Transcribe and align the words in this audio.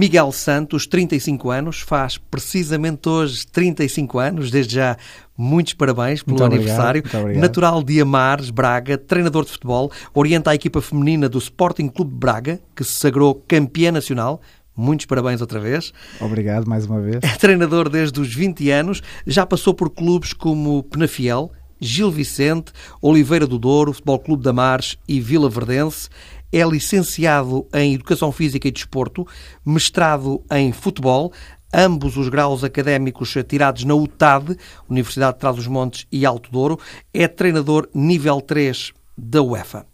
Miguel 0.00 0.32
Santos, 0.32 0.86
35 0.86 1.50
anos, 1.50 1.80
faz 1.80 2.16
precisamente 2.16 3.06
hoje 3.06 3.46
35 3.46 4.18
anos, 4.18 4.50
desde 4.50 4.76
já 4.76 4.96
muitos 5.36 5.74
parabéns 5.74 6.22
pelo 6.22 6.38
muito 6.38 6.54
aniversário. 6.54 7.02
Obrigado, 7.06 7.38
Natural 7.38 7.82
de 7.82 8.00
Amares, 8.00 8.48
Braga, 8.48 8.96
treinador 8.96 9.44
de 9.44 9.50
futebol, 9.50 9.92
orienta 10.14 10.52
a 10.52 10.54
equipa 10.54 10.80
feminina 10.80 11.28
do 11.28 11.36
Sporting 11.36 11.88
Clube 11.88 12.12
de 12.12 12.16
Braga, 12.16 12.60
que 12.74 12.82
se 12.82 12.94
sagrou 12.94 13.34
campeã 13.46 13.92
nacional. 13.92 14.40
Muitos 14.74 15.04
parabéns 15.04 15.42
outra 15.42 15.60
vez. 15.60 15.92
Obrigado 16.18 16.66
mais 16.66 16.86
uma 16.86 16.98
vez. 17.02 17.18
É 17.20 17.36
treinador 17.36 17.90
desde 17.90 18.18
os 18.18 18.34
20 18.34 18.70
anos, 18.70 19.02
já 19.26 19.44
passou 19.44 19.74
por 19.74 19.90
clubes 19.90 20.32
como 20.32 20.82
Penafiel, 20.82 21.52
Gil 21.78 22.10
Vicente, 22.10 22.72
Oliveira 23.02 23.46
do 23.46 23.58
Douro, 23.58 23.92
Futebol 23.92 24.18
Clube 24.18 24.42
da 24.42 24.52
Mares 24.54 24.96
e 25.06 25.20
Vila 25.20 25.50
Verdense. 25.50 26.08
É 26.52 26.62
licenciado 26.64 27.66
em 27.72 27.94
Educação 27.94 28.32
Física 28.32 28.66
e 28.66 28.72
Desporto, 28.72 29.26
mestrado 29.64 30.42
em 30.50 30.72
Futebol, 30.72 31.32
ambos 31.72 32.16
os 32.16 32.28
graus 32.28 32.64
académicos 32.64 33.34
tirados 33.48 33.84
na 33.84 33.94
UTAD, 33.94 34.56
Universidade 34.88 35.34
de 35.34 35.40
Trás-os-Montes 35.40 36.06
e 36.10 36.26
Alto 36.26 36.50
Douro. 36.50 36.78
É 37.14 37.28
treinador 37.28 37.88
nível 37.94 38.40
3 38.40 38.92
da 39.16 39.42
UEFA. 39.42 39.86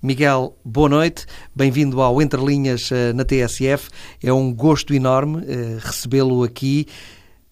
Miguel, 0.00 0.56
boa 0.64 0.88
noite. 0.88 1.26
Bem-vindo 1.54 2.00
ao 2.00 2.22
Entre 2.22 2.40
Linhas 2.40 2.90
eh, 2.92 3.12
na 3.12 3.24
TSF. 3.24 3.90
É 4.22 4.32
um 4.32 4.54
gosto 4.54 4.94
enorme 4.94 5.42
eh, 5.46 5.76
recebê-lo 5.80 6.44
aqui 6.44 6.86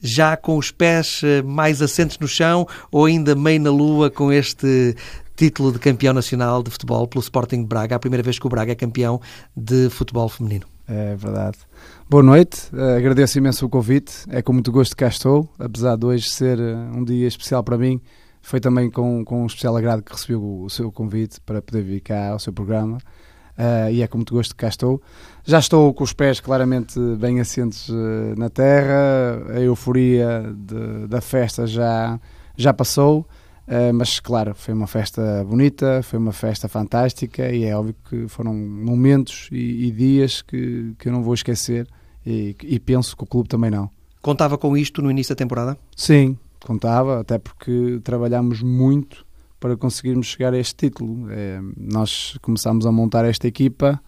já 0.00 0.36
com 0.36 0.56
os 0.56 0.70
pés 0.70 1.22
eh, 1.24 1.42
mais 1.42 1.82
assentes 1.82 2.18
no 2.20 2.28
chão 2.28 2.66
ou 2.92 3.06
ainda 3.06 3.34
meio 3.34 3.60
na 3.60 3.70
lua 3.70 4.10
com 4.10 4.32
este 4.32 4.94
título 5.36 5.70
de 5.70 5.78
campeão 5.78 6.14
nacional 6.14 6.62
de 6.62 6.70
futebol 6.70 7.06
pelo 7.06 7.22
Sporting 7.22 7.60
de 7.60 7.66
Braga, 7.66 7.96
a 7.96 7.98
primeira 7.98 8.22
vez 8.22 8.38
que 8.38 8.46
o 8.46 8.48
Braga 8.48 8.72
é 8.72 8.74
campeão 8.74 9.20
de 9.54 9.90
futebol 9.90 10.28
feminino. 10.28 10.66
É 10.88 11.14
verdade. 11.14 11.58
Boa 12.08 12.22
noite, 12.22 12.68
uh, 12.72 12.96
agradeço 12.96 13.36
imenso 13.36 13.66
o 13.66 13.68
convite, 13.68 14.24
é 14.28 14.40
com 14.40 14.52
muito 14.52 14.72
gosto 14.72 14.96
que 14.96 15.04
cá 15.04 15.08
estou, 15.08 15.48
apesar 15.58 15.96
de 15.96 16.06
hoje 16.06 16.30
ser 16.30 16.58
uh, 16.58 16.96
um 16.96 17.04
dia 17.04 17.28
especial 17.28 17.62
para 17.62 17.76
mim, 17.76 18.00
foi 18.40 18.60
também 18.60 18.90
com, 18.90 19.24
com 19.24 19.42
um 19.42 19.46
especial 19.46 19.76
agrado 19.76 20.02
que 20.02 20.12
recebi 20.12 20.36
o, 20.36 20.62
o 20.62 20.70
seu 20.70 20.90
convite 20.90 21.40
para 21.40 21.60
poder 21.60 21.82
vir 21.82 22.00
cá 22.00 22.30
ao 22.30 22.38
seu 22.38 22.52
programa. 22.52 22.98
Uh, 23.58 23.90
e 23.90 24.02
é 24.02 24.06
com 24.06 24.18
muito 24.18 24.34
gosto 24.34 24.54
que 24.54 24.58
cá 24.58 24.68
estou. 24.68 25.02
Já 25.42 25.58
estou 25.58 25.92
com 25.94 26.04
os 26.04 26.12
pés 26.12 26.40
claramente 26.40 27.00
bem 27.18 27.40
assentes 27.40 27.88
uh, 27.88 28.34
na 28.36 28.50
terra, 28.50 29.42
a 29.48 29.60
euforia 29.60 30.54
de, 30.54 31.08
da 31.08 31.20
festa 31.20 31.66
já, 31.66 32.20
já 32.56 32.72
passou, 32.72 33.26
uh, 33.68 33.94
mas 33.94 34.20
claro, 34.20 34.54
foi 34.54 34.74
uma 34.74 34.86
festa 34.86 35.44
bonita, 35.44 36.02
foi 36.02 36.18
uma 36.18 36.32
festa 36.32 36.68
fantástica 36.68 37.50
e 37.52 37.64
é 37.64 37.76
óbvio 37.76 37.94
que 38.08 38.28
foram 38.28 38.54
momentos 38.54 39.48
e, 39.52 39.86
e 39.86 39.90
dias 39.90 40.42
que, 40.42 40.94
que 40.98 41.08
eu 41.08 41.12
não 41.12 41.22
vou 41.22 41.34
esquecer 41.34 41.86
e, 42.24 42.56
e 42.62 42.80
penso 42.80 43.16
que 43.16 43.24
o 43.24 43.26
clube 43.26 43.48
também 43.48 43.70
não. 43.70 43.90
Contava 44.20 44.58
com 44.58 44.76
isto 44.76 45.00
no 45.00 45.10
início 45.10 45.34
da 45.34 45.38
temporada? 45.38 45.78
Sim, 45.94 46.36
contava, 46.64 47.20
até 47.20 47.38
porque 47.38 48.00
trabalhámos 48.02 48.60
muito 48.60 49.24
para 49.60 49.76
conseguirmos 49.76 50.26
chegar 50.26 50.52
a 50.52 50.58
este 50.58 50.74
título. 50.74 51.30
É, 51.30 51.60
nós 51.76 52.36
começámos 52.42 52.86
a 52.86 52.92
montar 52.92 53.24
esta 53.24 53.46
equipa 53.46 54.00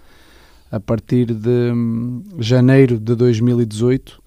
a 0.71 0.81
partir 0.81 1.33
de 1.33 1.73
hum, 1.73 2.23
janeiro 2.39 2.99
de 2.99 3.15
2018 3.15 4.23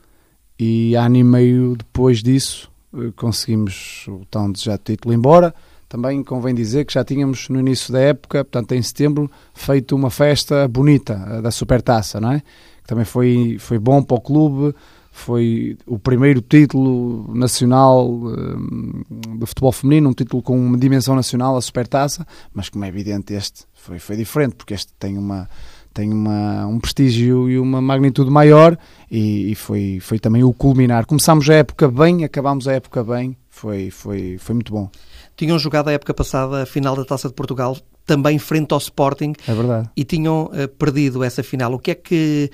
e 0.59 0.95
ano 0.95 1.17
e 1.17 1.23
meio 1.23 1.75
depois 1.75 2.23
disso 2.23 2.70
conseguimos 3.15 4.05
o 4.07 4.25
tão 4.29 4.51
desejado 4.51 4.81
título. 4.83 5.13
Embora 5.13 5.53
também 5.87 6.23
convém 6.23 6.55
dizer 6.55 6.85
que 6.85 6.93
já 6.93 7.03
tínhamos 7.03 7.49
no 7.49 7.59
início 7.59 7.91
da 7.91 7.99
época, 7.99 8.45
portanto 8.45 8.71
em 8.71 8.81
setembro, 8.81 9.29
feito 9.53 9.95
uma 9.95 10.09
festa 10.09 10.67
bonita 10.67 11.41
da 11.41 11.51
Supertaça, 11.51 12.19
não 12.19 12.31
é? 12.31 12.39
Que 12.39 12.87
também 12.87 13.03
foi, 13.03 13.57
foi 13.59 13.77
bom 13.77 14.01
para 14.01 14.15
o 14.15 14.21
clube, 14.21 14.73
foi 15.11 15.77
o 15.85 15.99
primeiro 15.99 16.41
título 16.41 17.35
nacional 17.35 18.09
um, 18.09 19.03
de 19.37 19.45
futebol 19.45 19.71
feminino, 19.73 20.09
um 20.09 20.13
título 20.13 20.41
com 20.41 20.57
uma 20.57 20.77
dimensão 20.77 21.13
nacional, 21.13 21.57
a 21.57 21.61
Supertaça, 21.61 22.25
mas 22.53 22.69
como 22.69 22.85
é 22.85 22.87
evidente 22.87 23.33
este 23.33 23.65
foi, 23.73 23.99
foi 23.99 24.15
diferente, 24.15 24.55
porque 24.55 24.73
este 24.73 24.93
tem 24.97 25.17
uma 25.17 25.49
tem 25.93 26.11
uma, 26.11 26.65
um 26.67 26.79
prestígio 26.79 27.49
e 27.49 27.59
uma 27.59 27.81
magnitude 27.81 28.29
maior 28.29 28.77
e, 29.09 29.51
e, 29.51 29.55
foi, 29.55 29.99
foi 30.01 30.19
também 30.19 30.43
o 30.43 30.53
culminar. 30.53 31.05
Começámos 31.05 31.49
a 31.49 31.55
época 31.55 31.89
bem, 31.89 32.23
acabámos 32.23 32.67
a 32.67 32.73
época 32.73 33.03
bem, 33.03 33.35
foi, 33.49 33.89
foi, 33.91 34.37
foi 34.37 34.55
muito 34.55 34.71
bom. 34.71 34.89
Tinham 35.35 35.59
jogado 35.59 35.89
a 35.89 35.91
época 35.91 36.13
passada 36.13 36.63
a 36.63 36.65
final 36.65 36.95
da 36.95 37.03
Taça 37.03 37.27
de 37.27 37.33
Portugal, 37.33 37.77
também 38.05 38.39
frente 38.39 38.73
ao 38.73 38.77
Sporting. 38.77 39.33
É 39.47 39.53
verdade. 39.53 39.89
E 39.95 40.03
tinham 40.03 40.45
uh, 40.45 40.67
perdido 40.77 41.23
essa 41.23 41.43
final. 41.43 41.73
O 41.73 41.79
que 41.79 41.91
é 41.91 41.95
que 41.95 42.49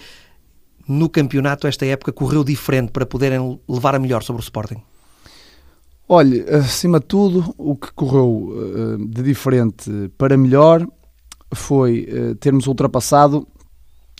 no 0.87 1.09
campeonato 1.09 1.67
esta 1.67 1.85
época 1.85 2.11
correu 2.11 2.43
diferente 2.43 2.91
para 2.91 3.05
poderem 3.05 3.59
levar 3.67 3.95
a 3.95 3.99
melhor 3.99 4.23
sobre 4.23 4.41
o 4.41 4.43
Sporting? 4.43 4.81
Olha, 6.09 6.57
acima 6.57 6.99
de 6.99 7.05
tudo, 7.05 7.53
o 7.57 7.75
que 7.75 7.91
correu 7.91 8.49
uh, 8.49 9.05
de 9.05 9.21
diferente 9.21 10.11
para 10.17 10.37
melhor 10.37 10.87
foi 11.53 12.07
uh, 12.11 12.35
termos 12.35 12.67
ultrapassado 12.67 13.47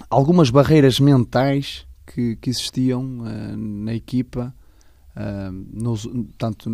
algumas 0.10 0.50
barreiras 0.50 1.00
mentais 1.00 1.86
que, 2.06 2.36
que 2.38 2.50
existiam 2.50 3.04
uh, 3.04 3.58
na 3.58 3.94
equipa, 3.94 4.54
nos, 5.74 6.08
tanto 6.38 6.70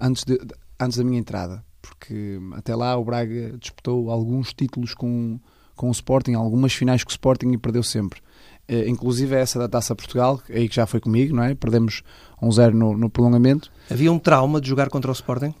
antes, 0.00 0.24
de, 0.24 0.36
antes 0.80 0.98
da 0.98 1.04
minha 1.04 1.20
entrada, 1.20 1.64
porque 1.80 2.40
até 2.54 2.74
lá 2.74 2.96
o 2.96 3.04
Braga 3.04 3.56
disputou 3.56 4.10
alguns 4.10 4.52
títulos 4.52 4.94
com, 4.94 5.38
com 5.76 5.88
o 5.88 5.92
Sporting, 5.92 6.34
algumas 6.34 6.72
finais 6.72 7.04
com 7.04 7.10
o 7.10 7.12
Sporting 7.12 7.52
e 7.52 7.56
perdeu 7.56 7.84
sempre. 7.84 8.20
Uh, 8.68 8.88
inclusive 8.88 9.34
essa 9.36 9.58
da 9.58 9.68
Taça 9.68 9.94
Portugal, 9.94 10.40
aí 10.48 10.68
que 10.68 10.74
já 10.74 10.86
foi 10.86 10.98
comigo, 10.98 11.36
não 11.36 11.42
é? 11.42 11.54
Perdemos 11.54 12.02
1-0 12.42 12.72
um 12.72 12.76
no, 12.76 12.96
no, 12.96 13.10
prolongamento. 13.10 13.70
Havia 13.90 14.10
um 14.10 14.18
trauma 14.18 14.58
de 14.58 14.68
jogar 14.68 14.88
contra 14.88 15.10
o 15.10 15.14
Sporting? 15.14 15.54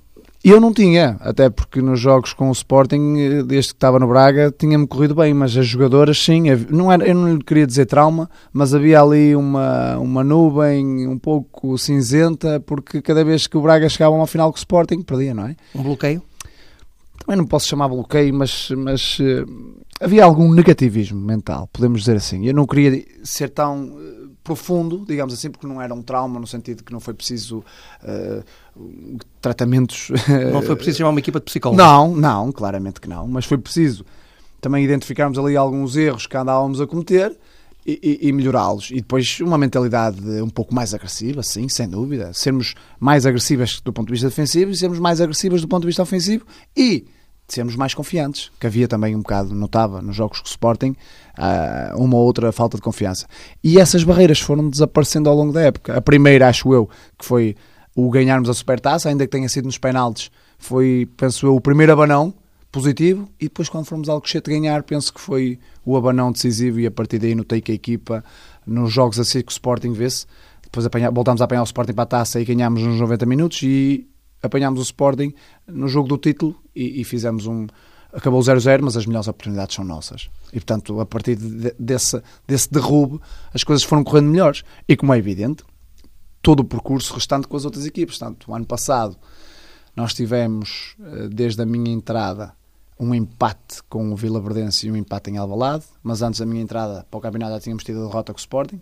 Eu 0.44 0.60
não 0.60 0.74
tinha, 0.74 1.16
até 1.20 1.48
porque 1.48 1.80
nos 1.80 1.98
jogos 1.98 2.34
com 2.34 2.50
o 2.50 2.52
Sporting, 2.52 3.16
eh, 3.16 3.42
desde 3.42 3.72
que 3.72 3.76
estava 3.78 3.98
no 3.98 4.06
Braga, 4.06 4.54
tinha-me 4.56 4.86
corrido 4.86 5.14
bem, 5.14 5.32
mas 5.32 5.56
as 5.56 5.66
jogadoras 5.66 6.22
sim, 6.22 6.42
não 6.68 6.92
era, 6.92 7.02
eu 7.08 7.14
não 7.14 7.34
lhe 7.34 7.42
queria 7.42 7.66
dizer 7.66 7.86
trauma, 7.86 8.28
mas 8.52 8.74
havia 8.74 9.00
ali 9.00 9.34
uma, 9.34 9.96
uma 9.96 10.22
nuvem 10.22 11.08
um 11.08 11.18
pouco 11.18 11.78
cinzenta, 11.78 12.60
porque 12.60 13.00
cada 13.00 13.24
vez 13.24 13.46
que 13.46 13.56
o 13.56 13.62
Braga 13.62 13.88
chegava 13.88 14.14
a 14.14 14.18
uma 14.18 14.26
final 14.26 14.50
com 14.50 14.56
o 14.56 14.58
Sporting, 14.58 15.00
perdia, 15.00 15.32
não 15.32 15.46
é? 15.46 15.56
Um 15.74 15.82
bloqueio? 15.82 16.22
Também 17.20 17.38
não 17.38 17.46
posso 17.46 17.66
chamar 17.66 17.88
bloqueio, 17.88 18.34
mas, 18.34 18.68
mas 18.76 19.18
uh, 19.20 19.46
havia 19.98 20.24
algum 20.24 20.52
negativismo 20.52 21.18
mental, 21.18 21.70
podemos 21.72 22.00
dizer 22.00 22.16
assim. 22.16 22.46
Eu 22.46 22.52
não 22.52 22.66
queria 22.66 23.02
ser 23.22 23.48
tão 23.48 23.84
uh, 23.84 24.23
profundo, 24.44 25.04
digamos 25.08 25.32
assim, 25.32 25.50
porque 25.50 25.66
não 25.66 25.80
era 25.80 25.94
um 25.94 26.02
trauma, 26.02 26.38
no 26.38 26.46
sentido 26.46 26.84
que 26.84 26.92
não 26.92 27.00
foi 27.00 27.14
preciso 27.14 27.64
uh, 28.02 28.44
tratamentos. 29.40 30.10
Não 30.52 30.60
foi 30.60 30.76
preciso 30.76 30.98
chamar 30.98 31.10
uma 31.10 31.18
equipa 31.18 31.40
de 31.40 31.46
psicólogos? 31.46 31.82
Não, 31.82 32.14
não, 32.14 32.52
claramente 32.52 33.00
que 33.00 33.08
não, 33.08 33.26
mas 33.26 33.46
foi 33.46 33.56
preciso 33.56 34.04
também 34.60 34.84
identificarmos 34.84 35.38
ali 35.38 35.56
alguns 35.56 35.96
erros 35.96 36.26
que 36.26 36.36
andávamos 36.36 36.80
a 36.80 36.86
cometer. 36.86 37.36
E, 37.86 38.00
e, 38.22 38.28
e 38.28 38.32
melhorá-los. 38.32 38.90
E 38.90 38.94
depois 38.94 39.40
uma 39.40 39.58
mentalidade 39.58 40.18
um 40.40 40.48
pouco 40.48 40.74
mais 40.74 40.94
agressiva, 40.94 41.42
sim, 41.42 41.68
sem 41.68 41.86
dúvida. 41.86 42.32
Sermos 42.32 42.74
mais 42.98 43.26
agressivas 43.26 43.78
do 43.78 43.92
ponto 43.92 44.06
de 44.06 44.12
vista 44.12 44.26
defensivo 44.26 44.70
e 44.70 44.74
sermos 44.74 44.98
mais 44.98 45.20
agressivas 45.20 45.60
do 45.60 45.68
ponto 45.68 45.82
de 45.82 45.88
vista 45.88 46.02
ofensivo 46.02 46.46
e 46.74 47.04
sermos 47.46 47.76
mais 47.76 47.94
confiantes, 47.94 48.50
que 48.58 48.66
havia 48.66 48.88
também 48.88 49.14
um 49.14 49.20
bocado, 49.20 49.54
notava 49.54 50.00
nos 50.00 50.16
jogos 50.16 50.40
com 50.40 50.46
Sporting, 50.46 50.96
uh, 51.38 52.02
uma 52.02 52.16
ou 52.16 52.24
outra 52.24 52.50
falta 52.52 52.76
de 52.76 52.82
confiança. 52.82 53.26
E 53.62 53.78
essas 53.78 54.02
barreiras 54.02 54.40
foram 54.40 54.68
desaparecendo 54.68 55.28
ao 55.28 55.36
longo 55.36 55.52
da 55.52 55.62
época. 55.62 55.96
A 55.96 56.00
primeira, 56.00 56.48
acho 56.48 56.72
eu, 56.72 56.88
que 57.18 57.24
foi 57.24 57.54
o 57.94 58.10
ganharmos 58.10 58.48
a 58.48 58.54
Supertaça, 58.54 59.08
ainda 59.08 59.24
que 59.24 59.30
tenha 59.30 59.48
sido 59.48 59.66
nos 59.66 59.78
penaltis, 59.78 60.30
foi, 60.58 61.08
penso 61.16 61.46
eu, 61.46 61.54
o 61.54 61.60
primeiro 61.60 61.92
abanão 61.92 62.34
positivo, 62.72 63.28
e 63.38 63.44
depois 63.44 63.68
quando 63.68 63.84
fomos 63.84 64.08
ao 64.08 64.16
Alcochete 64.16 64.50
ganhar, 64.50 64.82
penso 64.82 65.14
que 65.14 65.20
foi 65.20 65.60
o 65.84 65.96
abanão 65.96 66.32
decisivo 66.32 66.80
e 66.80 66.86
a 66.86 66.90
partir 66.90 67.20
daí 67.20 67.34
notei 67.34 67.60
que 67.60 67.70
a 67.70 67.74
equipa, 67.74 68.24
nos 68.66 68.92
jogos 68.92 69.20
assim 69.20 69.42
que 69.42 69.48
o 69.48 69.52
Sporting 69.52 69.92
vê-se, 69.92 70.26
depois 70.60 70.84
apanha, 70.84 71.08
voltámos 71.08 71.40
a 71.40 71.44
apanhar 71.44 71.62
o 71.62 71.64
Sporting 71.64 71.92
para 71.92 72.02
a 72.02 72.06
taça 72.06 72.40
e 72.40 72.44
ganhámos 72.44 72.82
nos 72.82 72.98
90 72.98 73.26
minutos 73.26 73.62
e 73.62 74.08
apanhámos 74.46 74.80
o 74.80 74.82
Sporting 74.82 75.34
no 75.66 75.88
jogo 75.88 76.08
do 76.08 76.18
título 76.18 76.56
e, 76.74 77.00
e 77.00 77.04
fizemos 77.04 77.46
um. 77.46 77.66
Acabou 78.12 78.40
0-0, 78.40 78.80
mas 78.82 78.96
as 78.96 79.06
melhores 79.06 79.26
oportunidades 79.26 79.74
são 79.74 79.84
nossas. 79.84 80.30
E 80.52 80.60
portanto, 80.60 81.00
a 81.00 81.06
partir 81.06 81.34
de, 81.34 81.74
desse, 81.76 82.22
desse 82.46 82.70
derrube, 82.72 83.20
as 83.52 83.64
coisas 83.64 83.82
foram 83.82 84.04
correndo 84.04 84.28
melhores. 84.28 84.62
E 84.86 84.96
como 84.96 85.12
é 85.12 85.18
evidente, 85.18 85.64
todo 86.40 86.60
o 86.60 86.64
percurso 86.64 87.12
restante 87.12 87.48
com 87.48 87.56
as 87.56 87.64
outras 87.64 87.84
equipes. 87.86 88.18
Portanto, 88.18 88.48
o 88.48 88.54
ano 88.54 88.66
passado 88.66 89.16
nós 89.96 90.14
tivemos, 90.14 90.94
eh, 91.00 91.28
desde 91.28 91.62
a 91.62 91.66
minha 91.66 91.92
entrada, 91.92 92.52
um 92.98 93.14
empate 93.14 93.82
com 93.88 94.12
o 94.12 94.16
Vila 94.16 94.40
Verdense 94.40 94.86
e 94.86 94.90
um 94.90 94.96
empate 94.96 95.30
em 95.30 95.36
Alvalade, 95.36 95.84
mas 96.02 96.22
antes 96.22 96.40
da 96.40 96.46
minha 96.46 96.62
entrada 96.62 97.06
para 97.10 97.18
o 97.18 97.20
campeonato 97.20 97.54
já 97.54 97.60
tínhamos 97.60 97.82
tido 97.82 98.02
a 98.02 98.06
derrota 98.06 98.32
com 98.32 98.38
o 98.38 98.40
Sporting. 98.40 98.80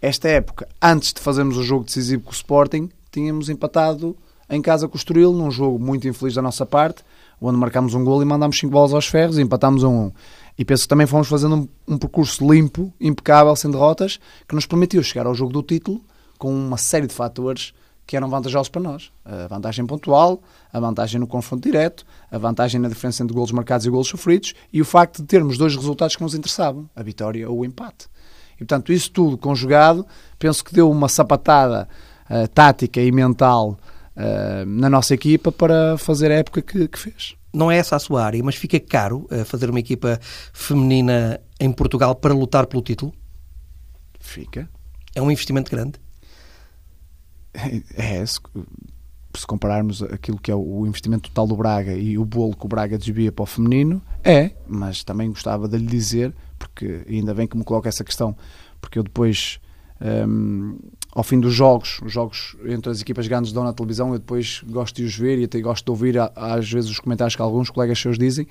Esta 0.00 0.28
época, 0.28 0.68
antes 0.80 1.12
de 1.12 1.20
fazermos 1.20 1.56
o 1.56 1.62
jogo 1.62 1.84
decisivo 1.84 2.24
com 2.24 2.30
o 2.30 2.34
Sporting, 2.34 2.90
tínhamos 3.10 3.48
empatado 3.48 4.16
em 4.48 4.62
casa 4.62 4.88
com 4.88 4.94
o 4.94 4.96
Estoril, 4.96 5.32
num 5.32 5.50
jogo 5.50 5.78
muito 5.78 6.06
infeliz 6.06 6.34
da 6.34 6.42
nossa 6.42 6.64
parte, 6.64 7.02
onde 7.40 7.58
marcámos 7.58 7.94
um 7.94 8.04
gol 8.04 8.22
e 8.22 8.24
mandámos 8.24 8.58
5 8.58 8.70
bolas 8.70 8.94
aos 8.94 9.06
ferros 9.06 9.38
e 9.38 9.42
empatámos 9.42 9.82
um 9.82 10.06
1. 10.06 10.12
E 10.58 10.64
penso 10.64 10.84
que 10.84 10.88
também 10.88 11.06
fomos 11.06 11.28
fazendo 11.28 11.56
um, 11.56 11.68
um, 11.86 11.98
percurso 11.98 12.50
limpo, 12.50 12.92
impecável, 13.00 13.54
sem 13.56 13.70
derrotas, 13.70 14.18
que 14.48 14.54
nos 14.54 14.66
permitiu 14.66 15.02
chegar 15.02 15.26
ao 15.26 15.34
jogo 15.34 15.52
do 15.52 15.62
título 15.62 16.00
com 16.38 16.52
uma 16.52 16.76
série 16.78 17.06
de 17.06 17.14
fatores 17.14 17.74
que 18.06 18.16
eram 18.16 18.28
vantajosos 18.28 18.68
para 18.68 18.80
nós. 18.80 19.10
A 19.24 19.48
vantagem 19.48 19.84
pontual, 19.84 20.40
a 20.72 20.78
vantagem 20.78 21.20
no 21.20 21.26
confronto 21.26 21.64
direto, 21.64 22.06
a 22.30 22.38
vantagem 22.38 22.80
na 22.80 22.88
diferença 22.88 23.22
entre 23.22 23.34
golos 23.34 23.50
marcados 23.50 23.84
e 23.84 23.90
golos 23.90 24.06
sofridos 24.06 24.54
e 24.72 24.80
o 24.80 24.84
facto 24.84 25.22
de 25.22 25.24
termos 25.24 25.58
dois 25.58 25.74
resultados 25.74 26.14
que 26.14 26.22
nos 26.22 26.34
interessavam, 26.34 26.88
a 26.94 27.02
vitória 27.02 27.50
ou 27.50 27.58
o 27.58 27.64
empate. 27.64 28.06
E, 28.54 28.58
portanto, 28.58 28.92
isso 28.92 29.10
tudo 29.10 29.36
conjugado, 29.36 30.06
penso 30.38 30.64
que 30.64 30.72
deu 30.72 30.90
uma 30.90 31.08
sapatada 31.08 31.88
uh, 32.30 32.48
tática 32.48 33.00
e 33.00 33.10
mental 33.10 33.76
na 34.66 34.88
nossa 34.88 35.14
equipa 35.14 35.52
para 35.52 35.98
fazer 35.98 36.30
a 36.30 36.36
época 36.36 36.62
que, 36.62 36.88
que, 36.88 36.98
fez. 36.98 37.36
Não 37.52 37.70
é 37.70 37.76
essa 37.76 37.96
a 37.96 37.98
sua 37.98 38.24
área, 38.24 38.42
mas 38.42 38.54
fica 38.54 38.78
caro 38.80 39.26
uh, 39.30 39.44
fazer 39.44 39.70
uma 39.70 39.80
equipa 39.80 40.18
feminina 40.52 41.40
em 41.60 41.70
Portugal 41.70 42.14
para 42.14 42.34
lutar 42.34 42.66
pelo 42.66 42.82
título? 42.82 43.14
Fica. 44.18 44.68
É 45.14 45.22
um 45.22 45.30
investimento 45.30 45.70
grande? 45.70 45.98
É, 47.94 48.26
se, 48.26 48.38
se 49.34 49.46
compararmos 49.46 50.02
aquilo 50.02 50.38
que 50.38 50.50
é 50.50 50.54
o 50.54 50.86
investimento 50.86 51.30
total 51.30 51.46
do 51.46 51.56
Braga 51.56 51.94
e 51.94 52.18
o 52.18 52.24
bolo 52.24 52.54
que 52.56 52.66
o 52.66 52.68
Braga 52.68 52.98
desvia 52.98 53.32
para 53.32 53.42
o 53.42 53.46
feminino, 53.46 54.02
é, 54.22 54.50
mas 54.66 55.02
também 55.04 55.30
gostava 55.30 55.66
de 55.66 55.78
lhe 55.78 55.86
dizer, 55.86 56.34
porque 56.58 57.02
ainda 57.08 57.32
bem 57.34 57.46
que 57.46 57.56
me 57.56 57.64
coloca 57.64 57.88
essa 57.88 58.04
questão, 58.04 58.36
porque 58.80 58.98
eu 58.98 59.02
depois 59.02 59.58
um, 60.00 60.78
ao 61.12 61.22
fim 61.22 61.40
dos 61.40 61.54
jogos, 61.54 62.00
os 62.04 62.12
jogos 62.12 62.56
entre 62.66 62.90
as 62.90 63.00
equipas 63.00 63.26
grandes 63.26 63.52
dão 63.52 63.64
na 63.64 63.72
televisão, 63.72 64.12
eu 64.12 64.18
depois 64.18 64.62
gosto 64.66 64.96
de 64.96 65.04
os 65.04 65.16
ver 65.16 65.38
e 65.38 65.44
até 65.44 65.60
gosto 65.60 65.84
de 65.84 65.90
ouvir 65.90 66.16
às 66.34 66.70
vezes 66.70 66.90
os 66.90 67.00
comentários 67.00 67.34
que 67.34 67.42
alguns 67.42 67.70
colegas 67.70 67.98
seus 67.98 68.18
dizem, 68.18 68.46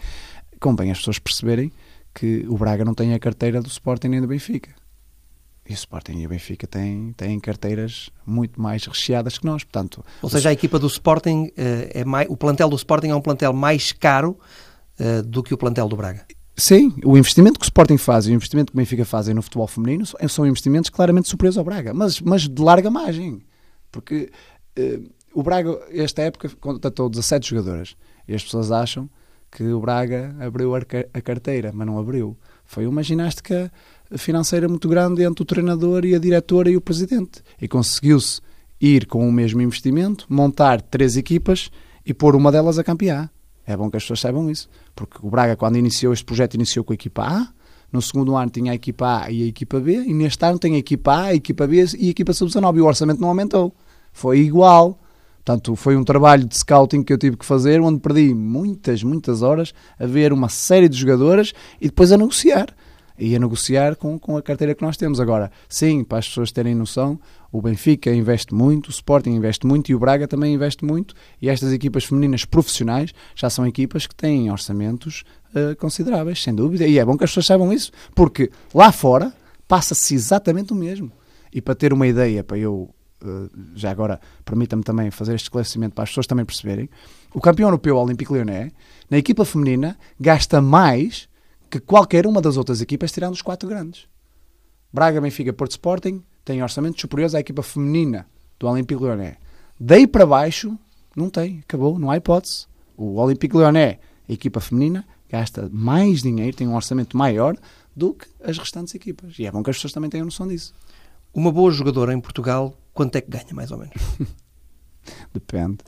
convém 0.59 0.91
as 0.91 0.97
pessoas 0.97 1.19
perceberem 1.19 1.71
que 2.13 2.45
o 2.47 2.57
Braga 2.57 2.83
não 2.85 2.93
tem 2.93 3.13
a 3.13 3.19
carteira 3.19 3.61
do 3.61 3.67
Sporting 3.67 4.07
nem 4.07 4.21
do 4.21 4.27
Benfica. 4.27 4.71
E 5.67 5.73
o 5.73 5.75
Sporting 5.75 6.19
e 6.19 6.25
o 6.25 6.29
Benfica 6.29 6.67
têm, 6.67 7.11
têm 7.17 7.39
carteiras 7.39 8.09
muito 8.25 8.61
mais 8.61 8.85
recheadas 8.85 9.37
que 9.37 9.45
nós, 9.45 9.63
portanto... 9.63 10.05
Ou 10.21 10.29
seja, 10.29 10.49
a 10.49 10.53
equipa 10.53 10.77
do 10.77 10.85
Sporting, 10.85 11.51
eh, 11.57 11.89
é 11.93 12.05
mais, 12.05 12.27
o 12.29 12.37
plantel 12.37 12.69
do 12.69 12.75
Sporting 12.75 13.07
é 13.07 13.15
um 13.15 13.21
plantel 13.21 13.51
mais 13.51 13.91
caro 13.91 14.37
uh, 14.99 15.23
do 15.23 15.41
que 15.41 15.55
o 15.55 15.57
plantel 15.57 15.89
do 15.89 15.95
Braga. 15.95 16.23
Sim, 16.57 16.93
o 17.03 17.17
investimento 17.17 17.59
que 17.59 17.65
o 17.65 17.67
Sporting 17.67 17.97
faz 17.97 18.27
e 18.27 18.31
o 18.31 18.33
investimento 18.33 18.71
que 18.71 18.77
o 18.77 18.79
Benfica 18.79 19.03
fazem 19.03 19.33
no 19.33 19.41
futebol 19.41 19.67
feminino 19.67 20.05
são 20.29 20.47
investimentos 20.47 20.89
claramente 20.89 21.27
superiores 21.27 21.57
ao 21.57 21.65
Braga, 21.65 21.93
mas, 21.93 22.21
mas 22.21 22.47
de 22.47 22.61
larga 22.61 22.89
margem. 22.89 23.41
Porque 23.91 24.31
uh, 24.79 25.09
o 25.33 25.43
Braga, 25.43 25.77
esta 25.91 26.21
época, 26.21 26.49
contratou 26.61 27.09
17 27.09 27.49
jogadoras 27.49 27.95
e 28.25 28.33
as 28.33 28.41
pessoas 28.41 28.71
acham 28.71 29.09
que 29.51 29.63
o 29.63 29.79
Braga 29.79 30.35
abriu 30.39 30.73
a 30.75 31.21
carteira, 31.21 31.71
mas 31.73 31.85
não 31.85 31.99
abriu. 31.99 32.37
Foi 32.65 32.87
uma 32.87 33.03
ginástica 33.03 33.71
financeira 34.17 34.67
muito 34.67 34.87
grande 34.87 35.23
entre 35.23 35.41
o 35.43 35.45
treinador 35.45 36.05
e 36.05 36.15
a 36.15 36.19
diretora 36.19 36.69
e 36.69 36.77
o 36.77 36.81
presidente. 36.81 37.41
E 37.61 37.67
conseguiu-se 37.67 38.41
ir 38.79 39.05
com 39.07 39.27
o 39.27 39.31
mesmo 39.31 39.61
investimento, 39.61 40.25
montar 40.29 40.81
três 40.81 41.15
equipas 41.15 41.69
e 42.05 42.13
pôr 42.13 42.35
uma 42.35 42.51
delas 42.51 42.77
a 42.77 42.83
campear. 42.83 43.31
É 43.65 43.75
bom 43.75 43.89
que 43.89 43.97
as 43.97 44.03
pessoas 44.03 44.19
saibam 44.19 44.49
isso. 44.49 44.69
Porque 44.95 45.17
o 45.21 45.29
Braga, 45.29 45.55
quando 45.55 45.77
iniciou 45.77 46.13
este 46.13 46.25
projeto, 46.25 46.53
iniciou 46.53 46.85
com 46.85 46.93
a 46.93 46.95
equipa 46.95 47.23
A. 47.23 47.47
No 47.91 48.01
segundo 48.01 48.35
ano 48.35 48.49
tinha 48.49 48.71
a 48.71 48.75
equipa 48.75 49.23
A 49.23 49.31
e 49.31 49.43
a 49.43 49.45
equipa 49.47 49.79
B. 49.79 50.03
E 50.05 50.13
neste 50.13 50.43
ano 50.45 50.57
tem 50.57 50.75
a 50.75 50.77
equipa 50.77 51.13
A, 51.13 51.23
a 51.25 51.35
equipa 51.35 51.67
B 51.67 51.85
e 51.97 52.07
a 52.07 52.09
equipa 52.11 52.33
sub-19. 52.33 52.77
E 52.77 52.81
o 52.81 52.85
orçamento 52.85 53.19
não 53.19 53.27
aumentou. 53.27 53.75
Foi 54.11 54.39
igual. 54.39 54.99
Portanto, 55.43 55.75
foi 55.75 55.95
um 55.95 56.03
trabalho 56.03 56.45
de 56.45 56.57
scouting 56.57 57.03
que 57.03 57.13
eu 57.13 57.17
tive 57.17 57.37
que 57.37 57.45
fazer, 57.45 57.79
onde 57.79 57.99
perdi 57.99 58.33
muitas, 58.33 59.03
muitas 59.03 59.43
horas 59.43 59.73
a 59.99 60.07
ver 60.07 60.33
uma 60.33 60.49
série 60.49 60.89
de 60.89 60.97
jogadoras 60.97 61.53
e 61.79 61.85
depois 61.85 62.11
a 62.11 62.17
negociar 62.17 62.67
e 63.17 63.35
a 63.35 63.39
negociar 63.39 63.95
com, 63.95 64.19
com 64.19 64.37
a 64.37 64.41
carteira 64.41 64.75
que 64.75 64.81
nós 64.81 64.97
temos. 64.97 65.19
Agora, 65.19 65.51
sim, 65.67 66.03
para 66.03 66.19
as 66.19 66.27
pessoas 66.27 66.51
terem 66.51 66.75
noção, 66.75 67.19
o 67.51 67.61
Benfica 67.61 68.13
investe 68.13 68.53
muito, 68.53 68.87
o 68.87 68.91
Sporting 68.91 69.31
investe 69.31 69.65
muito 69.65 69.89
e 69.89 69.95
o 69.95 69.99
Braga 69.99 70.27
também 70.27 70.53
investe 70.53 70.83
muito. 70.83 71.15
E 71.41 71.49
estas 71.49 71.71
equipas 71.71 72.03
femininas 72.03 72.45
profissionais 72.45 73.13
já 73.35 73.49
são 73.49 73.65
equipas 73.65 74.05
que 74.05 74.15
têm 74.15 74.51
orçamentos 74.51 75.23
uh, 75.55 75.75
consideráveis, 75.77 76.41
sem 76.41 76.53
dúvida. 76.53 76.85
E 76.85 76.99
é 76.99 77.05
bom 77.05 77.17
que 77.17 77.23
as 77.23 77.29
pessoas 77.29 77.45
saibam 77.45 77.71
isso, 77.71 77.91
porque 78.13 78.51
lá 78.73 78.91
fora 78.91 79.33
passa-se 79.67 80.13
exatamente 80.13 80.73
o 80.73 80.75
mesmo. 80.75 81.11
E 81.53 81.61
para 81.61 81.75
ter 81.75 81.93
uma 81.93 82.05
ideia, 82.05 82.43
para 82.43 82.57
eu, 82.57 82.93
uh, 83.23 83.49
já 83.75 83.89
agora, 83.89 84.19
permita-me 84.43 84.83
também 84.83 85.09
fazer 85.09 85.35
este 85.35 85.45
esclarecimento 85.45 85.95
para 85.95 86.03
as 86.03 86.09
pessoas 86.09 86.27
também 86.27 86.43
perceberem, 86.43 86.89
o 87.33 87.39
campeão 87.39 87.67
europeu 87.67 87.97
Olympique 87.97 88.33
Lyonnais, 88.33 88.71
na 89.09 89.17
equipa 89.17 89.45
feminina, 89.45 89.97
gasta 90.19 90.61
mais 90.61 91.29
que 91.79 91.85
qualquer 91.85 92.25
uma 92.25 92.41
das 92.41 92.55
outras 92.55 92.81
equipas, 92.81 93.11
tirando 93.11 93.33
os 93.33 93.41
quatro 93.41 93.67
grandes. 93.67 94.07
Braga, 94.93 95.19
Benfica, 95.19 95.51
Porto 95.51 95.71
Sporting 95.71 96.23
têm 96.45 96.63
orçamentos 96.63 97.01
superiores 97.01 97.35
à 97.35 97.39
equipa 97.41 97.61
feminina 97.61 98.25
do 98.57 98.67
Olympique 98.67 99.03
Lyonnais. 99.03 99.35
Daí 99.77 100.07
para 100.07 100.25
baixo, 100.25 100.77
não 101.13 101.29
tem, 101.29 101.59
acabou, 101.59 101.99
não 101.99 102.09
há 102.09 102.15
hipótese. 102.15 102.65
O 102.95 103.15
Olympique 103.19 103.57
Lyonnais, 103.57 103.97
a 104.29 104.31
equipa 104.31 104.61
feminina, 104.61 105.05
gasta 105.29 105.69
mais 105.69 106.21
dinheiro, 106.21 106.55
tem 106.55 106.65
um 106.65 106.75
orçamento 106.75 107.17
maior 107.17 107.57
do 107.93 108.13
que 108.13 108.25
as 108.41 108.57
restantes 108.57 108.95
equipas. 108.95 109.37
E 109.37 109.45
é 109.45 109.51
bom 109.51 109.61
que 109.61 109.69
as 109.69 109.75
pessoas 109.75 109.91
também 109.91 110.09
tenham 110.09 110.23
noção 110.23 110.47
disso. 110.47 110.73
Uma 111.33 111.51
boa 111.51 111.71
jogadora 111.71 112.13
em 112.13 112.21
Portugal, 112.21 112.73
quanto 112.93 113.17
é 113.17 113.21
que 113.21 113.29
ganha, 113.29 113.53
mais 113.53 113.71
ou 113.71 113.79
menos? 113.79 113.95
Depende. 115.33 115.79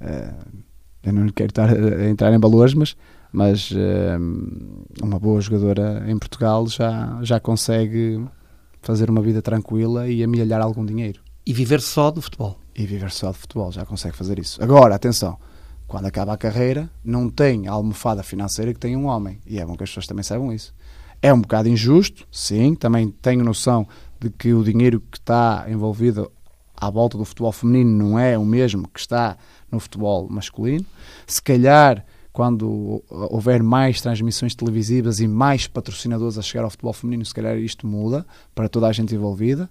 Uh, 0.00 0.64
eu 1.04 1.12
não 1.12 1.28
quero 1.28 1.50
estar 1.50 1.70
a 1.70 2.08
entrar 2.08 2.32
em 2.34 2.40
valores, 2.40 2.74
mas 2.74 2.96
mas 3.32 3.70
uh, 3.70 3.76
uma 5.02 5.18
boa 5.18 5.40
jogadora 5.40 6.04
em 6.08 6.18
Portugal 6.18 6.66
já, 6.68 7.18
já 7.22 7.40
consegue 7.40 8.24
fazer 8.80 9.10
uma 9.10 9.20
vida 9.20 9.42
tranquila 9.42 10.08
e 10.08 10.22
amealhar 10.22 10.60
algum 10.60 10.84
dinheiro. 10.84 11.20
E 11.44 11.52
viver 11.52 11.80
só 11.80 12.10
do 12.10 12.22
futebol. 12.22 12.58
E 12.74 12.84
viver 12.86 13.10
só 13.10 13.30
de 13.30 13.38
futebol, 13.38 13.72
já 13.72 13.84
consegue 13.84 14.16
fazer 14.16 14.38
isso. 14.38 14.62
Agora, 14.62 14.94
atenção, 14.94 15.38
quando 15.86 16.06
acaba 16.06 16.32
a 16.32 16.36
carreira, 16.36 16.90
não 17.04 17.30
tem 17.30 17.68
a 17.68 17.72
almofada 17.72 18.22
financeira 18.22 18.74
que 18.74 18.80
tem 18.80 18.96
um 18.96 19.06
homem. 19.06 19.38
E 19.46 19.58
é 19.58 19.64
bom 19.64 19.76
que 19.76 19.84
as 19.84 19.90
pessoas 19.90 20.06
também 20.06 20.22
saibam 20.22 20.52
isso. 20.52 20.74
É 21.22 21.32
um 21.32 21.40
bocado 21.40 21.68
injusto, 21.68 22.26
sim, 22.30 22.74
também 22.74 23.10
tenho 23.10 23.44
noção 23.44 23.86
de 24.20 24.30
que 24.30 24.52
o 24.52 24.62
dinheiro 24.62 25.00
que 25.00 25.18
está 25.18 25.64
envolvido 25.68 26.30
à 26.76 26.90
volta 26.90 27.16
do 27.16 27.24
futebol 27.24 27.52
feminino 27.52 27.90
não 27.90 28.18
é 28.18 28.36
o 28.36 28.44
mesmo 28.44 28.88
que 28.88 29.00
está 29.00 29.36
no 29.70 29.80
futebol 29.80 30.28
masculino. 30.28 30.84
Se 31.26 31.40
calhar 31.40 32.04
quando 32.36 33.02
houver 33.08 33.62
mais 33.62 34.02
transmissões 34.02 34.54
televisivas 34.54 35.20
e 35.20 35.26
mais 35.26 35.66
patrocinadores 35.66 36.36
a 36.36 36.42
chegar 36.42 36.64
ao 36.64 36.70
futebol 36.70 36.92
feminino, 36.92 37.24
se 37.24 37.32
calhar 37.32 37.56
isto 37.56 37.86
muda 37.86 38.26
para 38.54 38.68
toda 38.68 38.86
a 38.86 38.92
gente 38.92 39.14
envolvida. 39.14 39.70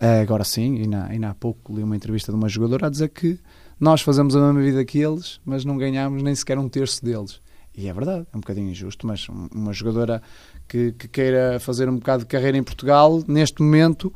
Uh, 0.00 0.22
agora 0.22 0.44
sim, 0.44 0.80
ainda, 0.80 1.06
ainda 1.06 1.30
há 1.30 1.34
pouco 1.34 1.74
li 1.74 1.82
uma 1.82 1.96
entrevista 1.96 2.30
de 2.30 2.38
uma 2.38 2.48
jogadora 2.48 2.86
a 2.86 2.88
dizer 2.88 3.08
que 3.08 3.40
nós 3.80 4.00
fazemos 4.00 4.36
a 4.36 4.40
mesma 4.40 4.62
vida 4.62 4.84
que 4.84 5.00
eles, 5.00 5.40
mas 5.44 5.64
não 5.64 5.76
ganhamos 5.76 6.22
nem 6.22 6.32
sequer 6.36 6.56
um 6.56 6.68
terço 6.68 7.04
deles. 7.04 7.40
E 7.76 7.88
é 7.88 7.92
verdade, 7.92 8.24
é 8.32 8.36
um 8.36 8.40
bocadinho 8.40 8.70
injusto, 8.70 9.08
mas 9.08 9.26
uma 9.28 9.72
jogadora 9.72 10.22
que, 10.68 10.92
que 10.92 11.08
queira 11.08 11.58
fazer 11.58 11.88
um 11.88 11.96
bocado 11.96 12.22
de 12.22 12.28
carreira 12.28 12.56
em 12.56 12.62
Portugal, 12.62 13.24
neste 13.26 13.60
momento, 13.60 14.14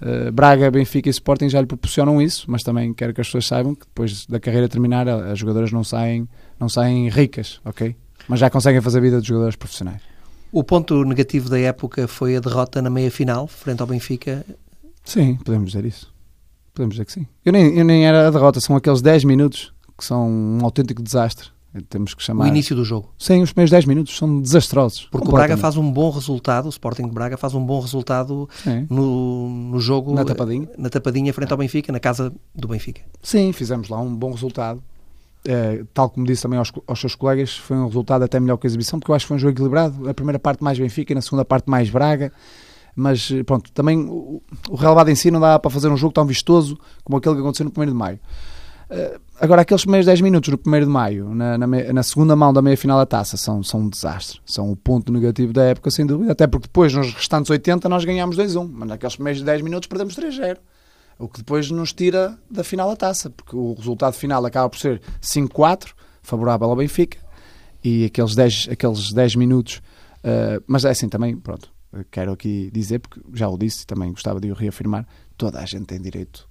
Uh, 0.00 0.30
Braga, 0.30 0.70
Benfica 0.70 1.08
e 1.08 1.10
Sporting 1.10 1.48
já 1.48 1.60
lhe 1.60 1.66
proporcionam 1.66 2.22
isso, 2.22 2.44
mas 2.48 2.62
também 2.62 2.94
quero 2.94 3.12
que 3.12 3.20
as 3.20 3.26
pessoas 3.26 3.46
saibam 3.46 3.74
que 3.74 3.86
depois 3.86 4.26
da 4.26 4.38
carreira 4.38 4.68
terminar 4.68 5.08
as 5.08 5.38
jogadoras 5.38 5.72
não 5.72 5.82
saem, 5.82 6.28
não 6.58 6.68
saem 6.68 7.08
ricas, 7.08 7.60
ok? 7.64 7.96
Mas 8.28 8.40
já 8.40 8.48
conseguem 8.48 8.80
fazer 8.80 8.98
a 8.98 9.00
vida 9.00 9.20
de 9.20 9.28
jogadores 9.28 9.56
profissionais. 9.56 10.02
O 10.52 10.64
ponto 10.64 11.04
negativo 11.04 11.48
da 11.50 11.58
época 11.58 12.06
foi 12.06 12.36
a 12.36 12.40
derrota 12.40 12.80
na 12.80 12.88
meia 12.88 13.10
final, 13.10 13.46
frente 13.46 13.80
ao 13.80 13.86
Benfica. 13.86 14.44
Sim, 15.04 15.36
podemos 15.36 15.72
dizer 15.72 15.84
isso. 15.84 16.12
Podemos 16.72 16.94
dizer 16.94 17.04
que 17.04 17.12
sim. 17.12 17.26
Eu 17.44 17.52
nem, 17.52 17.76
eu 17.76 17.84
nem 17.84 18.06
era 18.06 18.28
a 18.28 18.30
derrota, 18.30 18.60
são 18.60 18.76
aqueles 18.76 19.02
10 19.02 19.24
minutos 19.24 19.72
que 19.96 20.04
são 20.04 20.30
um 20.30 20.64
autêntico 20.64 21.02
desastre. 21.02 21.48
Temos 21.82 22.14
que 22.14 22.22
chamar. 22.22 22.44
O 22.44 22.48
início 22.48 22.74
do 22.74 22.84
jogo. 22.84 23.12
Sim, 23.18 23.42
os 23.42 23.52
primeiros 23.52 23.70
10 23.70 23.84
minutos 23.86 24.16
são 24.16 24.40
desastrosos. 24.40 25.08
Porque 25.10 25.28
o 25.28 25.32
Braga 25.32 25.56
faz 25.56 25.76
um 25.76 25.90
bom 25.90 26.10
resultado, 26.10 26.66
o 26.66 26.68
Sporting 26.68 27.04
de 27.04 27.12
Braga 27.12 27.36
faz 27.36 27.54
um 27.54 27.64
bom 27.64 27.80
resultado 27.80 28.48
no, 28.88 29.48
no 29.48 29.80
jogo. 29.80 30.14
Na 30.14 30.24
tapadinha. 30.24 30.68
Na 30.76 30.90
tapadinha 30.90 31.32
frente 31.32 31.52
ao 31.52 31.58
Benfica, 31.58 31.92
na 31.92 32.00
casa 32.00 32.32
do 32.54 32.68
Benfica. 32.68 33.02
Sim, 33.22 33.52
fizemos 33.52 33.88
lá 33.88 34.00
um 34.00 34.14
bom 34.14 34.32
resultado. 34.32 34.82
É, 35.46 35.84
tal 35.94 36.10
como 36.10 36.26
disse 36.26 36.42
também 36.42 36.58
aos, 36.58 36.72
aos, 36.86 37.00
seus 37.00 37.14
colegas, 37.14 37.56
foi 37.56 37.76
um 37.76 37.86
resultado 37.86 38.24
até 38.24 38.38
melhor 38.40 38.56
que 38.56 38.66
a 38.66 38.68
exibição, 38.68 38.98
porque 38.98 39.10
eu 39.10 39.14
acho 39.14 39.24
que 39.24 39.28
foi 39.28 39.36
um 39.36 39.40
jogo 39.40 39.52
equilibrado. 39.52 40.08
A 40.08 40.14
primeira 40.14 40.38
parte 40.38 40.62
mais 40.62 40.78
Benfica, 40.78 41.14
na 41.14 41.22
segunda 41.22 41.44
parte 41.44 41.70
mais 41.70 41.88
Braga. 41.88 42.32
Mas 42.94 43.30
pronto, 43.46 43.70
também 43.70 43.96
o, 44.00 44.42
o 44.68 44.74
relevado 44.74 45.08
em 45.08 45.14
si 45.14 45.30
não 45.30 45.38
dá 45.38 45.56
para 45.56 45.70
fazer 45.70 45.88
um 45.88 45.96
jogo 45.96 46.12
tão 46.12 46.26
vistoso 46.26 46.76
como 47.04 47.16
aquele 47.16 47.36
que 47.36 47.40
aconteceu 47.40 47.64
no 47.64 47.72
1 47.82 47.86
de 47.86 47.94
maio. 47.94 48.18
Uh, 48.90 49.20
agora, 49.38 49.62
aqueles 49.62 49.82
primeiros 49.82 50.06
10 50.06 50.22
minutos 50.22 50.48
no 50.50 50.58
1 50.58 50.80
de 50.80 50.86
maio, 50.86 51.34
na, 51.34 51.58
na, 51.58 51.66
na, 51.66 52.02
segunda 52.02 52.34
mão 52.34 52.52
da 52.52 52.62
meia 52.62 52.76
final 52.76 52.98
da 52.98 53.04
taça, 53.04 53.36
são, 53.36 53.62
são 53.62 53.80
um 53.80 53.88
desastre. 53.88 54.40
São 54.46 54.72
o 54.72 54.76
ponto 54.76 55.12
negativo 55.12 55.52
da 55.52 55.64
época, 55.64 55.90
sem 55.90 56.06
dúvida. 56.06 56.32
Até 56.32 56.46
porque 56.46 56.66
depois, 56.68 56.94
nos 56.94 57.12
restantes 57.12 57.50
80, 57.50 57.88
nós 57.88 58.04
ganhámos 58.04 58.36
2-1. 58.38 58.68
Mas 58.72 58.88
naqueles 58.88 59.16
primeiros 59.16 59.42
10 59.42 59.62
minutos, 59.62 59.86
perdemos 59.86 60.16
3-0. 60.16 60.56
O 61.18 61.28
que 61.28 61.38
depois 61.38 61.70
nos 61.70 61.92
tira 61.92 62.38
da 62.50 62.64
final 62.64 62.88
da 62.88 62.96
taça, 62.96 63.28
porque 63.28 63.54
o 63.54 63.74
resultado 63.74 64.14
final 64.14 64.44
acaba 64.46 64.70
por 64.70 64.78
ser 64.78 65.02
5-4, 65.20 65.88
favorável 66.22 66.70
ao 66.70 66.76
Benfica, 66.76 67.18
e 67.84 68.04
aqueles 68.04 68.34
10, 68.34 68.68
aqueles 68.70 69.12
10 69.12 69.34
minutos. 69.34 69.82
Uh, 70.18 70.62
mas 70.66 70.84
é 70.84 70.90
assim 70.90 71.08
também, 71.08 71.36
pronto, 71.36 71.70
quero 72.10 72.32
aqui 72.32 72.70
dizer, 72.72 73.00
porque 73.00 73.20
já 73.34 73.48
o 73.48 73.58
disse 73.58 73.82
e 73.82 73.86
também 73.86 74.10
gostava 74.10 74.40
de 74.40 74.50
o 74.50 74.54
reafirmar: 74.54 75.06
toda 75.36 75.58
a 75.58 75.66
gente 75.66 75.86
tem 75.86 76.00
direito 76.00 76.47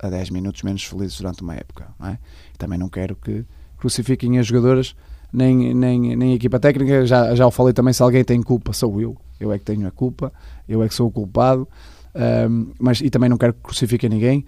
a 0.00 0.08
10 0.08 0.30
minutos 0.30 0.62
menos 0.62 0.82
felizes 0.84 1.18
durante 1.18 1.42
uma 1.42 1.54
época. 1.54 1.88
Não 1.98 2.08
é? 2.08 2.18
Também 2.58 2.78
não 2.78 2.88
quero 2.88 3.14
que 3.16 3.44
crucifiquem 3.76 4.38
as 4.38 4.46
jogadoras 4.46 4.94
nem, 5.32 5.74
nem, 5.74 6.16
nem 6.16 6.32
a 6.32 6.34
equipa 6.34 6.58
técnica. 6.58 7.06
Já, 7.06 7.34
já 7.34 7.46
o 7.46 7.50
falei 7.50 7.72
também: 7.72 7.92
se 7.92 8.02
alguém 8.02 8.24
tem 8.24 8.42
culpa, 8.42 8.72
sou 8.72 9.00
eu. 9.00 9.16
Eu 9.38 9.52
é 9.52 9.58
que 9.58 9.64
tenho 9.64 9.86
a 9.86 9.90
culpa, 9.90 10.32
eu 10.68 10.82
é 10.82 10.88
que 10.88 10.94
sou 10.94 11.08
o 11.08 11.10
culpado. 11.10 11.66
Um, 12.14 12.72
mas, 12.78 13.00
e 13.00 13.08
também 13.08 13.28
não 13.28 13.38
quero 13.38 13.54
que 13.54 13.60
crucifiquem 13.60 14.10
ninguém. 14.10 14.44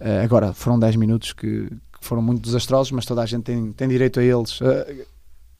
Uh, 0.00 0.22
agora, 0.22 0.52
foram 0.52 0.78
10 0.78 0.96
minutos 0.96 1.32
que, 1.32 1.68
que, 1.68 2.06
foram 2.06 2.22
muito 2.22 2.42
desastrosos, 2.42 2.92
mas 2.92 3.06
toda 3.06 3.22
a 3.22 3.26
gente 3.26 3.44
tem, 3.44 3.72
tem 3.72 3.88
direito 3.88 4.20
a 4.20 4.22
eles. 4.22 4.60
Uh, 4.60 5.06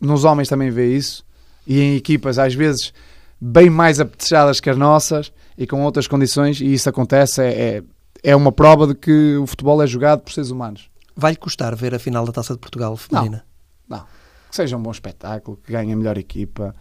nos 0.01 0.25
homens 0.25 0.49
também 0.49 0.71
vê 0.71 0.95
isso, 0.95 1.25
e 1.67 1.81
em 1.81 1.97
equipas, 1.97 2.39
às 2.39 2.55
vezes, 2.55 2.93
bem 3.41 3.71
mais 3.71 3.99
apetechadas 3.99 4.61
que 4.61 4.69
as 4.69 4.77
nossas 4.77 5.33
e 5.57 5.67
com 5.67 5.83
outras 5.83 6.07
condições, 6.07 6.61
e 6.61 6.73
isso 6.73 6.89
acontece. 6.89 7.41
É, 7.43 7.49
é, 7.49 7.83
é 8.31 8.35
uma 8.35 8.51
prova 8.51 8.87
de 8.87 8.95
que 8.95 9.37
o 9.37 9.47
futebol 9.47 9.83
é 9.83 9.87
jogado 9.87 10.21
por 10.21 10.33
seres 10.33 10.51
humanos. 10.51 10.91
Vai-lhe 11.15 11.37
custar 11.37 11.75
ver 11.75 11.95
a 11.95 11.99
final 11.99 12.27
da 12.27 12.33
Taça 12.33 12.55
de 12.55 12.61
Portugal 12.61 12.97
feminina? 12.97 13.45
Não, 13.89 13.99
não. 13.99 14.07
Que 14.51 14.57
seja 14.57 14.77
um 14.77 14.83
bom 14.83 14.91
espetáculo, 14.91 15.57
que 15.57 15.73
ganhe 15.73 15.93
a 15.93 15.97
melhor 15.97 16.19
equipa 16.19 16.75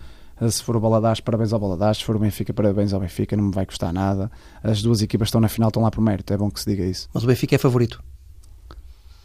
se 0.49 0.61
for 0.63 0.75
o 0.75 0.79
Baladares, 0.79 1.21
parabéns 1.21 1.53
ao 1.53 1.59
Baladares. 1.59 1.99
Se 1.99 2.03
for 2.03 2.15
o 2.15 2.19
Benfica, 2.19 2.53
parabéns 2.53 2.93
ao 2.93 2.99
Benfica. 2.99 3.37
Não 3.37 3.45
me 3.45 3.53
vai 3.53 3.65
custar 3.65 3.93
nada. 3.93 4.29
As 4.61 4.81
duas 4.81 5.01
equipas 5.01 5.29
estão 5.29 5.39
na 5.39 5.47
final, 5.47 5.69
estão 5.69 5.81
lá 5.81 5.89
por 5.89 6.01
mérito. 6.01 6.33
É 6.33 6.37
bom 6.37 6.51
que 6.51 6.59
se 6.59 6.69
diga 6.69 6.83
isso. 6.83 7.07
Mas 7.13 7.23
o 7.23 7.27
Benfica 7.27 7.55
é 7.55 7.57
favorito? 7.57 8.03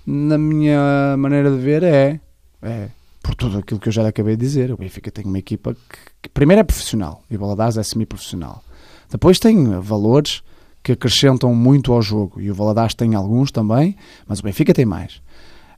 Na 0.06 0.38
minha 0.38 1.16
maneira 1.18 1.50
de 1.50 1.58
ver, 1.58 1.82
é. 1.82 2.20
É. 2.62 2.88
Por 3.22 3.34
tudo 3.34 3.58
aquilo 3.58 3.80
que 3.80 3.88
eu 3.88 3.92
já 3.92 4.06
acabei 4.06 4.36
de 4.36 4.46
dizer. 4.46 4.72
O 4.72 4.76
Benfica 4.76 5.10
tem 5.10 5.24
uma 5.24 5.38
equipa 5.38 5.74
que, 5.74 5.98
que 6.22 6.28
primeiro 6.28 6.60
é 6.60 6.64
profissional 6.64 7.24
e 7.28 7.36
o 7.36 7.40
Baladares 7.40 7.76
é 7.76 7.82
semi-profissional. 7.82 8.62
Depois 9.10 9.40
tem 9.40 9.80
valores 9.80 10.42
que 10.82 10.92
acrescentam 10.92 11.54
muito 11.54 11.92
ao 11.92 12.00
jogo 12.00 12.40
e 12.40 12.50
o 12.50 12.54
Valadares 12.54 12.94
tem 12.94 13.14
alguns 13.14 13.50
também, 13.50 13.96
mas 14.26 14.40
o 14.40 14.42
Benfica 14.42 14.72
tem 14.72 14.86
mais. 14.86 15.20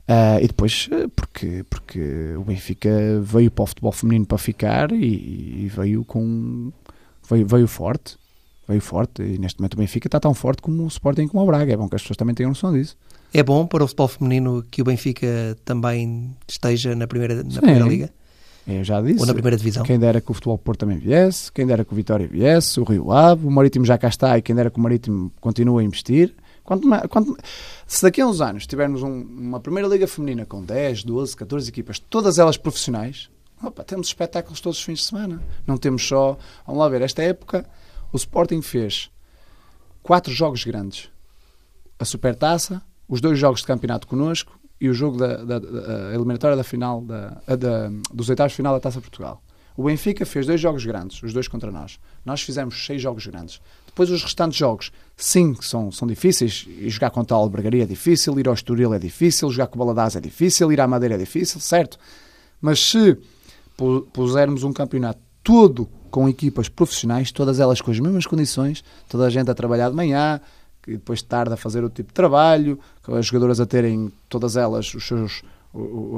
Uh, 0.03 0.39
e 0.41 0.47
depois, 0.47 0.89
eh, 0.91 1.07
porque, 1.15 1.63
porque 1.69 2.35
o 2.37 2.43
Benfica 2.43 2.89
veio 3.21 3.49
para 3.49 3.63
o 3.63 3.65
futebol 3.65 3.91
feminino 3.93 4.25
para 4.25 4.37
ficar 4.37 4.91
e, 4.91 5.63
e 5.63 5.71
veio 5.73 6.03
com. 6.03 6.73
Veio, 7.29 7.47
veio 7.47 7.67
forte. 7.67 8.17
Veio 8.67 8.81
forte. 8.81 9.21
E 9.21 9.37
neste 9.37 9.59
momento 9.59 9.75
o 9.75 9.77
Benfica 9.77 10.07
está 10.07 10.19
tão 10.19 10.33
forte 10.33 10.61
como 10.61 10.83
o 10.83 10.87
Sporting 10.87 11.27
como 11.27 11.41
o 11.43 11.45
Braga. 11.45 11.71
É 11.71 11.77
bom 11.77 11.87
que 11.87 11.95
as 11.95 12.01
pessoas 12.01 12.17
também 12.17 12.35
tenham 12.35 12.49
noção 12.49 12.73
disso. 12.73 12.97
É 13.33 13.41
bom 13.41 13.65
para 13.65 13.83
o 13.83 13.87
futebol 13.87 14.09
feminino 14.09 14.63
que 14.69 14.81
o 14.81 14.85
Benfica 14.85 15.57
também 15.63 16.35
esteja 16.47 16.93
na 16.95 17.07
primeira, 17.07 17.41
na 17.41 17.61
primeira 17.61 17.85
liga? 17.87 18.09
Eu 18.65 18.83
já 18.83 19.01
disse. 19.01 19.19
Ou 19.19 19.25
na 19.25 19.33
primeira 19.33 19.57
divisão? 19.57 19.83
Quem 19.83 19.99
dera 19.99 20.21
que 20.21 20.31
o 20.31 20.33
Futebol 20.33 20.57
Porto 20.57 20.79
também 20.79 20.97
viesse, 20.97 21.51
quem 21.51 21.65
dera 21.67 21.83
que 21.83 21.91
o 21.91 21.95
Vitória 21.95 22.27
viesse, 22.27 22.79
o 22.79 22.83
Rio 22.83 23.11
Ave, 23.11 23.45
o 23.45 23.51
Marítimo 23.51 23.85
já 23.85 23.97
cá 23.97 24.07
está 24.07 24.37
e 24.37 24.41
quem 24.41 24.55
dera 24.55 24.69
que 24.69 24.79
o 24.79 24.81
Marítimo 24.81 25.31
continue 25.41 25.83
a 25.83 25.85
investir. 25.85 26.33
Quanto, 26.63 26.87
quanto, 27.09 27.37
se 27.85 28.01
daqui 28.03 28.21
a 28.21 28.27
uns 28.27 28.39
anos 28.39 28.65
tivermos 28.65 29.03
um, 29.03 29.21
uma 29.21 29.59
primeira 29.59 29.87
liga 29.87 30.07
feminina 30.07 30.45
com 30.45 30.63
10, 30.63 31.03
12, 31.03 31.35
14 31.35 31.69
equipas, 31.69 31.99
todas 31.99 32.39
elas 32.39 32.55
profissionais, 32.55 33.29
opa, 33.61 33.83
temos 33.83 34.07
espetáculos 34.07 34.61
todos 34.61 34.79
os 34.79 34.83
fins 34.83 34.99
de 34.99 35.05
semana. 35.05 35.43
Não 35.67 35.77
temos 35.77 36.07
só. 36.07 36.37
Vamos 36.65 36.79
lá 36.79 36.87
ver, 36.87 37.01
esta 37.01 37.21
época 37.21 37.65
o 38.13 38.17
Sporting 38.17 38.61
fez 38.61 39.11
quatro 40.01 40.31
jogos 40.31 40.63
grandes: 40.63 41.09
a 41.99 42.05
Supertaça, 42.05 42.81
os 43.09 43.19
dois 43.19 43.37
jogos 43.37 43.59
de 43.59 43.67
campeonato 43.67 44.07
connosco 44.07 44.57
e 44.83 44.89
o 44.89 44.93
jogo 44.93 45.17
da, 45.17 45.37
da, 45.37 45.59
da 45.59 46.13
eliminatória 46.13 46.57
da 46.57 46.63
final 46.63 46.99
da, 46.99 47.41
da, 47.47 47.89
dos 48.13 48.27
oitavos 48.27 48.51
final 48.51 48.73
da 48.73 48.81
Taça 48.81 48.99
Portugal. 48.99 49.41
O 49.77 49.85
Benfica 49.85 50.25
fez 50.25 50.45
dois 50.45 50.59
jogos 50.59 50.85
grandes, 50.85 51.23
os 51.23 51.31
dois 51.31 51.47
contra 51.47 51.71
nós. 51.71 51.97
Nós 52.25 52.41
fizemos 52.41 52.85
seis 52.85 53.01
jogos 53.01 53.25
grandes. 53.25 53.61
Depois 53.85 54.11
os 54.11 54.21
restantes 54.21 54.57
jogos, 54.57 54.91
sim, 55.15 55.55
são, 55.61 55.89
são 55.89 56.05
difíceis. 56.05 56.67
E 56.67 56.89
jogar 56.89 57.11
contra 57.11 57.33
a 57.33 57.39
Albergaria 57.39 57.83
é 57.83 57.85
difícil, 57.85 58.37
ir 58.37 58.45
ao 58.45 58.53
Estoril 58.53 58.93
é 58.93 58.99
difícil, 58.99 59.49
jogar 59.49 59.67
com 59.67 59.77
o 59.77 59.79
Baladás 59.79 60.17
é 60.17 60.19
difícil, 60.19 60.69
ir 60.69 60.81
à 60.81 60.85
Madeira 60.85 61.15
é 61.15 61.17
difícil, 61.17 61.61
certo? 61.61 61.97
Mas 62.59 62.81
se 62.81 63.17
pusermos 64.11 64.65
um 64.65 64.73
campeonato 64.73 65.21
todo 65.41 65.87
com 66.11 66.27
equipas 66.27 66.67
profissionais, 66.67 67.31
todas 67.31 67.57
elas 67.57 67.79
com 67.79 67.89
as 67.89 67.99
mesmas 68.01 68.27
condições, 68.27 68.83
toda 69.07 69.27
a 69.27 69.29
gente 69.29 69.49
a 69.49 69.55
trabalhar 69.55 69.89
de 69.89 69.95
manhã, 69.95 70.41
e 70.87 70.93
depois 70.93 71.19
de 71.19 71.25
tarde 71.25 71.53
a 71.53 71.57
fazer 71.57 71.83
outro 71.83 71.97
tipo 71.97 72.09
de 72.09 72.13
trabalho, 72.13 72.79
as 73.07 73.25
jogadoras 73.25 73.59
a 73.59 73.65
terem 73.65 74.11
todas 74.29 74.57
elas 74.57 74.93
os 74.93 75.07
seus, 75.07 75.43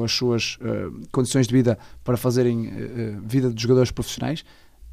as 0.03 0.12
suas 0.12 0.57
uh, 0.62 1.07
condições 1.12 1.48
de 1.48 1.53
vida 1.53 1.77
para 2.03 2.17
fazerem 2.17 2.67
uh, 2.67 3.22
vida 3.22 3.51
de 3.51 3.62
jogadores 3.62 3.91
profissionais, 3.91 4.43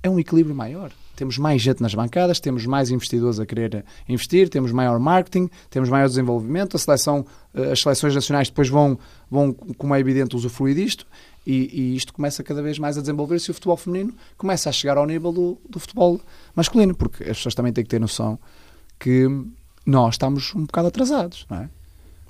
é 0.02 0.10
um 0.10 0.18
equilíbrio 0.18 0.54
maior. 0.54 0.90
Temos 1.14 1.38
mais 1.38 1.62
gente 1.62 1.80
nas 1.80 1.94
bancadas, 1.94 2.40
temos 2.40 2.66
mais 2.66 2.90
investidores 2.90 3.38
a 3.38 3.46
querer 3.46 3.84
investir, 4.08 4.48
temos 4.48 4.72
maior 4.72 4.98
marketing, 4.98 5.48
temos 5.70 5.88
maior 5.88 6.08
desenvolvimento, 6.08 6.76
a 6.76 6.78
seleção, 6.78 7.24
eh, 7.54 7.70
as 7.70 7.80
seleções 7.80 8.14
nacionais 8.14 8.48
depois 8.48 8.68
vão, 8.68 8.98
vão 9.30 9.52
como 9.52 9.94
é 9.94 10.00
evidente, 10.00 10.34
usufruir 10.34 10.74
disto 10.74 11.06
e, 11.46 11.70
e 11.72 11.96
isto 11.96 12.12
começa 12.12 12.42
cada 12.42 12.62
vez 12.62 12.78
mais 12.78 12.98
a 12.98 13.00
desenvolver-se 13.00 13.50
o 13.50 13.54
futebol 13.54 13.76
feminino 13.76 14.14
começa 14.36 14.68
a 14.68 14.72
chegar 14.72 14.96
ao 14.96 15.06
nível 15.06 15.30
do, 15.30 15.58
do 15.68 15.78
futebol 15.78 16.20
masculino, 16.54 16.94
porque 16.94 17.22
as 17.24 17.36
pessoas 17.36 17.54
também 17.54 17.72
têm 17.72 17.84
que 17.84 17.90
ter 17.90 18.00
noção 18.00 18.38
que 18.98 19.28
nós 19.84 20.14
estamos 20.14 20.54
um 20.54 20.62
bocado 20.62 20.88
atrasados, 20.88 21.46
não 21.50 21.58
é? 21.58 21.68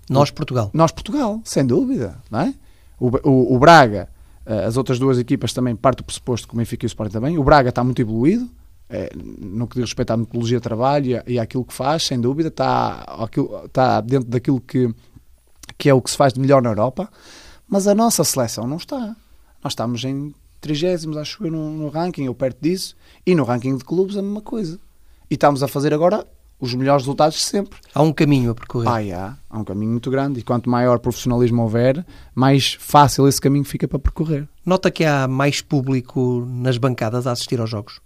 Nós, 0.08 0.30
Portugal. 0.30 0.70
Nós, 0.74 0.90
Portugal, 0.90 1.40
sem 1.44 1.64
dúvida, 1.64 2.18
não 2.30 2.40
é? 2.40 2.54
O, 2.98 3.08
o, 3.28 3.54
o 3.54 3.58
Braga, 3.58 4.08
eh, 4.44 4.64
as 4.64 4.76
outras 4.76 4.98
duas 4.98 5.18
equipas 5.18 5.52
também 5.52 5.74
parte 5.74 5.98
do 5.98 6.04
pressuposto 6.04 6.46
que 6.48 6.54
o 6.54 6.56
Benfica 6.56 6.84
e 6.84 6.86
o 6.86 6.88
Sporting 6.88 7.12
também. 7.12 7.38
O 7.38 7.44
Braga 7.44 7.68
está 7.68 7.82
muito 7.82 8.00
evoluído, 8.00 8.50
é, 8.88 9.10
no 9.16 9.66
que 9.66 9.76
diz 9.76 9.84
respeito 9.84 10.10
à 10.10 10.16
metodologia 10.16 10.58
de 10.58 10.62
trabalho 10.62 11.22
e, 11.26 11.38
àquilo 11.38 11.64
que 11.64 11.72
faz, 11.72 12.04
sem 12.04 12.20
dúvida, 12.20 12.48
está, 12.48 13.06
está 13.64 14.00
dentro 14.00 14.28
daquilo 14.28 14.60
que, 14.60 14.94
que 15.78 15.88
é 15.88 15.94
o 15.94 16.02
que 16.02 16.10
se 16.10 16.16
faz 16.16 16.32
de 16.34 16.40
melhor 16.40 16.60
na 16.60 16.70
Europa, 16.70 17.08
mas 17.66 17.86
a 17.86 17.94
nossa 17.94 18.22
seleção 18.22 18.66
não 18.66 18.76
está. 18.76 19.16
Nós 19.64 19.72
estamos 19.72 20.04
em 20.04 20.34
30, 20.60 21.18
acho 21.20 21.44
eu, 21.44 21.50
no, 21.50 21.70
no 21.70 21.88
ranking, 21.88 22.28
ou 22.28 22.34
perto 22.34 22.58
disso, 22.60 22.94
e 23.24 23.34
no 23.34 23.44
ranking 23.44 23.76
de 23.76 23.84
clubes 23.84 24.16
a 24.16 24.22
mesma 24.22 24.42
coisa. 24.42 24.78
E 25.30 25.34
estamos 25.34 25.62
a 25.62 25.68
fazer 25.68 25.94
agora 25.94 26.26
os 26.62 26.74
melhores 26.74 27.02
resultados 27.02 27.42
sempre. 27.42 27.76
Há 27.92 28.00
um 28.00 28.12
caminho 28.12 28.52
a 28.52 28.54
percorrer. 28.54 28.88
Ah, 28.88 29.18
há, 29.18 29.36
há 29.50 29.58
um 29.58 29.64
caminho 29.64 29.90
muito 29.90 30.08
grande 30.08 30.38
e 30.38 30.44
quanto 30.44 30.70
maior 30.70 31.00
profissionalismo 31.00 31.60
houver, 31.60 32.06
mais 32.36 32.74
fácil 32.74 33.26
esse 33.26 33.40
caminho 33.40 33.64
fica 33.64 33.88
para 33.88 33.98
percorrer. 33.98 34.48
Nota 34.64 34.88
que 34.88 35.04
há 35.04 35.26
mais 35.26 35.60
público 35.60 36.46
nas 36.48 36.78
bancadas 36.78 37.26
a 37.26 37.32
assistir 37.32 37.60
aos 37.60 37.68
jogos? 37.68 38.00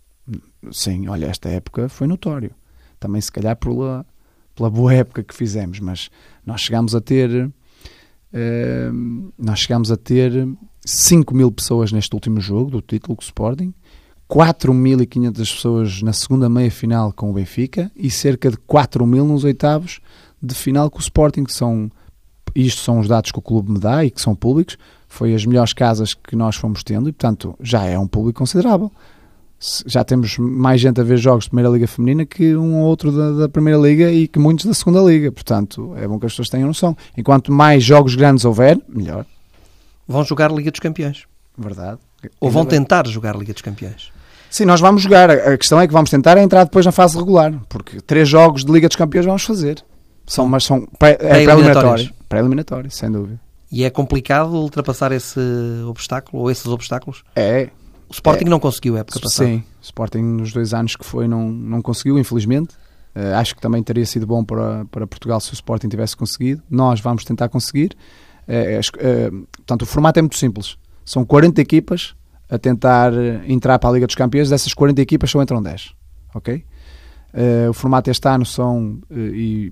Sim, 0.72 1.06
olha, 1.06 1.26
esta 1.26 1.50
época 1.50 1.90
foi 1.90 2.06
notório. 2.06 2.50
Também, 2.98 3.20
se 3.20 3.30
calhar, 3.30 3.54
pela, 3.56 4.06
pela 4.54 4.70
boa 4.70 4.94
época 4.94 5.22
que 5.22 5.34
fizemos, 5.34 5.78
mas 5.78 6.08
nós 6.44 6.62
chegámos 6.62 6.94
a 6.94 7.00
ter. 7.00 7.52
Uh, 8.32 9.32
nós 9.38 9.60
chegámos 9.60 9.92
a 9.92 9.98
ter 9.98 10.48
5 10.82 11.34
mil 11.34 11.52
pessoas 11.52 11.92
neste 11.92 12.14
último 12.14 12.40
jogo 12.40 12.70
do 12.70 12.80
título 12.80 13.16
com 13.16 13.22
o 13.22 13.24
Sporting, 13.24 13.74
4.500 14.28 15.36
pessoas 15.36 16.02
na 16.02 16.12
segunda 16.12 16.48
meia-final 16.48 17.12
com 17.12 17.30
o 17.30 17.32
Benfica 17.32 17.90
e 17.94 18.10
cerca 18.10 18.50
de 18.50 18.56
4 18.56 19.06
mil 19.06 19.24
nos 19.24 19.44
oitavos 19.44 20.00
de 20.42 20.54
final 20.54 20.90
com 20.90 20.98
o 20.98 21.00
Sporting, 21.00 21.44
que 21.44 21.52
são, 21.52 21.90
isto 22.54 22.80
são 22.80 22.98
os 22.98 23.08
dados 23.08 23.30
que 23.30 23.38
o 23.38 23.42
clube 23.42 23.70
me 23.72 23.78
dá 23.78 24.04
e 24.04 24.10
que 24.10 24.20
são 24.20 24.34
públicos, 24.34 24.76
foi 25.08 25.34
as 25.34 25.46
melhores 25.46 25.72
casas 25.72 26.14
que 26.14 26.34
nós 26.34 26.56
fomos 26.56 26.82
tendo 26.82 27.08
e, 27.08 27.12
portanto, 27.12 27.54
já 27.60 27.84
é 27.84 27.98
um 27.98 28.06
público 28.06 28.38
considerável 28.38 28.90
já 29.86 30.04
temos 30.04 30.36
mais 30.38 30.80
gente 30.80 31.00
a 31.00 31.04
ver 31.04 31.16
jogos 31.16 31.44
de 31.44 31.50
Primeira 31.50 31.70
Liga 31.70 31.86
Feminina 31.86 32.26
que 32.26 32.54
um 32.56 32.76
ou 32.76 32.84
outro 32.84 33.10
da, 33.10 33.32
da, 33.32 33.48
Primeira 33.48 33.78
Liga 33.78 34.10
e 34.12 34.28
que 34.28 34.38
muitos 34.38 34.66
da 34.66 34.74
Segunda 34.74 35.00
Liga. 35.00 35.32
Portanto, 35.32 35.94
é 35.96 36.06
bom 36.06 36.18
que 36.18 36.26
as 36.26 36.32
pessoas 36.32 36.50
tenham 36.50 36.68
noção. 36.68 36.96
Enquanto 37.16 37.50
mais 37.50 37.82
jogos 37.82 38.14
grandes 38.14 38.44
houver, 38.44 38.78
melhor. 38.88 39.24
Vão 40.06 40.24
jogar 40.24 40.52
Liga 40.52 40.70
dos 40.70 40.80
Campeões. 40.80 41.24
Verdade. 41.56 41.98
Ou 42.38 42.50
vão 42.50 42.66
tentar 42.66 43.06
jogar 43.06 43.34
Liga 43.34 43.52
dos 43.52 43.62
Campeões. 43.62 44.12
Sim, 44.56 44.64
nós 44.64 44.80
vamos 44.80 45.02
jogar. 45.02 45.30
A 45.30 45.58
questão 45.58 45.78
é 45.78 45.86
que 45.86 45.92
vamos 45.92 46.08
tentar 46.08 46.38
entrar 46.38 46.64
depois 46.64 46.86
na 46.86 46.90
fase 46.90 47.14
regular, 47.14 47.52
porque 47.68 48.00
três 48.00 48.26
jogos 48.26 48.64
de 48.64 48.72
Liga 48.72 48.88
dos 48.88 48.96
Campeões 48.96 49.26
vamos 49.26 49.44
fazer. 49.44 49.84
São, 50.26 50.48
mas 50.48 50.64
são 50.64 50.88
pré-eliminatórios. 50.98 52.08
É 52.08 52.12
pré-eliminatórios, 52.26 52.96
sem 52.96 53.12
dúvida. 53.12 53.38
E 53.70 53.84
é 53.84 53.90
complicado 53.90 54.54
ultrapassar 54.54 55.12
esse 55.12 55.38
obstáculo 55.86 56.42
ou 56.42 56.50
esses 56.50 56.64
obstáculos? 56.68 57.22
É, 57.36 57.68
o 58.08 58.14
Sporting 58.14 58.46
é, 58.46 58.48
não 58.48 58.58
conseguiu 58.58 58.96
a 58.96 59.00
época 59.00 59.20
passada. 59.20 59.46
Sim, 59.46 59.56
o 59.58 59.84
Sporting 59.84 60.22
nos 60.22 60.54
dois 60.54 60.72
anos 60.72 60.96
que 60.96 61.04
foi 61.04 61.28
não, 61.28 61.50
não 61.50 61.82
conseguiu, 61.82 62.18
infelizmente. 62.18 62.74
Uh, 63.14 63.34
acho 63.36 63.54
que 63.54 63.60
também 63.60 63.82
teria 63.82 64.06
sido 64.06 64.26
bom 64.26 64.42
para, 64.42 64.86
para 64.86 65.06
Portugal 65.06 65.38
se 65.38 65.52
o 65.52 65.52
Sporting 65.52 65.88
tivesse 65.90 66.16
conseguido. 66.16 66.62
Nós 66.70 66.98
vamos 66.98 67.26
tentar 67.26 67.50
conseguir. 67.50 67.94
Uh, 68.48 68.80
uh, 68.80 69.46
portanto, 69.58 69.82
o 69.82 69.86
formato 69.86 70.18
é 70.18 70.22
muito 70.22 70.38
simples. 70.38 70.78
São 71.04 71.26
40 71.26 71.60
equipas 71.60 72.16
a 72.48 72.58
tentar 72.58 73.12
entrar 73.46 73.78
para 73.78 73.90
a 73.90 73.92
Liga 73.92 74.06
dos 74.06 74.14
Campeões. 74.14 74.50
Dessas 74.50 74.74
40 74.74 75.00
equipas 75.00 75.30
só 75.30 75.42
entram 75.42 75.62
10. 75.62 75.94
Ok? 76.34 76.64
o 77.68 77.72
formato 77.74 78.10
este 78.10 78.26
ano 78.26 78.46
são, 78.46 78.98
e, 79.10 79.70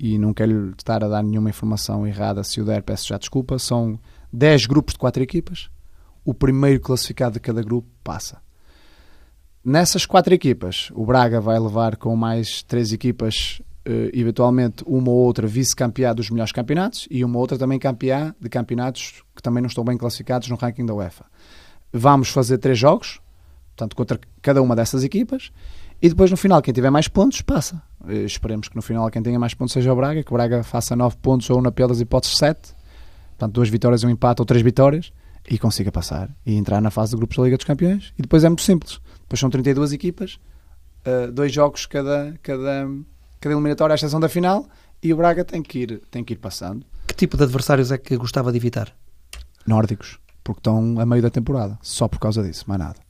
e 0.00 0.16
não 0.16 0.32
quero 0.32 0.70
estar 0.70 1.04
a 1.04 1.08
dar 1.08 1.22
nenhuma 1.22 1.50
informação 1.50 2.06
errada, 2.06 2.42
se 2.42 2.62
o 2.62 2.64
der 2.64 2.82
peço 2.82 3.08
já 3.08 3.18
desculpa, 3.18 3.58
são 3.58 3.98
10 4.32 4.64
grupos 4.64 4.94
de 4.94 5.00
4 5.00 5.22
equipas, 5.22 5.68
o 6.24 6.32
primeiro 6.32 6.80
classificado 6.80 7.34
de 7.34 7.40
cada 7.40 7.62
grupo 7.62 7.88
passa. 8.02 8.40
Nessas 9.64 10.04
quatro 10.04 10.34
equipas, 10.34 10.90
o 10.94 11.06
Braga 11.06 11.40
vai 11.40 11.58
levar 11.58 11.96
com 11.96 12.14
mais 12.14 12.62
três 12.62 12.92
equipas, 12.92 13.62
eh, 13.86 14.10
eventualmente 14.12 14.84
uma 14.86 15.10
ou 15.10 15.16
outra 15.16 15.46
vice-campeã 15.46 16.14
dos 16.14 16.28
melhores 16.28 16.52
campeonatos 16.52 17.08
e 17.10 17.24
uma 17.24 17.38
outra 17.38 17.56
também 17.56 17.78
campeã 17.78 18.34
de 18.38 18.50
campeonatos 18.50 19.22
que 19.34 19.42
também 19.42 19.62
não 19.62 19.68
estão 19.68 19.82
bem 19.82 19.96
classificados 19.96 20.48
no 20.48 20.56
ranking 20.56 20.84
da 20.84 20.92
UEFA. 20.92 21.24
Vamos 21.96 22.28
fazer 22.28 22.58
três 22.58 22.78
jogos, 22.78 23.20
portanto, 23.76 23.94
contra 23.94 24.18
cada 24.42 24.60
uma 24.60 24.74
dessas 24.74 25.04
equipas, 25.04 25.52
e 26.02 26.08
depois 26.08 26.30
no 26.30 26.36
final, 26.36 26.60
quem 26.60 26.74
tiver 26.74 26.90
mais 26.90 27.06
pontos, 27.06 27.40
passa. 27.40 27.80
Eh, 28.08 28.24
esperemos 28.24 28.68
que 28.68 28.76
no 28.76 28.82
final 28.82 29.08
quem 29.10 29.22
tenha 29.22 29.38
mais 29.38 29.54
pontos 29.54 29.72
seja 29.72 29.92
o 29.92 29.96
Braga, 29.96 30.22
que 30.22 30.30
o 30.30 30.34
Braga 30.34 30.62
faça 30.62 30.96
nove 30.96 31.16
pontos 31.22 31.48
ou 31.50 31.62
na 31.62 31.70
pior 31.70 31.86
das 31.86 32.00
hipóteses 32.00 32.36
sete, 32.36 32.74
portanto, 33.30 33.52
duas 33.52 33.68
vitórias, 33.68 34.02
um 34.02 34.10
empate 34.10 34.42
ou 34.42 34.44
três 34.46 34.62
vitórias, 34.62 35.12
e 35.48 35.58
consiga 35.58 35.92
passar 35.92 36.30
e 36.44 36.56
entrar 36.56 36.80
na 36.80 36.90
fase 36.90 37.12
de 37.12 37.16
grupos 37.16 37.36
da 37.36 37.44
Liga 37.44 37.56
dos 37.56 37.66
Campeões. 37.66 38.12
E 38.18 38.22
depois 38.22 38.42
é 38.44 38.48
muito 38.48 38.62
simples 38.62 39.00
depois 39.24 39.40
são 39.40 39.50
32 39.50 39.92
equipas, 39.92 40.38
uh, 41.06 41.32
dois 41.32 41.52
jogos 41.52 41.86
cada, 41.86 42.34
cada, 42.42 42.88
cada 43.40 43.54
eliminatória 43.54 43.94
à 43.94 43.96
exceção 43.96 44.20
da 44.20 44.28
final, 44.28 44.68
e 45.02 45.12
o 45.12 45.16
Braga 45.16 45.44
tem 45.44 45.62
que, 45.62 45.80
ir, 45.80 46.02
tem 46.10 46.22
que 46.22 46.34
ir 46.34 46.36
passando. 46.36 46.86
Que 47.06 47.14
tipo 47.14 47.36
de 47.36 47.42
adversários 47.42 47.90
é 47.90 47.98
que 47.98 48.16
gostava 48.16 48.52
de 48.52 48.58
evitar? 48.58 48.94
Nórdicos, 49.66 50.18
porque 50.44 50.60
estão 50.60 51.00
a 51.00 51.06
meio 51.06 51.22
da 51.22 51.30
temporada, 51.30 51.78
só 51.82 52.06
por 52.06 52.20
causa 52.20 52.42
disso, 52.42 52.64
mais 52.68 52.78
nada. 52.78 53.00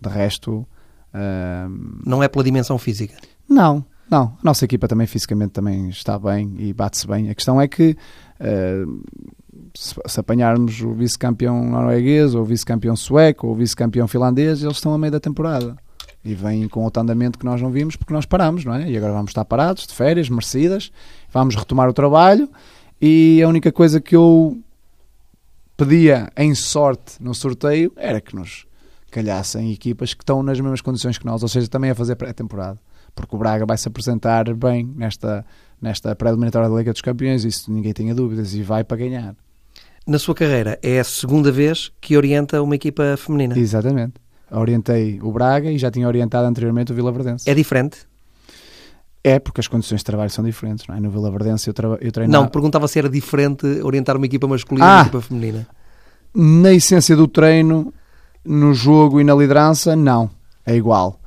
De 0.00 0.08
resto. 0.08 0.66
Uh... 1.12 2.00
Não 2.06 2.22
é 2.22 2.28
pela 2.28 2.44
dimensão 2.44 2.78
física? 2.78 3.16
Não, 3.48 3.84
não. 4.10 4.36
A 4.40 4.44
nossa 4.44 4.64
equipa 4.64 4.86
também 4.86 5.06
fisicamente 5.06 5.52
também 5.52 5.88
está 5.88 6.18
bem 6.18 6.54
e 6.58 6.72
bate-se 6.72 7.06
bem. 7.06 7.28
A 7.28 7.34
questão 7.34 7.60
é 7.60 7.66
que. 7.66 7.96
Uh, 8.40 9.02
se, 9.74 10.20
apanharmos 10.20 10.80
o 10.80 10.92
vice-campeão 10.92 11.64
norueguês, 11.64 12.34
ou 12.34 12.42
o 12.42 12.44
vice-campeão 12.44 12.94
sueco, 12.94 13.48
ou 13.48 13.54
o 13.54 13.56
vice-campeão 13.56 14.06
finlandês, 14.06 14.62
eles 14.62 14.76
estão 14.76 14.94
a 14.94 14.98
meio 14.98 15.12
da 15.12 15.20
temporada. 15.20 15.76
E 16.24 16.34
vêm 16.34 16.68
com 16.68 16.82
outro 16.84 17.02
andamento 17.02 17.38
que 17.38 17.44
nós 17.44 17.60
não 17.60 17.70
vimos 17.70 17.96
porque 17.96 18.14
nós 18.14 18.24
paramos, 18.24 18.64
não 18.64 18.74
é? 18.74 18.88
E 18.88 18.96
agora 18.96 19.12
vamos 19.12 19.30
estar 19.30 19.44
parados, 19.44 19.86
de 19.86 19.94
férias, 19.94 20.28
merecidas, 20.28 20.90
vamos 21.30 21.54
retomar 21.54 21.88
o 21.88 21.92
trabalho. 21.92 22.48
E 23.00 23.42
a 23.42 23.48
única 23.48 23.70
coisa 23.70 24.00
que 24.00 24.16
eu 24.16 24.56
pedia 25.76 26.30
em 26.36 26.54
sorte 26.54 27.22
no 27.22 27.34
sorteio 27.34 27.92
era 27.96 28.20
que 28.20 28.34
nos 28.34 28.66
calhassem 29.10 29.72
equipas 29.72 30.12
que 30.12 30.22
estão 30.22 30.42
nas 30.42 30.58
mesmas 30.60 30.80
condições 30.80 31.18
que 31.18 31.26
nós, 31.26 31.42
ou 31.42 31.48
seja, 31.48 31.68
também 31.68 31.90
a 31.90 31.94
fazer 31.94 32.16
pré-temporada. 32.16 32.80
Porque 33.14 33.36
o 33.36 33.38
Braga 33.38 33.64
vai 33.64 33.78
se 33.78 33.86
apresentar 33.86 34.52
bem 34.54 34.92
nesta, 34.96 35.46
nesta 35.80 36.16
pré-eliminatória 36.16 36.68
da 36.68 36.74
Liga 36.74 36.92
dos 36.92 37.00
Campeões, 37.00 37.44
isso 37.44 37.70
ninguém 37.70 37.92
tenha 37.92 38.12
dúvidas, 38.12 38.54
e 38.54 38.62
vai 38.62 38.82
para 38.82 38.96
ganhar 38.96 39.36
na 40.06 40.18
sua 40.18 40.34
carreira, 40.34 40.78
é 40.82 41.00
a 41.00 41.04
segunda 41.04 41.50
vez 41.50 41.90
que 42.00 42.16
orienta 42.16 42.60
uma 42.62 42.74
equipa 42.74 43.16
feminina. 43.16 43.58
Exatamente. 43.58 44.14
Orientei 44.50 45.18
o 45.22 45.32
Braga 45.32 45.70
e 45.70 45.78
já 45.78 45.90
tinha 45.90 46.06
orientado 46.06 46.46
anteriormente 46.46 46.92
o 46.92 46.94
Vila 46.94 47.10
Verdense. 47.10 47.48
É 47.48 47.54
diferente? 47.54 48.06
É, 49.24 49.38
porque 49.38 49.60
as 49.60 49.66
condições 49.66 49.98
de 49.98 50.04
trabalho 50.04 50.28
são 50.28 50.44
diferentes, 50.44 50.86
não 50.86 50.94
é? 50.94 51.00
No 51.00 51.10
Vila 51.10 51.30
Verdense 51.30 51.66
eu, 51.66 51.74
eu 52.00 52.12
treinava... 52.12 52.44
Não, 52.44 52.50
perguntava 52.50 52.86
se 52.86 52.98
era 52.98 53.08
diferente 53.08 53.66
orientar 53.82 54.16
uma 54.16 54.26
equipa 54.26 54.46
masculina 54.46 54.86
ah, 54.86 54.90
e 54.90 54.94
uma 54.94 55.02
equipa 55.02 55.20
feminina. 55.22 55.66
Na 56.34 56.72
essência 56.72 57.16
do 57.16 57.26
treino, 57.26 57.92
no 58.44 58.74
jogo 58.74 59.20
e 59.20 59.24
na 59.24 59.34
liderança, 59.34 59.96
não. 59.96 60.30
É 60.66 60.76
igual. 60.76 61.18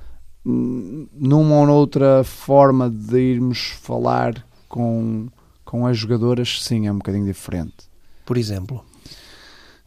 Numa 0.45 1.55
ou 1.55 1.65
noutra 1.65 2.23
forma 2.23 2.87
de 2.87 3.17
irmos 3.17 3.73
falar 3.81 4.45
com, 4.69 5.27
com 5.65 5.87
as 5.87 5.97
jogadoras, 5.97 6.61
sim, 6.61 6.85
é 6.85 6.91
um 6.91 6.97
bocadinho 6.97 7.25
diferente 7.25 7.87
por 8.27 8.37
exemplo? 8.37 8.85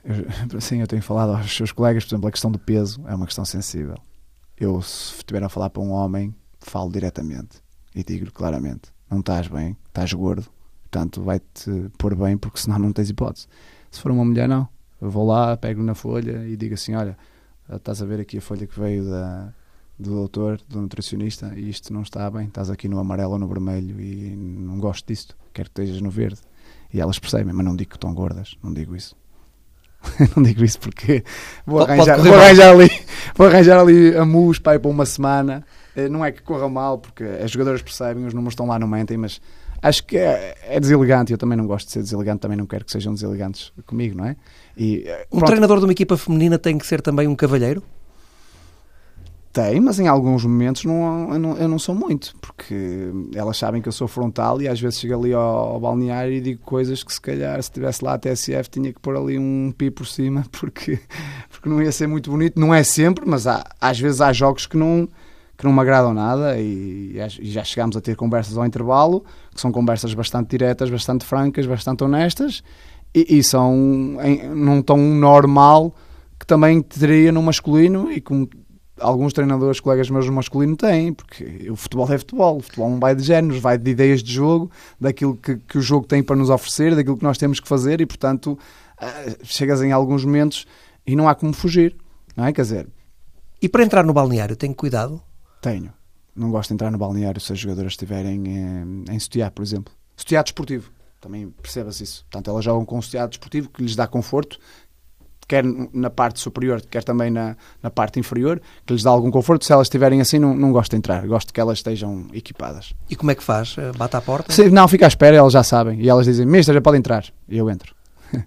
Eu, 0.03 0.59
sim, 0.61 0.81
eu 0.81 0.87
tenho 0.89 1.03
falado 1.03 1.37
aos 1.37 1.55
seus 1.55 1.71
colegas, 1.71 2.05
por 2.05 2.15
exemplo, 2.15 2.29
a 2.29 2.33
questão 2.33 2.51
do 2.51 2.59
peso 2.59 3.05
é 3.07 3.15
uma 3.15 3.27
questão 3.27 3.45
sensível. 3.45 3.97
Eu, 4.59 4.81
se 4.83 5.17
estiver 5.17 5.45
a 5.45 5.49
falar 5.49 5.71
para 5.71 5.83
um 5.83 5.91
homem, 5.91 6.35
falo 6.59 6.91
diretamente 6.91 7.59
e 7.95 8.05
digo-lhe 8.05 8.31
claramente: 8.31 8.93
não 9.11 9.21
estás 9.21 9.49
bem, 9.49 9.77
estás 9.87 10.13
gordo, 10.13 10.47
portanto 10.83 11.23
vai-te 11.23 11.91
pôr 11.99 12.15
bem, 12.15 12.37
porque 12.37 12.61
senão 12.61 12.79
não 12.79 12.93
tens 12.93 13.11
hipótese. 13.11 13.47
Se 13.91 14.01
for 14.01 14.13
uma 14.13 14.25
mulher, 14.25 14.49
não. 14.49 14.69
Eu 15.01 15.11
vou 15.11 15.27
lá, 15.27 15.57
pego 15.57 15.83
na 15.83 15.95
folha 15.95 16.47
e 16.47 16.57
digo 16.57 16.75
assim: 16.75 16.95
olha, 16.95 17.17
estás 17.73 18.03
a 18.03 18.07
ver 18.07 18.21
aqui 18.21 18.39
a 18.39 18.41
folha 18.41 18.67
que 18.67 18.79
veio 18.79 19.05
da, 19.05 19.53
do 19.99 20.11
doutor, 20.11 20.61
do 20.69 20.81
nutricionista, 20.81 21.53
e 21.57 21.69
isto 21.69 21.93
não 21.93 22.03
está 22.03 22.31
bem, 22.31 22.47
estás 22.47 22.71
aqui 22.71 22.89
no 22.89 22.99
amarelo 22.99 23.33
ou 23.33 23.39
no 23.39 23.47
vermelho 23.47 24.01
e 24.01 24.35
não 24.37 24.79
gosto 24.79 25.07
disto, 25.07 25.37
quero 25.53 25.71
que 25.71 25.81
estejas 25.81 26.01
no 26.01 26.11
verde. 26.11 26.41
E 26.93 27.01
elas 27.01 27.19
percebem, 27.19 27.53
mas 27.53 27.65
não 27.65 27.77
digo 27.77 27.91
que 27.91 27.97
estão 27.97 28.13
gordas, 28.13 28.57
não 28.63 28.73
digo 28.73 28.97
isso. 28.97 29.17
não 30.35 30.43
digo 30.43 30.65
isso 30.65 30.81
porque 30.81 31.23
vou 31.67 31.83
arranjar, 31.83 32.19
vou 32.19 32.35
arranjar, 32.35 32.71
ali, 32.71 32.91
vou 33.37 33.47
arranjar 33.47 33.79
ali 33.79 34.17
a 34.17 34.25
mus 34.25 34.59
para, 34.59 34.81
para 34.81 34.91
uma 34.91 35.07
semana. 35.07 35.65
Eh, 36.05 36.09
não 36.09 36.25
é 36.25 36.33
que 36.33 36.43
corra 36.43 36.69
mal, 36.69 36.99
porque 36.99 37.25
as 37.25 37.51
jogadoras 37.51 37.83
percebem, 37.83 38.27
os 38.27 38.35
números 38.35 38.53
estão 38.53 38.67
lá, 38.67 38.79
não 38.79 38.89
mentem, 38.89 39.17
mas 39.17 39.41
acho 39.83 40.05
que 40.05 40.17
é, 40.17 40.55
é 40.63 40.81
deselegante. 40.81 41.33
Eu 41.33 41.39
também 41.39 41.57
não 41.57 41.67
gosto 41.67 41.87
de 41.87 41.93
ser 41.93 42.03
deselegante, 42.03 42.41
também 42.41 42.57
não 42.57 42.67
quero 42.67 42.85
que 42.85 42.93
sejam 42.93 43.13
deselegantes 43.13 43.73
comigo, 43.87 44.17
não 44.17 44.27
é? 44.27 44.37
E, 44.77 45.05
eh, 45.07 45.27
um 45.33 45.41
treinador 45.41 45.79
de 45.79 45.85
uma 45.85 45.93
equipa 45.93 46.17
feminina 46.17 46.59
tem 46.59 46.79
que 46.79 46.87
ser 46.87 47.01
também 47.01 47.27
um 47.27 47.35
cavalheiro? 47.35 47.83
Tem, 49.53 49.81
mas 49.81 49.99
em 49.99 50.07
alguns 50.07 50.45
momentos 50.45 50.85
não, 50.85 51.33
eu, 51.33 51.39
não, 51.41 51.57
eu 51.57 51.67
não 51.67 51.79
sou 51.79 51.93
muito, 51.93 52.37
porque 52.41 53.11
elas 53.35 53.57
sabem 53.57 53.83
que 53.83 53.89
eu 53.89 53.93
sou 53.93 54.07
frontal 54.07 54.63
e 54.63 54.69
às 54.69 54.81
vezes 54.81 55.01
chego 55.01 55.19
ali 55.19 55.33
ao, 55.33 55.43
ao, 55.43 55.81
balneário 55.81 56.33
e 56.33 56.41
digo 56.41 56.61
coisas 56.61 57.03
que 57.03 57.13
se 57.13 57.21
calhar 57.21 57.55
se 57.61 57.69
estivesse 57.69 58.05
lá 58.05 58.15
a 58.15 58.19
TSF 58.19 58.71
tinha 58.71 58.93
que 58.93 59.01
pôr 59.01 59.17
ali 59.17 59.37
um 59.37 59.75
pi 59.77 59.91
por 59.91 60.07
cima 60.07 60.45
porque, 60.53 61.01
porque 61.51 61.69
não 61.69 61.83
ia 61.83 61.91
ser 61.91 62.07
muito 62.07 62.31
bonito. 62.31 62.61
Não 62.61 62.73
é 62.73 62.85
sempre, 62.85 63.25
mas 63.27 63.49
há, 63.49 63.65
às 63.81 63.99
vezes 63.99 64.21
há 64.21 64.33
jogos 64.33 64.67
que 64.67 64.77
não, 64.77 65.09
que 65.61 65.67
não 65.67 65.75
me 65.75 65.81
agradam 65.81 66.15
nada 66.15 66.59
e, 66.59 67.19
e 67.39 67.51
já 67.51 67.63
chegámos 67.63 67.95
a 67.95 68.01
ter 68.01 68.17
conversas 68.17 68.57
ao 68.57 68.65
intervalo, 68.65 69.23
que 69.55 69.61
são 69.61 69.71
conversas 69.71 70.15
bastante 70.15 70.49
diretas, 70.49 70.89
bastante 70.89 71.23
francas, 71.23 71.67
bastante 71.67 72.03
honestas 72.03 72.63
e, 73.15 73.39
e 73.39 73.45
são 73.45 74.17
em, 74.23 74.49
num 74.49 74.81
tom 74.81 74.97
normal 74.97 75.95
que 76.39 76.47
também 76.47 76.81
teria 76.81 77.31
no 77.31 77.43
masculino 77.43 78.11
e 78.11 78.23
como 78.23 78.49
alguns 78.99 79.35
treinadores, 79.35 79.81
colegas 79.81 80.09
meus 80.09 80.25
no 80.25 80.33
masculino 80.33 80.77
têm, 80.77 81.13
porque 81.13 81.71
o 81.71 81.77
futebol 81.77 82.11
é 82.11 82.17
futebol, 82.17 82.57
o 82.57 82.61
futebol 82.61 82.89
não 82.89 82.99
vai 82.99 83.15
de 83.15 83.23
géneros, 83.23 83.61
vai 83.61 83.77
de 83.77 83.91
ideias 83.91 84.23
de 84.23 84.33
jogo, 84.33 84.71
daquilo 84.99 85.37
que, 85.37 85.57
que 85.57 85.77
o 85.77 85.83
jogo 85.83 86.07
tem 86.07 86.23
para 86.23 86.37
nos 86.37 86.49
oferecer, 86.49 86.97
daquilo 86.97 87.19
que 87.19 87.23
nós 87.23 87.37
temos 87.37 87.61
que 87.61 87.69
fazer 87.69 88.01
e, 88.01 88.07
portanto, 88.07 88.59
uh, 88.99 89.37
chegas 89.45 89.83
em 89.83 89.93
alguns 89.93 90.25
momentos 90.25 90.67
e 91.07 91.15
não 91.15 91.29
há 91.29 91.35
como 91.35 91.53
fugir, 91.53 91.95
não 92.35 92.47
é? 92.47 92.53
Quer 92.53 92.63
dizer... 92.63 92.89
E 93.63 93.69
para 93.69 93.85
entrar 93.85 94.05
no 94.05 94.15
balneário, 94.15 94.57
tem 94.57 94.73
cuidado? 94.73 95.21
Tenho. 95.61 95.93
Não 96.35 96.51
gosto 96.51 96.69
de 96.69 96.75
entrar 96.75 96.91
no 96.91 96.99
balneário 96.99 97.41
se 97.41 97.53
as 97.53 97.59
jogadoras 97.59 97.93
estiverem 97.93 98.47
em, 98.47 99.05
em 99.11 99.19
sutiã, 99.19 99.51
por 99.51 99.63
exemplo. 99.63 99.93
Sutiã 100.17 100.43
desportivo. 100.43 100.91
Também 101.21 101.51
percebas 101.51 102.01
isso. 102.01 102.25
Portanto, 102.31 102.51
elas 102.51 102.65
jogam 102.65 102.85
com 102.85 102.99
um 102.99 103.03
sutiã 103.03 103.29
desportivo 103.29 103.69
que 103.69 103.83
lhes 103.83 103.95
dá 103.95 104.07
conforto 104.07 104.59
quer 105.51 105.65
na 105.93 106.09
parte 106.09 106.39
superior, 106.39 106.81
quer 106.81 107.03
também 107.03 107.29
na, 107.29 107.57
na 107.83 107.91
parte 107.91 108.21
inferior, 108.21 108.63
que 108.87 108.93
lhes 108.93 109.03
dá 109.03 109.11
algum 109.11 109.33
conforto. 109.33 109.65
Se 109.65 109.73
elas 109.73 109.87
estiverem 109.87 110.21
assim, 110.21 110.39
não, 110.39 110.55
não 110.55 110.71
gosto 110.71 110.93
de 110.93 110.99
entrar, 110.99 111.27
gosto 111.27 111.53
que 111.53 111.61
elas 111.61 111.79
estejam 111.79 112.29
equipadas. 112.33 112.95
E 113.09 113.17
como 113.17 113.33
é 113.33 113.35
que 113.35 113.43
faz? 113.43 113.75
Eh, 113.77 113.91
bate 113.97 114.15
à 114.15 114.21
porta? 114.21 114.53
Sim, 114.53 114.69
não, 114.69 114.87
fica 114.87 115.07
à 115.07 115.09
espera, 115.09 115.37
elas 115.37 115.53
já 115.53 115.65
sabem. 115.65 116.01
E 116.01 116.09
elas 116.09 116.27
dizem, 116.27 116.47
mestre, 116.47 116.73
já 116.73 116.81
pode 116.81 116.99
entrar. 116.99 117.25
E 117.49 117.59
eu 117.59 117.69
entro. 117.69 117.97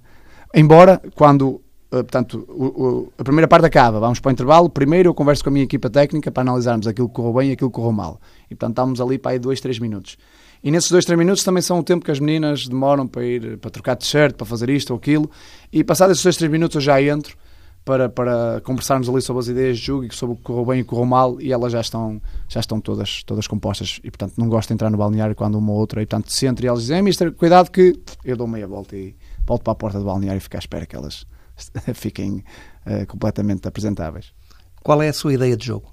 Embora, 0.55 1.01
quando 1.13 1.59
eh, 1.59 1.62
portanto, 1.97 2.45
o, 2.49 2.65
o, 2.65 3.13
a 3.17 3.23
primeira 3.23 3.47
parte 3.47 3.65
acaba, 3.65 3.99
vamos 3.99 4.19
para 4.19 4.29
o 4.29 4.31
intervalo. 4.31 4.69
Primeiro 4.69 5.09
eu 5.09 5.13
converso 5.13 5.43
com 5.43 5.49
a 5.49 5.53
minha 5.53 5.65
equipa 5.65 5.89
técnica 5.89 6.31
para 6.31 6.41
analisarmos 6.41 6.87
aquilo 6.87 7.07
que 7.07 7.13
correu 7.13 7.33
bem 7.33 7.49
e 7.49 7.53
aquilo 7.53 7.69
que 7.69 7.75
correu 7.75 7.91
mal. 7.91 8.19
E 8.49 8.55
portanto 8.55 8.71
estamos 8.71 9.01
ali 9.01 9.17
para 9.17 9.31
aí 9.31 9.39
dois, 9.39 9.61
três 9.61 9.77
minutos. 9.79 10.17
E 10.63 10.71
nesses 10.71 10.89
dois, 10.89 11.03
três 11.03 11.19
minutos 11.19 11.43
também 11.43 11.61
são 11.61 11.79
o 11.79 11.83
tempo 11.83 12.05
que 12.05 12.11
as 12.11 12.19
meninas 12.19 12.67
demoram 12.67 13.05
para 13.05 13.23
ir 13.25 13.57
para 13.57 13.69
trocar 13.69 13.95
de 13.95 14.05
shirt, 14.05 14.35
para 14.35 14.45
fazer 14.45 14.69
isto 14.69 14.91
ou 14.91 14.97
aquilo. 14.97 15.29
E 15.71 15.83
passados 15.83 16.13
esses 16.13 16.23
dois, 16.23 16.37
três 16.37 16.49
minutos 16.49 16.75
eu 16.75 16.81
já 16.81 17.01
entro 17.01 17.37
para, 17.83 18.07
para 18.09 18.61
conversarmos 18.61 19.09
ali 19.09 19.21
sobre 19.21 19.41
as 19.41 19.47
ideias 19.47 19.77
de 19.77 19.85
jogo 19.85 20.05
e 20.05 20.13
sobre 20.13 20.33
o 20.33 20.37
que 20.37 20.43
correu 20.43 20.65
bem 20.65 20.79
e 20.79 20.81
o 20.81 20.85
que 20.85 20.89
correu 20.89 21.05
mal 21.05 21.41
e 21.41 21.51
elas 21.51 21.73
já 21.73 21.81
estão, 21.81 22.21
já 22.47 22.59
estão 22.59 22.79
todas, 22.79 23.23
todas 23.23 23.45
compostas 23.45 23.99
e 24.03 24.09
portanto 24.09 24.33
não 24.37 24.47
gosto 24.47 24.69
de 24.69 24.73
entrar 24.75 24.89
no 24.89 24.97
balneário 24.97 25.35
quando 25.35 25.55
uma 25.57 25.71
ou 25.71 25.79
outra 25.79 26.01
e 26.01 26.05
portanto 26.05 26.31
se 26.31 26.45
entre 26.45 26.65
e 26.65 26.69
elas 26.69 26.81
dizem, 26.81 27.01
mister, 27.01 27.31
cuidado 27.33 27.69
que 27.69 27.99
eu 28.23 28.37
dou 28.37 28.47
meia 28.47 28.67
volta 28.67 28.95
e 28.95 29.15
volto 29.45 29.63
para 29.63 29.73
a 29.73 29.75
porta 29.75 29.99
do 29.99 30.05
balneário 30.05 30.37
e 30.37 30.41
fico 30.41 30.55
à 30.55 30.59
espera 30.59 30.85
que 30.85 30.95
elas 30.95 31.25
fiquem 31.93 32.43
uh, 32.85 33.05
completamente 33.07 33.67
apresentáveis. 33.67 34.33
Qual 34.81 35.01
é 35.01 35.09
a 35.09 35.13
sua 35.13 35.33
ideia 35.33 35.55
de 35.55 35.65
jogo? 35.65 35.91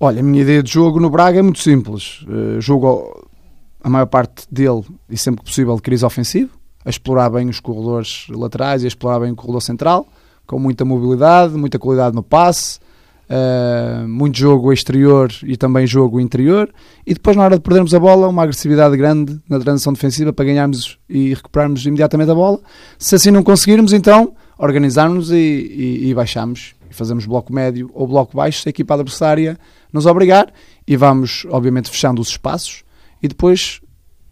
Olha, 0.00 0.20
a 0.20 0.22
minha 0.22 0.42
ideia 0.42 0.62
de 0.62 0.72
jogo 0.72 0.98
no 0.98 1.08
Braga 1.08 1.38
é 1.38 1.42
muito 1.42 1.60
simples. 1.60 2.22
Uh, 2.22 2.60
jogo 2.60 3.28
a 3.82 3.88
maior 3.88 4.06
parte 4.06 4.46
dele 4.50 4.82
e 5.08 5.16
sempre 5.16 5.42
que 5.42 5.50
possível 5.50 5.76
de 5.76 5.82
crise 5.82 6.04
ofensivo, 6.04 6.58
a 6.84 6.90
explorar 6.90 7.30
bem 7.30 7.48
os 7.48 7.60
corredores 7.60 8.26
laterais 8.30 8.82
e 8.82 8.86
a 8.86 8.88
explorar 8.88 9.20
bem 9.20 9.30
o 9.30 9.36
corredor 9.36 9.60
central, 9.60 10.08
com 10.46 10.58
muita 10.58 10.84
mobilidade, 10.84 11.54
muita 11.54 11.78
qualidade 11.78 12.14
no 12.14 12.22
passe, 12.22 12.80
Uh, 13.34 14.06
muito 14.06 14.38
jogo 14.38 14.72
exterior 14.72 15.28
e 15.42 15.56
também 15.56 15.88
jogo 15.88 16.20
interior, 16.20 16.72
e 17.04 17.14
depois, 17.14 17.36
na 17.36 17.42
hora 17.42 17.56
de 17.56 17.62
perdermos 17.62 17.92
a 17.92 17.98
bola, 17.98 18.28
uma 18.28 18.44
agressividade 18.44 18.96
grande 18.96 19.40
na 19.48 19.58
transição 19.58 19.92
defensiva 19.92 20.32
para 20.32 20.44
ganharmos 20.44 21.00
e 21.08 21.34
recuperarmos 21.34 21.84
imediatamente 21.84 22.30
a 22.30 22.34
bola. 22.34 22.60
Se 22.96 23.16
assim 23.16 23.32
não 23.32 23.42
conseguirmos, 23.42 23.92
então 23.92 24.36
organizarmos 24.56 25.32
e, 25.32 25.36
e, 25.36 26.08
e 26.10 26.14
baixamos. 26.14 26.74
E 26.88 26.94
fazemos 26.94 27.26
bloco 27.26 27.52
médio 27.52 27.90
ou 27.92 28.06
bloco 28.06 28.36
baixo, 28.36 28.62
se 28.62 28.68
a 28.68 28.70
equipa 28.70 28.94
adversária 28.94 29.58
nos 29.92 30.06
obrigar, 30.06 30.52
e 30.86 30.96
vamos, 30.96 31.44
obviamente, 31.50 31.90
fechando 31.90 32.22
os 32.22 32.28
espaços. 32.28 32.84
E 33.20 33.26
depois 33.26 33.80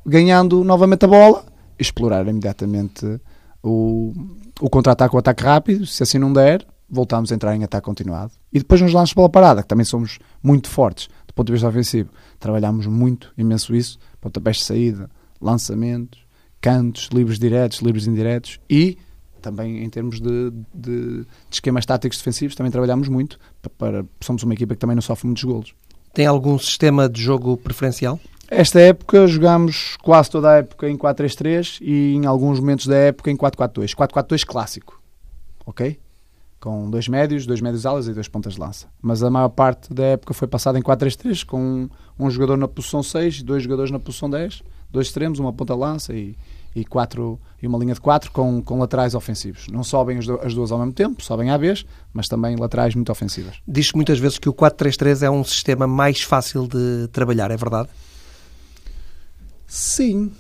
ganhando 0.07 0.62
novamente 0.62 1.05
a 1.05 1.09
bola, 1.09 1.45
explorar 1.77 2.25
imediatamente 2.29 3.21
o, 3.62 4.12
o 4.61 4.71
contra-ataque, 4.71 5.17
o 5.17 5.19
ataque 5.19 5.43
rápido, 5.43 5.87
se 5.87 6.05
assim 6.05 6.19
não 6.19 6.33
der, 6.33 6.65
voltamos 6.93 7.33
a 7.33 7.35
entrar 7.35 7.57
em 7.57 7.65
ataque 7.65 7.87
continuado. 7.87 8.33
E 8.53 8.59
depois 8.59 8.81
nos 8.83 8.93
lances 8.93 9.09
de 9.09 9.15
bola 9.15 9.31
parada, 9.31 9.63
que 9.63 9.69
também 9.69 9.85
somos 9.85 10.19
muito 10.43 10.69
fortes 10.69 11.09
do 11.27 11.33
ponto 11.35 11.47
de 11.47 11.53
vista 11.55 11.67
ofensivo. 11.67 12.11
Trabalhamos 12.39 12.87
muito, 12.87 13.33
imenso 13.37 13.75
isso, 13.75 13.99
pontapés 14.21 14.59
de 14.59 14.65
saída, 14.65 15.11
lançamentos, 15.41 16.21
cantos, 16.61 17.09
livres 17.13 17.39
diretos, 17.39 17.79
livres 17.79 18.07
indiretos 18.07 18.61
e 18.69 18.99
também 19.41 19.83
em 19.83 19.91
termos 19.91 20.21
de, 20.21 20.53
de, 20.73 21.23
de 21.23 21.27
esquemas 21.51 21.85
táticos 21.85 22.19
defensivos 22.19 22.55
também 22.55 22.71
trabalhamos 22.71 23.09
muito 23.09 23.41
para, 23.61 23.71
para, 23.71 24.05
somos 24.21 24.45
uma 24.45 24.55
equipa 24.55 24.75
que 24.75 24.79
também 24.79 24.95
não 24.95 25.03
sofre 25.03 25.27
muitos 25.27 25.43
golos. 25.43 25.75
Tem 26.15 26.27
algum 26.27 26.57
sistema 26.59 27.09
de 27.09 27.21
jogo 27.21 27.57
preferencial? 27.57 28.21
Esta 28.49 28.79
época 28.79 29.27
jogamos 29.27 29.97
quase 30.03 30.31
toda 30.31 30.51
a 30.51 30.57
época 30.59 30.89
em 30.89 30.97
4-3-3 30.97 31.79
e 31.81 32.15
em 32.15 32.27
alguns 32.27 32.61
momentos 32.61 32.87
da 32.87 32.97
época 32.97 33.31
em 33.31 33.37
4-4-2. 33.37 33.95
4-4-2 33.95 34.45
clássico. 34.45 35.03
Ok? 35.65 35.99
Com 36.62 36.88
dois 36.88 37.09
médios, 37.09 37.44
dois 37.44 37.61
médios 37.61 37.85
alas 37.85 38.07
e 38.07 38.14
dois 38.14 38.29
pontas 38.29 38.55
de 38.55 38.61
lança. 38.61 38.87
Mas 39.03 39.20
a 39.20 39.29
maior 39.29 39.48
parte 39.48 39.92
da 39.92 40.05
época 40.05 40.33
foi 40.33 40.46
passada 40.46 40.79
em 40.79 40.83
4-3-3, 40.83 41.44
com 41.44 41.61
um, 41.61 41.88
um, 42.16 42.31
jogador 42.31 42.57
na 42.57 42.68
posição 42.68 43.03
6, 43.03 43.42
dois 43.42 43.64
jogadores 43.64 43.90
na 43.90 43.98
posição 43.98 44.31
10, 44.31 44.62
dois 44.88 45.09
extremos, 45.09 45.40
uma 45.40 45.53
ponta 45.53 45.75
de 45.75 45.81
lança 45.81 46.14
e, 46.14 46.37
e, 46.72 46.85
quatro, 46.85 47.37
e 47.61 47.66
uma 47.66 47.77
linha 47.79 47.94
de 47.94 48.01
4 48.01 48.31
com, 48.31 48.62
com 48.62 48.79
laterais 48.79 49.12
ofensivos. 49.16 49.66
Não 49.72 49.83
sobem 49.83 50.18
as 50.18 50.55
duas 50.55 50.70
ao 50.70 50.79
mesmo 50.79 50.92
tempo, 50.92 51.20
sobem 51.20 51.51
à 51.51 51.57
vez, 51.57 51.85
mas 52.14 52.29
também 52.29 52.55
laterais 52.55 52.94
muito 52.94 53.11
ofensivas. 53.11 53.57
Diz-se 53.66 53.96
muitas 53.96 54.20
vezes 54.20 54.38
que 54.38 54.48
o 54.48 54.55
4-3-3 54.55 55.22
é 55.22 55.31
um 55.31 55.42
sistema 55.42 55.88
mais 55.88 56.22
fácil 56.22 56.68
de 56.68 57.09
trabalhar, 57.09 57.51
é 57.51 57.57
verdade? 57.57 57.88
Sim, 59.66 60.31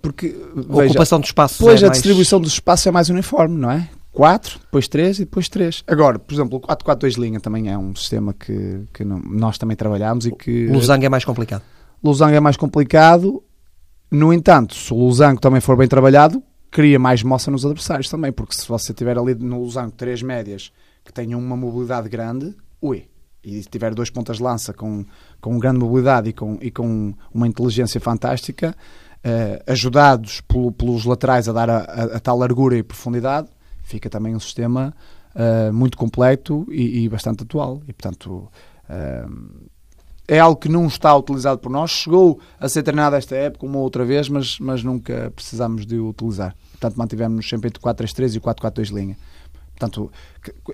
porque 0.00 0.34
a 0.56 0.60
veja, 0.60 0.92
ocupação 0.92 1.20
de 1.20 1.26
espaço. 1.26 1.58
Pois 1.58 1.82
é 1.82 1.84
a 1.84 1.88
mais... 1.88 1.98
distribuição 1.98 2.40
do 2.40 2.48
espaço 2.48 2.88
é 2.88 2.90
mais 2.90 3.10
uniforme, 3.10 3.58
não 3.58 3.70
é? 3.70 3.90
4, 4.18 4.58
depois 4.58 4.88
3 4.88 5.20
e 5.20 5.20
depois 5.20 5.48
3. 5.48 5.84
Agora, 5.86 6.18
por 6.18 6.34
exemplo, 6.34 6.58
o 6.58 6.60
4-4-2 6.60 7.16
linha 7.16 7.38
também 7.38 7.70
é 7.70 7.78
um 7.78 7.94
sistema 7.94 8.34
que, 8.34 8.82
que 8.92 9.04
não, 9.04 9.20
nós 9.20 9.56
também 9.58 9.76
trabalhamos 9.76 10.26
e 10.26 10.32
que... 10.32 10.66
O 10.66 10.72
Losango 10.72 11.04
é 11.04 11.08
mais 11.08 11.24
complicado. 11.24 11.62
Losango 12.02 12.34
é 12.34 12.40
mais 12.40 12.56
complicado, 12.56 13.40
no 14.10 14.32
entanto, 14.32 14.74
se 14.74 14.92
o 14.92 14.96
Losango 14.96 15.40
também 15.40 15.60
for 15.60 15.76
bem 15.76 15.86
trabalhado, 15.86 16.42
cria 16.68 16.98
mais 16.98 17.22
moça 17.22 17.48
nos 17.48 17.64
adversários 17.64 18.08
também, 18.10 18.32
porque 18.32 18.56
se 18.56 18.66
você 18.66 18.92
tiver 18.92 19.16
ali 19.16 19.36
no 19.36 19.62
Losango 19.62 19.92
três 19.92 20.20
médias 20.20 20.72
que 21.04 21.12
tenham 21.12 21.38
uma 21.38 21.56
mobilidade 21.56 22.08
grande, 22.08 22.56
ui, 22.82 23.04
e 23.44 23.60
tiver 23.60 23.94
dois 23.94 24.10
pontas 24.10 24.38
de 24.38 24.42
lança 24.42 24.72
com, 24.72 25.04
com 25.40 25.56
grande 25.60 25.78
mobilidade 25.78 26.30
e 26.30 26.32
com, 26.32 26.58
e 26.60 26.72
com 26.72 27.14
uma 27.32 27.46
inteligência 27.46 28.00
fantástica, 28.00 28.74
eh, 29.22 29.62
ajudados 29.64 30.40
pelo, 30.40 30.72
pelos 30.72 31.04
laterais 31.04 31.48
a 31.48 31.52
dar 31.52 31.70
a, 31.70 31.78
a, 31.78 32.02
a 32.16 32.20
tal 32.20 32.36
largura 32.36 32.76
e 32.76 32.82
profundidade, 32.82 33.48
fica 33.88 34.10
também 34.10 34.36
um 34.36 34.40
sistema 34.40 34.94
uh, 35.34 35.72
muito 35.72 35.96
completo 35.96 36.66
e, 36.70 37.04
e, 37.04 37.08
bastante 37.08 37.42
atual. 37.42 37.82
E, 37.88 37.92
portanto, 37.92 38.48
uh, 38.88 39.68
é 40.28 40.38
algo 40.38 40.60
que 40.60 40.68
não 40.68 40.86
está 40.86 41.16
utilizado 41.16 41.58
por 41.58 41.70
nós. 41.70 41.90
Chegou 41.90 42.38
a 42.60 42.68
ser 42.68 42.82
treinado 42.82 43.16
esta 43.16 43.34
época 43.34 43.64
uma 43.64 43.78
outra 43.78 44.04
vez, 44.04 44.28
mas, 44.28 44.58
mas 44.60 44.84
nunca 44.84 45.32
precisamos 45.34 45.86
de 45.86 45.98
o 45.98 46.10
utilizar. 46.10 46.54
Portanto, 46.72 46.96
mantivemos 46.96 47.48
sempre 47.48 47.68
entre 47.68 47.80
o 47.80 47.82
4-3-3 47.82 48.34
e 48.34 48.38
o 48.38 48.40
4-4-2 48.42 48.92
linha. 48.92 49.16
Portanto, 49.74 50.10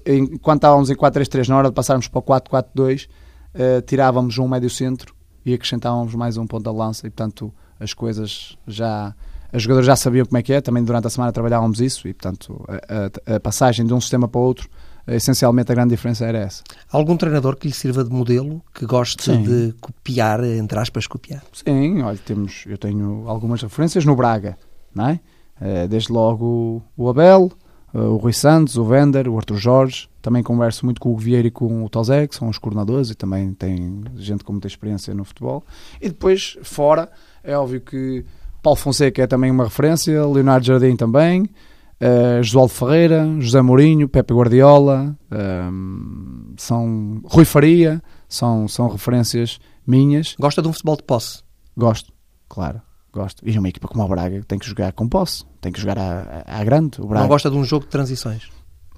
enquanto 0.05 0.59
estávamos 0.59 0.91
em 0.91 0.97
4-3-3, 0.97 1.49
na 1.49 1.59
hora 1.59 1.69
de 1.69 1.75
passarmos 1.75 2.09
para 2.09 2.19
o 2.19 2.23
4-4-2, 2.23 3.07
uh, 3.07 3.09
eh, 3.55 3.81
tirávamos 3.83 4.39
um 4.39 4.49
médio 4.49 4.71
centro 4.71 5.15
e 5.47 5.55
acrescentávamos 5.55 6.15
mais 6.15 6.37
um 6.37 6.47
ponto 6.47 6.69
de 6.69 6.77
lança 6.77 7.07
e, 7.07 7.11
portanto, 7.11 7.53
as 7.79 7.93
coisas 7.93 8.59
já 8.67 9.15
os 9.55 9.63
jogadores 9.63 9.87
já 9.87 9.97
sabiam 9.97 10.27
como 10.27 10.39
é 10.39 10.43
que 10.43 10.53
é, 10.53 10.61
também 10.61 10.83
durante 10.83 11.07
a 11.07 11.11
semana 11.11 11.33
trabalhávamos 11.33 11.81
isso 11.81 12.09
e, 12.09 12.15
portanto, 12.15 12.65
a, 12.69 13.33
a, 13.33 13.37
a 13.37 13.41
passagem 13.41 13.87
de 13.87 13.95
um 13.95 14.01
sistema 14.01 14.27
para 14.27 14.41
o 14.41 14.45
outro, 14.45 14.69
essencialmente 15.07 15.71
a 15.71 15.75
grande 15.75 15.91
diferença 15.91 16.25
era 16.25 16.39
essa. 16.39 16.63
Algum 16.91 17.17
treinador 17.17 17.57
que 17.57 17.69
lhe 17.69 17.75
sirva 17.75 18.03
de 18.03 18.11
modelo, 18.11 18.63
que 18.75 18.87
goste 18.87 19.25
Sim. 19.25 19.43
de 19.43 19.75
copiar, 19.81 20.43
entre 20.45 20.79
aspas, 20.79 21.07
copiar? 21.07 21.43
Sim, 21.53 22.03
olha, 22.03 22.19
temos, 22.19 22.65
eu 22.67 22.79
tenho 22.79 23.25
algumas 23.29 23.63
referências 23.63 24.05
no 24.05 24.17
Braga, 24.17 24.57
não 24.95 25.09
é? 25.09 25.21
Eh, 25.61 25.87
desde 25.87 26.13
logo 26.13 26.83
o 26.97 27.09
Abel, 27.09 27.53
eh, 27.95 27.99
o 27.99 28.17
Rui 28.17 28.33
Santos, 28.33 28.77
o 28.77 28.85
Vender, 28.85 29.29
o 29.29 29.37
Arthur 29.37 29.57
Jorge. 29.57 30.09
Também 30.21 30.43
converso 30.43 30.85
muito 30.85 31.01
com 31.01 31.13
o 31.13 31.19
Vieira 31.19 31.47
e 31.47 31.51
com 31.51 31.85
o 31.85 31.89
Tozé, 31.89 32.27
que 32.27 32.35
são 32.35 32.49
os 32.49 32.59
coordenadores 32.59 33.11
e 33.11 33.15
também 33.15 33.53
tem 33.53 34.03
gente 34.17 34.43
com 34.43 34.53
muita 34.53 34.67
experiência 34.67 35.15
no 35.15 35.25
futebol. 35.25 35.63
E 36.01 36.09
depois, 36.09 36.57
fora, 36.63 37.11
é 37.43 37.57
óbvio 37.57 37.81
que 37.81 38.25
Paulo 38.65 38.79
Fonseca 38.79 39.23
é 39.23 39.27
também 39.27 39.51
uma 39.51 39.65
referência, 39.65 40.27
Leonardo 40.27 40.67
Jardim 40.67 40.97
também, 40.97 41.43
uh, 41.43 42.43
Josualdo 42.43 42.73
Ferreira, 42.73 43.29
José 43.39 43.61
Mourinho, 43.61 44.09
Pepe 44.09 44.33
Guardiola, 44.33 45.15
uh, 45.31 46.55
são 46.57 47.21
Rui 47.27 47.45
Faria, 47.45 48.03
são, 48.27 48.67
são 48.67 48.89
referências 48.89 49.59
minhas. 49.87 50.35
Gosta 50.41 50.63
de 50.63 50.69
um 50.69 50.73
futebol 50.73 50.97
de 50.97 51.03
posse? 51.03 51.43
Gosto, 51.77 52.11
claro. 52.49 52.81
Gosto. 53.13 53.47
E 53.47 53.57
uma 53.59 53.69
equipa 53.69 53.87
como 53.87 54.03
o 54.03 54.09
Braga 54.09 54.43
tem 54.49 54.59
que 54.59 54.67
jogar 54.67 54.93
com 54.93 55.07
posse, 55.07 55.45
tem 55.61 55.71
que 55.71 55.79
jogar 55.79 55.99
à, 55.99 56.43
à 56.47 56.65
grande. 56.65 57.03
O 57.03 57.07
Braga. 57.07 57.21
Não 57.21 57.29
gosta 57.29 57.51
de 57.51 57.57
um 57.59 57.65
jogo 57.65 57.85
de 57.85 57.91
transições? 57.91 58.49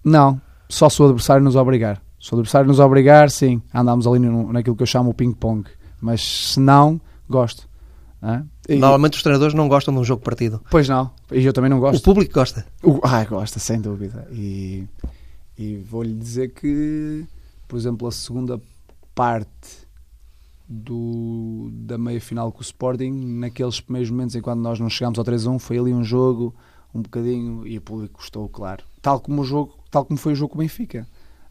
Não, 0.05 0.41
só 0.69 0.89
se 0.89 1.03
o 1.03 1.07
adversário 1.07 1.43
nos 1.43 1.57
obrigar. 1.57 2.01
Se 2.21 2.33
o 2.33 2.37
adversário 2.37 2.69
nos 2.69 2.79
obrigar, 2.79 3.31
sim, 3.31 3.61
andamos 3.75 4.07
ali 4.07 4.21
no, 4.21 4.53
naquilo 4.53 4.77
que 4.77 4.85
eu 4.85 4.87
chamo 4.87 5.11
o 5.11 5.15
ping-pong. 5.15 5.69
Mas 6.01 6.53
se 6.53 6.61
não, 6.61 7.01
gosto. 7.29 7.69
E... 8.69 8.77
Normalmente 8.77 9.15
os 9.15 9.23
treinadores 9.23 9.55
não 9.55 9.69
gostam 9.69 9.95
de 9.95 10.01
um 10.01 10.05
jogo 10.05 10.23
partido. 10.23 10.61
Pois 10.71 10.89
não, 10.89 11.11
e 11.31 11.45
eu 11.45 11.53
também 11.53 11.71
não 11.71 11.79
gosto. 11.79 12.01
O 12.01 12.03
público 12.03 12.35
gosta. 12.35 12.67
O... 12.83 13.01
Ah, 13.03 13.25
gosta, 13.25 13.59
sem 13.59 13.81
dúvida. 13.81 14.27
E, 14.33 14.85
e 15.57 15.77
vou-lhe 15.77 16.13
dizer 16.13 16.53
que, 16.53 17.25
por 17.69 17.79
exemplo, 17.79 18.09
a 18.09 18.13
segunda 18.13 18.61
parte 19.15 19.87
do, 20.69 21.69
da 21.73 21.97
meia 21.97 22.21
final 22.21 22.51
com 22.51 22.59
o 22.59 22.63
Sporting, 22.63 23.11
naqueles 23.39 23.81
primeiros 23.81 24.11
momentos 24.11 24.35
em 24.35 24.41
quando 24.41 24.61
nós 24.61 24.81
não 24.81 24.91
chegámos 24.91 25.19
ao 25.19 25.25
3-1, 25.25 25.59
foi 25.59 25.79
ali 25.79 25.95
um 25.95 26.03
jogo 26.03 26.55
um 26.93 27.03
bocadinho 27.03 27.67
e 27.67 27.79
o 27.79 27.81
público 27.81 28.19
gostou, 28.19 28.49
claro. 28.49 28.83
Tal 29.01 29.21
como 29.21 29.43
o 29.43 29.45
jogo, 29.45 29.75
tal 29.91 30.05
como 30.05 30.19
foi 30.19 30.33
o 30.33 30.37
jogo 30.37 30.53
com 30.53 30.59
o 30.59 30.63
Benfica 30.63 31.07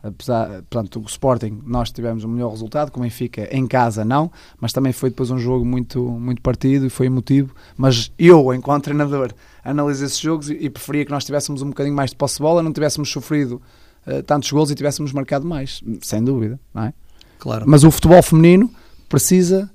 apesar, 0.06 0.62
portanto, 0.70 1.00
o 1.00 1.06
Sporting, 1.06 1.62
nós 1.65 1.91
tivemos 1.91 2.24
o 2.24 2.28
melhor 2.28 2.52
resultado, 2.52 2.91
como 2.91 3.04
Benfica 3.04 3.48
em 3.52 3.65
casa 3.65 4.06
não, 4.06 4.32
mas 4.62 4.72
também 4.72 4.94
foi 4.94 5.10
depois 5.10 5.32
um 5.32 5.39
jogo 5.39 5.65
muito, 5.65 6.00
muito 6.00 6.41
partido 6.41 6.86
e 6.86 6.89
foi 6.89 7.08
emotivo, 7.08 7.56
mas 7.76 8.12
eu, 8.18 8.54
enquanto 8.54 8.84
treinador, 8.84 9.34
analisei 9.63 10.06
esses 10.06 10.20
jogos 10.20 10.50
e, 10.50 10.54
e 10.54 10.70
preferia 10.70 11.06
que 11.06 11.12
nós 11.12 11.26
tivéssemos 11.26 11.63
um 11.63 11.70
bocadinho 11.70 11.96
mais 11.96 12.12
de 12.12 12.15
posse 12.15 12.36
de 12.36 12.44
bola, 12.44 12.62
não 12.62 12.72
tivéssemos 12.72 13.10
sofrido 13.10 13.60
uh, 14.06 14.22
tantos 14.24 14.52
gols 14.52 14.70
e 14.70 14.76
tivéssemos 14.76 15.12
marcado 15.12 15.46
mais, 15.46 15.82
sem 16.02 16.24
dúvida, 16.24 16.60
não 16.74 16.84
é? 16.84 16.94
Claro. 17.39 17.65
Mas 17.68 17.84
o 17.84 17.89
futebol 17.89 18.22
feminino 18.22 18.70
precisa 19.10 19.70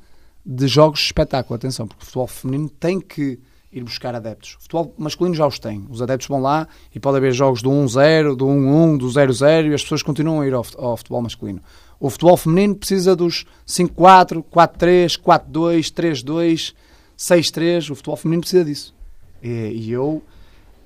de 0.47 0.69
jogos 0.69 1.01
de 1.01 1.07
espetáculo, 1.07 1.57
atenção, 1.57 1.89
porque 1.89 2.03
o 2.03 2.07
futebol 2.07 2.27
feminino 2.29 2.69
tem 2.69 3.01
que 3.01 3.39
ir 3.73 3.85
buscar 3.85 4.15
adeptos. 4.15 4.57
O 4.59 4.63
futebol 4.63 4.95
masculino 4.99 5.35
já 5.35 5.47
os 5.47 5.59
tem. 5.59 5.87
Os 5.89 6.03
adeptos 6.03 6.29
vão 6.29 6.41
lá 6.41 6.67
e 6.95 6.99
pode 6.99 7.17
haver 7.17 7.33
jogos 7.33 7.63
do 7.63 7.71
1-0, 7.71 8.35
do 8.35 8.47
1-1, 8.47 8.99
do 8.99 9.07
0-0 9.07 9.71
e 9.71 9.75
as 9.75 9.83
pessoas 9.83 10.03
continuam 10.03 10.41
a 10.41 10.47
ir 10.47 10.55
ao, 10.55 10.65
futebol 10.97 11.23
masculino. 11.23 11.61
O 11.99 12.11
futebol 12.11 12.37
feminino 12.37 12.75
precisa 12.75 13.15
dos 13.15 13.45
5-4, 13.67 14.43
4-3, 14.53 15.21
4-2, 15.21 15.93
3-2, 15.93 16.75
6-3. 17.17 17.91
O 17.91 17.95
futebol 17.95 18.17
feminino 18.17 18.41
precisa 18.41 18.65
disso. 18.65 18.95
E, 19.43 19.49
e 19.49 19.93
eu 19.93 20.23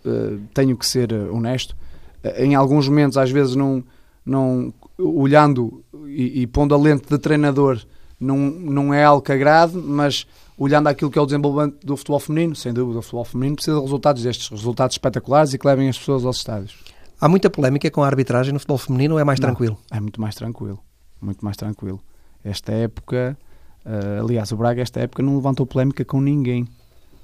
uh, 0.04 0.40
tenho 0.52 0.76
que 0.76 0.86
ser 0.86 1.12
honesto. 1.12 1.74
Uh, 2.22 2.42
em 2.42 2.54
alguns 2.54 2.88
momentos, 2.88 3.16
às 3.16 3.30
vezes, 3.30 3.54
não, 3.54 3.82
não 4.26 4.74
olhando 4.98 5.82
e, 6.06 6.42
e 6.42 6.46
pondo 6.46 6.74
a 6.74 6.78
lente 6.78 7.08
de 7.08 7.18
treinador, 7.18 7.80
não, 8.18 8.36
não 8.36 8.94
é 8.94 9.04
algo 9.04 9.22
que 9.22 9.32
agrade, 9.32 9.76
mas 9.76 10.26
olhando 10.56 10.88
aquilo 10.88 11.10
que 11.10 11.18
é 11.18 11.22
o 11.22 11.26
desenvolvimento 11.26 11.84
do 11.84 11.96
futebol 11.96 12.20
feminino, 12.20 12.54
sem 12.54 12.72
dúvida, 12.72 12.98
o 12.98 13.02
futebol 13.02 13.24
feminino 13.24 13.56
precisa 13.56 13.76
de 13.76 13.82
resultados 13.82 14.22
destes, 14.22 14.48
resultados 14.48 14.94
espetaculares 14.94 15.52
e 15.52 15.58
que 15.58 15.66
levem 15.66 15.88
as 15.88 15.98
pessoas 15.98 16.24
aos 16.24 16.36
estádios. 16.38 16.76
Há 17.20 17.28
muita 17.28 17.48
polémica 17.50 17.90
com 17.90 18.02
a 18.02 18.06
arbitragem 18.06 18.52
no 18.52 18.58
futebol 18.58 18.78
feminino 18.78 19.14
ou 19.14 19.20
é 19.20 19.24
mais 19.24 19.38
Não, 19.40 19.48
tranquilo? 19.48 19.78
É 19.90 20.00
muito 20.00 20.20
mais 20.20 20.34
tranquilo, 20.34 20.78
muito 21.20 21.44
mais 21.44 21.56
tranquilo. 21.56 22.00
Esta 22.44 22.72
época, 22.72 23.36
uh, 23.84 24.22
aliás, 24.22 24.52
o 24.52 24.56
Braga 24.56 24.82
esta 24.82 25.00
época 25.00 25.22
não 25.22 25.34
levantou 25.34 25.66
polémica 25.66 26.04
com 26.04 26.20
ninguém. 26.20 26.68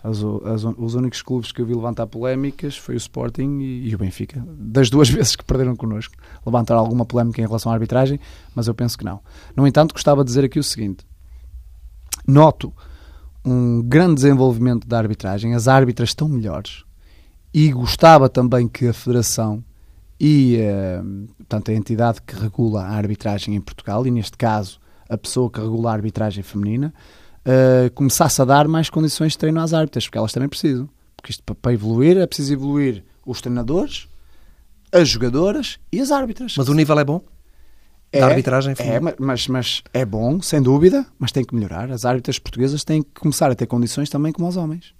As, 0.02 0.16
as, 0.46 0.64
os 0.64 0.94
únicos 0.94 1.20
clubes 1.20 1.52
que 1.52 1.60
eu 1.60 1.66
vi 1.66 1.74
levantar 1.74 2.06
polémicas 2.06 2.74
foi 2.74 2.94
o 2.94 2.96
Sporting 2.96 3.58
e, 3.60 3.90
e, 3.90 3.94
o 3.94 3.98
Benfica. 3.98 4.42
Das 4.46 4.88
duas 4.88 5.10
vezes 5.10 5.36
que 5.36 5.44
perderam 5.44 5.76
connosco, 5.76 6.14
levantaram 6.44 6.80
alguma 6.80 7.04
polémica 7.04 7.42
em 7.42 7.46
relação 7.46 7.70
à 7.70 7.74
arbitragem, 7.74 8.18
mas 8.54 8.66
eu 8.66 8.74
penso 8.74 8.96
que 8.96 9.04
não. 9.04 9.20
No 9.54 9.66
entanto, 9.66 9.92
gostava 9.92 10.24
de 10.24 10.28
dizer 10.28 10.44
aqui 10.44 10.58
o 10.58 10.64
seguinte: 10.64 11.04
noto 12.26 12.72
um 13.44 13.82
grande 13.82 14.16
desenvolvimento 14.16 14.86
da 14.86 14.98
arbitragem, 14.98 15.54
as 15.54 15.68
árbitras 15.68 16.10
estão 16.10 16.28
melhores 16.28 16.84
e 17.52 17.70
gostava 17.72 18.28
também 18.28 18.68
que 18.68 18.86
a 18.86 18.92
Federação 18.92 19.64
e 20.20 20.58
uh, 20.60 21.26
portanto, 21.38 21.70
a 21.70 21.74
entidade 21.74 22.20
que 22.20 22.36
regula 22.36 22.82
a 22.82 22.90
arbitragem 22.90 23.54
em 23.54 23.60
Portugal, 23.60 24.06
e 24.06 24.10
neste 24.10 24.36
caso 24.36 24.78
a 25.08 25.16
pessoa 25.16 25.50
que 25.50 25.58
regula 25.58 25.90
a 25.90 25.94
arbitragem 25.94 26.42
feminina, 26.42 26.92
uh, 27.40 27.90
começasse 27.94 28.40
a 28.42 28.44
dar 28.44 28.68
mais 28.68 28.90
condições 28.90 29.32
de 29.32 29.38
treino 29.38 29.60
às 29.60 29.72
árbitras, 29.72 30.04
porque 30.04 30.18
elas 30.18 30.32
também 30.32 30.48
precisam. 30.48 30.88
Porque 31.16 31.32
isto 31.32 31.42
para 31.54 31.72
evoluir 31.72 32.18
é 32.18 32.26
preciso 32.26 32.52
evoluir 32.52 33.02
os 33.26 33.40
treinadores, 33.40 34.08
as 34.92 35.08
jogadoras 35.08 35.78
e 35.90 36.00
as 36.00 36.10
árbitras. 36.10 36.54
Mas 36.56 36.68
o 36.68 36.74
nível 36.74 36.98
é 36.98 37.04
bom? 37.04 37.22
É, 38.12 38.20
da 38.20 38.26
arbitragem? 38.26 38.74
É, 38.78 39.00
mas, 39.18 39.46
mas 39.46 39.82
é 39.92 40.04
bom, 40.04 40.40
sem 40.42 40.60
dúvida, 40.60 41.06
mas 41.18 41.30
tem 41.30 41.44
que 41.44 41.54
melhorar. 41.54 41.90
As 41.90 42.04
árbitras 42.04 42.38
portuguesas 42.38 42.82
têm 42.82 43.02
que 43.02 43.20
começar 43.20 43.50
a 43.50 43.54
ter 43.54 43.66
condições 43.66 44.10
também 44.10 44.32
como 44.32 44.48
os 44.48 44.56
homens. 44.56 44.94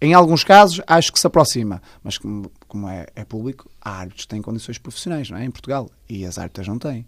Em 0.00 0.14
alguns 0.14 0.42
casos, 0.42 0.80
acho 0.86 1.12
que 1.12 1.20
se 1.20 1.26
aproxima, 1.26 1.82
mas 2.02 2.16
como, 2.16 2.50
como 2.66 2.88
é, 2.88 3.06
é, 3.14 3.24
público, 3.24 3.70
há 3.80 3.98
árbitros 3.98 4.24
que 4.24 4.28
têm 4.28 4.40
condições 4.40 4.78
profissionais, 4.78 5.28
não 5.28 5.36
é? 5.36 5.44
Em 5.44 5.50
Portugal. 5.50 5.90
E 6.08 6.24
as 6.24 6.38
árbitras 6.38 6.66
não 6.66 6.78
têm. 6.78 7.06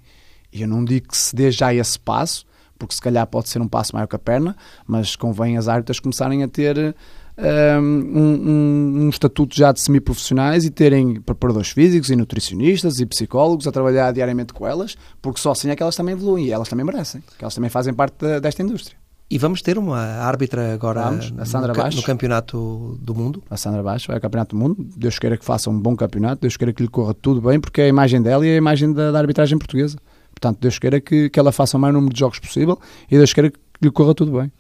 E 0.53 0.61
eu 0.63 0.69
não 0.69 0.85
digo 0.85 1.09
que 1.09 1.17
se 1.17 1.35
dê 1.35 1.51
já 1.51 1.73
esse 1.73 1.99
passo, 1.99 2.45
porque 2.79 2.95
se 2.95 3.01
calhar 3.01 3.27
pode 3.27 3.49
ser 3.49 3.63
um 3.63 3.69
passo 3.69 3.95
maior 3.95 4.07
que 4.07 4.17
a 4.17 4.19
perna, 4.19 4.57
mas 4.87 5.17
convém 5.17 5.57
as 5.57 5.69
árbitras 5.69 6.01
começarem 6.01 6.43
a 6.43 6.49
ter 6.49 6.95
um, 7.39 7.83
um, 7.83 9.05
um 9.05 9.09
estatuto 9.09 9.57
já 9.57 9.73
de 9.73 9.81
semiprofissionais 9.81 10.65
e 10.65 10.71
terem 10.71 11.21
preparadores 11.21 11.71
físicos 11.71 12.11
e 12.11 12.17
nutricionistas 12.17 13.01
e 13.01 13.07
psicólogos 13.07 13.67
a 13.67 13.73
trabalhar 13.73 14.13
diariamente 14.13 14.53
com 14.53 14.67
elas, 14.67 14.97
porque 15.21 15.41
só 15.41 15.53
assim 15.53 15.71
é 15.71 15.77
que 15.77 15.83
elas 15.83 15.97
também 15.97 16.13
evoluem 16.13 16.47
e 16.47 16.53
elas 16.53 16.69
também 16.69 16.85
merecem, 16.85 17.23
que 17.39 17.45
elas 17.45 17.55
também 17.55 17.71
fazem 17.71 17.95
parte 17.95 18.17
de, 18.19 18.41
desta 18.41 18.63
indústria. 18.63 18.97
E 19.31 19.39
vamos 19.39 19.63
ter 19.63 19.79
uma 19.79 19.99
árbitra 19.99 20.75
agora 20.75 21.05
vamos, 21.05 21.33
a 21.39 21.47
Sandra 21.47 21.73
no, 21.73 21.79
Baixo. 21.79 21.97
no 21.97 22.03
Campeonato 22.03 22.99
do 23.01 23.15
Mundo? 23.15 23.43
A 23.49 23.57
Sandra 23.57 23.83
Baixo 23.83 24.09
vai 24.09 24.17
ao 24.17 24.21
Campeonato 24.21 24.55
do 24.55 24.61
Mundo. 24.61 24.87
Deus 24.95 25.19
queira 25.19 25.39
que 25.39 25.45
faça 25.45 25.71
um 25.71 25.81
bom 25.81 25.97
campeonato, 25.97 26.43
Deus 26.43 26.55
queira 26.55 26.71
que 26.71 26.83
lhe 26.83 26.89
corra 26.89 27.15
tudo 27.15 27.41
bem, 27.41 27.59
porque 27.59 27.81
é 27.81 27.85
a 27.85 27.89
imagem 27.89 28.21
dela 28.21 28.47
e 28.47 28.51
é 28.51 28.53
a 28.53 28.57
imagem 28.59 28.93
da, 28.93 29.11
da 29.11 29.19
arbitragem 29.19 29.57
portuguesa. 29.57 29.97
Portanto, 30.35 30.59
Deus 30.61 30.79
queira 30.79 31.01
que, 31.01 31.31
que 31.31 31.41
ela 31.41 31.51
faça 31.51 31.79
o 31.79 31.81
maior 31.81 31.95
número 31.95 32.13
de 32.13 32.21
jogos 32.21 32.39
possível 32.41 32.79
e 33.11 33.17
Deus 33.17 33.33
queira 33.33 33.51
que 33.51 33.59
lhe 33.81 33.91
corra 33.91 34.15
tudo 34.15 34.33
bem. 34.33 34.53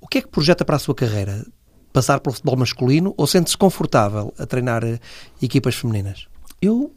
O 0.00 0.08
que 0.08 0.16
é 0.16 0.22
que 0.22 0.28
projeta 0.28 0.64
para 0.64 0.76
a 0.76 0.78
sua 0.78 0.94
carreira? 0.94 1.44
Passar 1.92 2.20
pelo 2.20 2.34
futebol 2.34 2.56
masculino 2.56 3.14
ou 3.16 3.26
sente-se 3.26 3.56
confortável 3.56 4.32
a 4.38 4.46
treinar 4.46 4.84
eh, 4.84 4.98
equipas 5.42 5.74
femininas? 5.74 6.28
Eu 6.62 6.92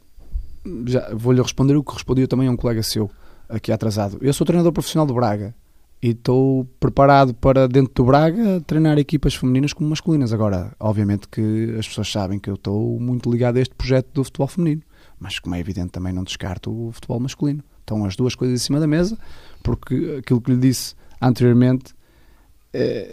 já 0.86 1.12
vou-lhe 1.14 1.42
responder 1.42 1.76
o 1.76 1.82
que 1.82 1.92
respondi 1.92 2.26
também 2.26 2.48
a 2.48 2.50
um 2.50 2.56
colega 2.56 2.82
seu 2.82 3.10
aqui 3.48 3.72
atrasado. 3.72 4.18
Eu 4.20 4.32
sou 4.32 4.46
treinador 4.46 4.72
profissional 4.72 5.06
do 5.06 5.14
Braga 5.14 5.54
e 6.02 6.10
estou 6.10 6.66
preparado 6.78 7.34
para, 7.34 7.66
dentro 7.66 7.92
do 7.94 8.04
Braga, 8.04 8.60
treinar 8.66 8.98
equipas 8.98 9.34
femininas 9.34 9.72
como 9.72 9.88
masculinas. 9.88 10.32
Agora, 10.32 10.72
obviamente 10.78 11.28
que 11.28 11.74
as 11.78 11.88
pessoas 11.88 12.10
sabem 12.10 12.38
que 12.38 12.50
eu 12.50 12.54
estou 12.54 12.98
muito 13.00 13.30
ligado 13.30 13.56
a 13.56 13.60
este 13.60 13.74
projeto 13.74 14.08
do 14.12 14.24
futebol 14.24 14.46
feminino, 14.46 14.82
mas 15.18 15.38
como 15.38 15.54
é 15.54 15.60
evidente 15.60 15.92
também 15.92 16.12
não 16.12 16.24
descarto 16.24 16.70
o 16.70 16.92
futebol 16.92 17.20
masculino. 17.20 17.62
Estão 17.80 18.04
as 18.04 18.16
duas 18.16 18.34
coisas 18.34 18.60
em 18.60 18.64
cima 18.64 18.80
da 18.80 18.86
mesa, 18.86 19.18
porque 19.62 20.16
aquilo 20.18 20.40
que 20.40 20.50
lhe 20.52 20.58
disse 20.58 20.94
anteriormente, 21.20 21.94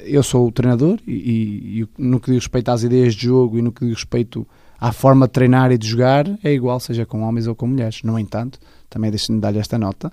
eu 0.06 0.24
sou 0.24 0.47
o 0.47 0.52
treinador 0.52 1.00
e, 1.08 1.82
e, 1.82 1.88
no 1.97 2.19
que 2.19 2.32
diz 2.32 2.43
respeito 2.43 2.69
às 2.69 2.84
ideias 2.84 3.13
de 3.13 3.26
jogo 3.26 3.58
e 3.58 3.62
no 3.62 3.71
que 3.71 3.86
diz 3.86 3.95
respeito 3.95 4.47
à 4.80 4.91
forma 4.91 5.28
de 5.28 5.34
treinar 5.34 5.71
e 5.71 5.78
de 5.78 5.88
jogar, 5.88 6.28
é 6.43 6.52
igual, 6.52 6.80
seja 6.80 7.06
com 7.06 7.21
homens 7.21 7.45
ou 7.45 7.54
com 7.54 7.67
mulheres. 7.67 8.02
No 8.02 8.17
entanto, 8.17 8.60
também 8.89 9.12
deixe-me 9.12 9.39
dar-lhe 9.39 9.60
esta 9.60 9.78
nota, 9.78 10.12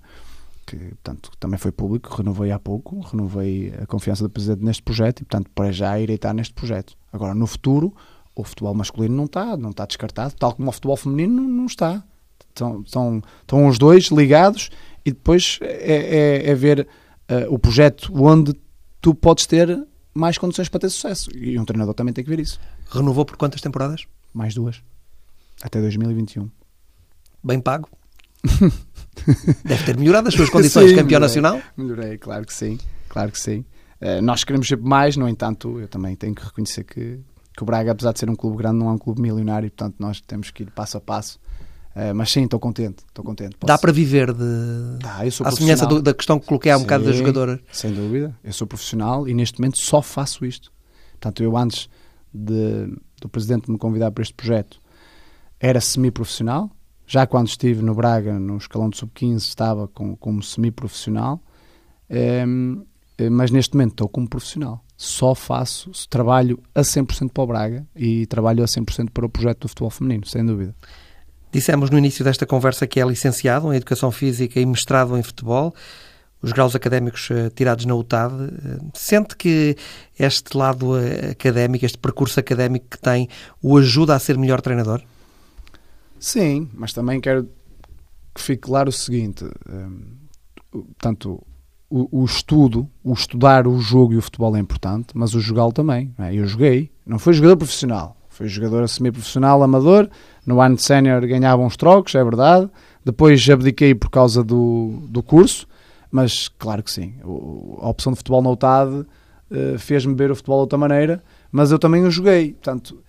que 0.67 0.77
portanto, 0.77 1.31
também 1.41 1.59
foi 1.59 1.73
público, 1.73 2.15
renovei 2.15 2.53
há 2.53 2.59
pouco, 2.59 3.01
renovei 3.01 3.73
a 3.83 3.87
confiança 3.87 4.23
do 4.23 4.29
Presidente 4.29 4.63
neste 4.63 4.83
projeto 4.83 5.21
e, 5.21 5.25
portanto, 5.25 5.51
para 5.55 5.73
já 5.73 5.99
irei 5.99 6.17
estar 6.17 6.35
neste 6.35 6.53
projeto. 6.53 6.95
Agora, 7.11 7.35
no 7.35 7.47
futuro, 7.47 7.95
o 8.37 8.45
futebol 8.45 8.75
masculino 8.75 9.17
não 9.17 9.25
está, 9.25 9.57
não 9.57 9.71
está 9.71 9.87
descartado, 9.87 10.35
tal 10.39 10.53
como 10.53 10.69
o 10.69 10.73
futebol 10.73 10.97
feminino 10.99 11.43
não, 11.43 11.49
não 11.49 11.67
está. 11.67 12.05
Estão, 12.51 12.83
estão, 12.83 13.23
estão 13.41 13.67
os 13.67 13.79
dois 13.79 14.07
ligados 14.07 14.69
e 15.05 15.13
depois 15.13 15.59
é, 15.63 16.43
é, 16.45 16.51
é 16.51 16.55
ver 16.55 16.87
uh, 17.31 17.55
o 17.55 17.59
projeto 17.59 18.13
onde 18.15 18.53
tu 19.01 19.15
podes 19.15 19.47
ter 19.47 19.87
mais 20.15 20.37
condições 20.39 20.69
para 20.69 20.81
ter 20.81 20.91
sucesso. 20.91 21.31
E 21.37 21.59
um 21.59 21.65
treinador 21.65 21.95
também 21.95 22.13
tem 22.13 22.25
que 22.25 22.31
ver 22.31 22.41
isso. 22.41 22.61
Renovou 22.91 23.25
por 23.25 23.37
quantas 23.37 23.61
temporadas? 23.61 24.07
Mais 24.35 24.55
duas. 24.55 24.83
Até 25.63 25.81
2021. 25.81 26.51
Bem 27.43 27.61
pago? 27.61 27.89
Deve 29.65 29.85
ter 29.85 29.97
melhorado 29.97 30.29
as 30.29 30.35
suas 30.35 30.51
condições 30.51 30.91
sim, 30.91 30.95
de 30.95 31.01
campeão 31.01 31.21
melhorei, 31.21 31.43
nacional? 31.43 31.61
Melhorei, 31.77 32.19
claro 32.19 32.47
que 32.47 32.55
sim. 32.55 32.79
Claro 33.09 33.33
que 33.33 33.41
sim. 33.41 33.65
Uh, 34.01 34.23
nós 34.23 34.45
queremos 34.45 34.69
sempre 34.69 34.89
mais, 34.89 35.17
no 35.17 35.29
entanto, 35.29 35.81
eu 35.81 35.89
também 35.89 36.15
tenho 36.15 36.35
que 36.35 36.45
reconhecer 36.45 36.85
que, 36.85 37.21
que 37.57 37.63
o 37.63 37.67
Braga, 37.67 37.93
apesar 37.93 38.13
de 38.13 38.21
ser 38.21 38.31
um 38.31 38.37
clube 38.37 38.57
grande, 38.57 38.79
não 38.79 38.89
é 38.89 38.93
um 38.93 38.99
clube 38.99 39.21
milionário 39.21 39.67
e, 39.67 39.71
portanto, 39.71 39.97
nós 39.99 40.21
temos 40.21 40.51
que 40.51 40.63
ir 40.63 40.71
passo 40.71 40.97
a 40.97 41.01
passo. 41.01 41.39
Uh, 41.97 42.15
mas 42.15 42.31
sim, 42.31 42.45
estou 42.45 42.61
contente, 42.61 43.03
estou 43.09 43.25
contente. 43.25 43.57
Posso... 43.57 43.67
Dá 43.67 43.79
para 43.79 43.91
viver 43.91 44.33
de. 44.33 44.99
Dá, 45.01 45.27
eu 45.27 45.33
sou 45.33 45.47
à 45.47 45.51
semelhança 45.51 45.87
do, 45.87 46.01
da 46.01 46.15
questão 46.15 46.39
que 46.39 46.47
coloquei 46.47 46.71
há 46.71 46.77
um 46.77 46.81
sim, 46.81 46.85
bocado 46.85 47.05
da 47.05 47.13
jogadora. 47.13 47.61
Sem 47.73 47.93
dúvida, 47.93 48.37
eu 48.45 48.53
sou 48.53 48.67
profissional 48.67 49.29
e 49.29 49.35
neste 49.35 49.59
momento 49.61 49.79
só 49.79 50.01
faço 50.01 50.45
isto. 50.45 50.73
Portanto, 51.13 51.43
eu 51.43 51.57
antes 51.57 51.89
de, 52.33 52.95
do 53.21 53.29
presidente 53.29 53.71
me 53.71 53.79
convidar 53.79 54.11
para 54.13 54.23
este 54.23 54.35
projeto 54.35 54.81
era 55.61 55.81
semi-profissional, 55.81 56.71
já 57.07 57.27
quando 57.27 57.49
estive 57.49 57.83
no 57.83 57.95
Braga, 57.95 58.39
no 58.39 58.57
escalão 58.57 58.89
de 58.91 58.99
sub-15, 58.99 59.39
estava 59.39 59.89
com, 59.89 60.15
como 60.17 60.43
semi-profissional, 60.43 61.43
um, 62.47 62.85
mas 63.33 63.51
neste 63.51 63.75
momento 63.75 63.93
estou 63.93 64.09
como 64.09 64.29
profissional. 64.29 64.85
Só 64.97 65.35
faço, 65.35 65.91
trabalho 66.09 66.61
a 66.75 66.83
100% 66.83 67.31
para 67.33 67.43
o 67.43 67.47
Braga 67.47 67.87
e 67.97 68.27
trabalho 68.27 68.63
a 68.63 68.67
100% 68.67 69.11
para 69.11 69.27
o 69.27 69.29
projeto 69.29 69.63
do 69.63 69.69
futebol 69.69 69.91
feminino, 69.91 70.27
sem 70.27 70.45
dúvida. 70.45 70.75
Dissemos 71.51 71.91
no 71.91 71.99
início 71.99 72.25
desta 72.25 72.45
conversa 72.45 72.87
que 72.87 73.01
é 73.01 73.07
licenciado 73.07 73.73
em 73.73 73.77
Educação 73.77 74.11
Física 74.11 74.61
e 74.61 74.67
mestrado 74.67 75.17
em 75.17 75.23
Futebol, 75.23 75.75
os 76.43 76.53
graus 76.53 76.77
académicos 76.77 77.31
uh, 77.31 77.51
tirados 77.55 77.85
na 77.85 77.95
UTAD. 77.95 78.35
Uh, 78.35 78.91
sente 78.95 79.37
que 79.37 79.77
este 80.19 80.57
lado 80.57 80.93
uh, 80.93 81.31
académico, 81.33 81.85
este 81.85 81.99
percurso 81.99 82.39
académico 82.39 82.87
que 82.91 82.99
tem, 82.99 83.29
o 83.63 83.77
ajuda 83.77 84.15
a 84.15 84.19
ser 84.19 84.37
melhor 84.39 84.61
treinador? 84.61 85.03
Sim, 86.21 86.69
mas 86.75 86.93
também 86.93 87.21
quero 87.21 87.49
que 88.35 88.41
fique 88.41 88.63
claro 88.63 88.91
o 88.91 88.93
seguinte: 88.93 89.45
um, 89.69 90.01
tanto 90.99 91.43
o, 91.91 92.21
o, 92.23 92.25
estudo, 92.25 92.89
o 93.03 93.13
estudar 93.13 93.67
o 93.67 93.79
jogo 93.81 94.13
e 94.13 94.17
o 94.17 94.23
futebol 94.23 94.55
é 94.57 94.61
importante, 94.61 95.09
mas 95.15 95.35
o 95.35 95.41
jogá-lo 95.41 95.73
também. 95.73 96.15
É? 96.19 96.35
Eu 96.35 96.47
joguei, 96.47 96.91
não 97.07 97.19
fui 97.19 97.33
jogador 97.33 97.57
profissional, 97.57 98.18
fui 98.39 98.47
jogador 98.47 98.89
semi-profissional, 98.89 99.61
amador. 99.65 100.09
No 100.47 100.61
ano 100.61 100.77
de 100.77 100.83
sénior 100.83 101.27
ganhava 101.27 101.61
uns 101.61 101.77
trocos, 101.77 102.15
é 102.15 102.23
verdade. 102.23 102.71
Depois 103.05 103.49
abdiquei 103.51 103.97
por 103.97 104.11
causa 104.11 104.45
do, 104.45 105.03
do 105.09 105.25
curso, 105.25 105.67
mas 106.09 106.47
claro 106.47 106.83
que 106.85 106.91
sim, 106.91 107.15
a 107.81 107.89
opção 107.89 108.13
de 108.13 108.19
futebol 108.19 108.41
na 108.41 108.51
UTAD 108.51 108.93
uh, 108.93 109.79
fez-me 109.79 110.15
ver 110.15 110.31
o 110.31 110.37
futebol 110.37 110.59
de 110.59 110.63
outra 110.63 110.79
maneira, 110.79 111.23
mas 111.51 111.73
eu 111.73 111.81
também 111.81 112.05
o 112.05 112.11
joguei. 112.13 112.53
Portanto, 112.53 113.03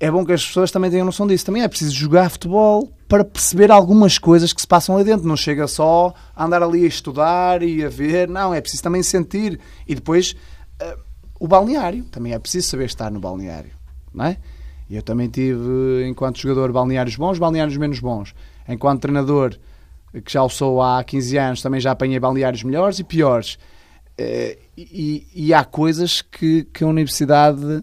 é 0.00 0.10
bom 0.10 0.24
que 0.24 0.32
as 0.32 0.44
pessoas 0.44 0.70
também 0.70 0.90
tenham 0.90 1.04
noção 1.04 1.26
disso. 1.26 1.44
Também 1.44 1.62
é 1.62 1.68
preciso 1.68 1.94
jogar 1.94 2.30
futebol 2.30 2.90
para 3.06 3.24
perceber 3.24 3.70
algumas 3.70 4.18
coisas 4.18 4.54
que 4.54 4.60
se 4.60 4.66
passam 4.66 4.96
ali 4.96 5.04
dentro. 5.04 5.28
Não 5.28 5.36
chega 5.36 5.66
só 5.66 6.14
a 6.34 6.44
andar 6.44 6.62
ali 6.62 6.84
a 6.84 6.88
estudar 6.88 7.62
e 7.62 7.84
a 7.84 7.90
ver. 7.90 8.26
Não, 8.26 8.54
é 8.54 8.60
preciso 8.60 8.82
também 8.82 9.02
sentir. 9.02 9.60
E 9.86 9.94
depois 9.94 10.34
uh, 10.82 10.98
o 11.38 11.46
balneário. 11.46 12.04
Também 12.04 12.32
é 12.32 12.38
preciso 12.38 12.68
saber 12.68 12.86
estar 12.86 13.10
no 13.10 13.20
balneário. 13.20 13.70
Não 14.14 14.24
é? 14.24 14.38
Eu 14.94 15.02
também 15.02 15.28
tive, 15.28 16.06
enquanto 16.06 16.38
jogador, 16.38 16.72
balneários 16.72 17.16
bons, 17.16 17.38
balneários 17.38 17.76
menos 17.76 17.98
bons. 17.98 18.34
Enquanto 18.68 19.00
treinador, 19.00 19.56
que 20.24 20.32
já 20.32 20.42
o 20.42 20.48
sou 20.48 20.82
há 20.82 21.02
15 21.02 21.38
anos, 21.38 21.62
também 21.62 21.80
já 21.80 21.92
apanhei 21.92 22.20
balneários 22.20 22.62
melhores 22.62 22.98
e 22.98 23.04
piores. 23.04 23.54
Uh, 24.18 24.58
e, 24.76 25.26
e, 25.34 25.54
há 25.54 25.64
coisas 25.64 26.20
que, 26.20 26.64
que 26.64 26.84
a 26.84 26.86
universidade 26.86 27.82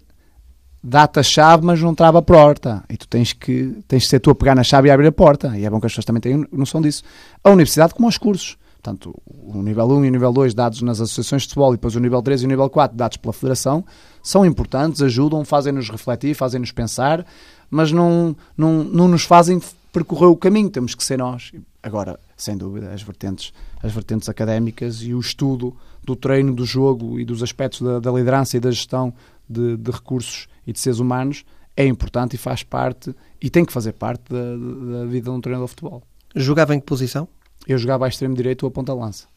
dá-te 0.84 1.20
a 1.20 1.24
chave, 1.24 1.66
mas 1.66 1.82
não 1.82 1.96
trava 1.96 2.20
a 2.20 2.22
porta. 2.22 2.84
E 2.90 2.96
tu 2.96 3.08
tens 3.08 3.34
que, 3.34 3.84
tens 3.88 4.04
que 4.04 4.10
ser 4.10 4.20
tu 4.20 4.30
a 4.30 4.36
pegar 4.36 4.56
na 4.56 4.64
chave 4.64 4.88
e 4.88 4.92
abrir 4.92 5.08
a 5.08 5.12
porta. 5.12 5.58
E 5.58 5.66
é 5.66 5.70
bom 5.70 5.80
que 5.80 5.88
as 5.88 5.92
pessoas 5.92 6.06
também 6.06 6.22
tenham 6.22 6.46
noção 6.52 6.82
disso. 6.82 7.04
A 7.44 7.50
universidade, 7.50 7.94
como 7.94 8.08
aos 8.08 8.18
cursos. 8.18 8.58
Portanto, 8.82 9.14
o 9.26 9.62
nível 9.62 9.88
1 9.88 10.06
e 10.06 10.08
o 10.08 10.12
nível 10.12 10.32
2 10.32 10.54
dados 10.54 10.82
nas 10.82 11.02
associações 11.02 11.42
de 11.42 11.50
futebol 11.50 11.74
e 11.74 11.78
depois 11.78 11.96
o 11.96 12.00
nível 12.00 12.22
3 12.22 12.44
e 12.44 12.46
o 12.46 12.48
nível 12.48 12.70
4 12.70 12.96
dados 12.96 13.18
pela 13.18 13.34
federação 13.34 13.84
são 14.22 14.46
importantes, 14.46 15.02
ajudam, 15.02 15.44
fazem-nos 15.46 15.90
refletir, 15.90 16.36
fazem-nos 16.36 16.72
pensar, 16.72 17.26
mas 17.70 17.92
não, 17.92 18.36
não, 18.58 18.84
não 18.84 19.08
nos 19.08 19.24
fazem 19.24 19.62
percorrer 19.92 20.28
o 20.28 20.36
caminho, 20.36 20.70
temos 20.70 20.96
que 20.96 21.04
ser 21.04 21.18
nós. 21.18 21.52
Agora, 21.82 22.20
sem 22.36 22.58
dúvida, 22.58 22.92
as 22.92 23.02
vertentes, 23.02 23.54
as 23.82 23.92
vertentes 23.92 24.30
académicas 24.30 25.02
e 25.02 25.14
o 25.14 25.20
estudo 25.20 25.76
do 26.04 26.16
treino, 26.16 26.54
do 26.54 26.66
jogo 26.66 27.20
e 27.20 27.26
dos 27.26 27.42
aspectos 27.42 27.82
da, 27.82 28.00
da 28.00 28.12
liderança 28.12 28.58
e 28.58 28.60
da 28.60 28.72
gestão 28.72 29.14
de, 29.48 29.78
de 29.78 29.92
recursos 29.92 30.48
e 30.66 30.74
de 30.74 30.80
seres 30.80 31.00
humanos 31.00 31.44
é 31.80 31.86
importante 31.86 32.34
e 32.34 32.38
faz 32.38 32.62
parte 32.62 33.16
e 33.42 33.50
tem 33.50 33.64
que 33.64 33.72
fazer 33.72 33.94
parte 33.94 34.24
da, 34.30 35.00
da 35.00 35.06
vida 35.06 35.32
de 35.32 35.38
um 35.38 35.40
treinador 35.40 35.68
de 35.68 35.72
futebol. 35.72 36.04
Jogava 36.36 36.76
em 36.76 36.80
que 36.80 36.86
posição? 36.86 37.26
Eu 37.66 37.78
jogava 37.78 38.06
a 38.06 38.10
extremo 38.10 38.36
direito 38.36 38.64
ou 38.64 38.68
a 38.68 38.72
ponta 38.72 38.94
lança. 38.94 39.28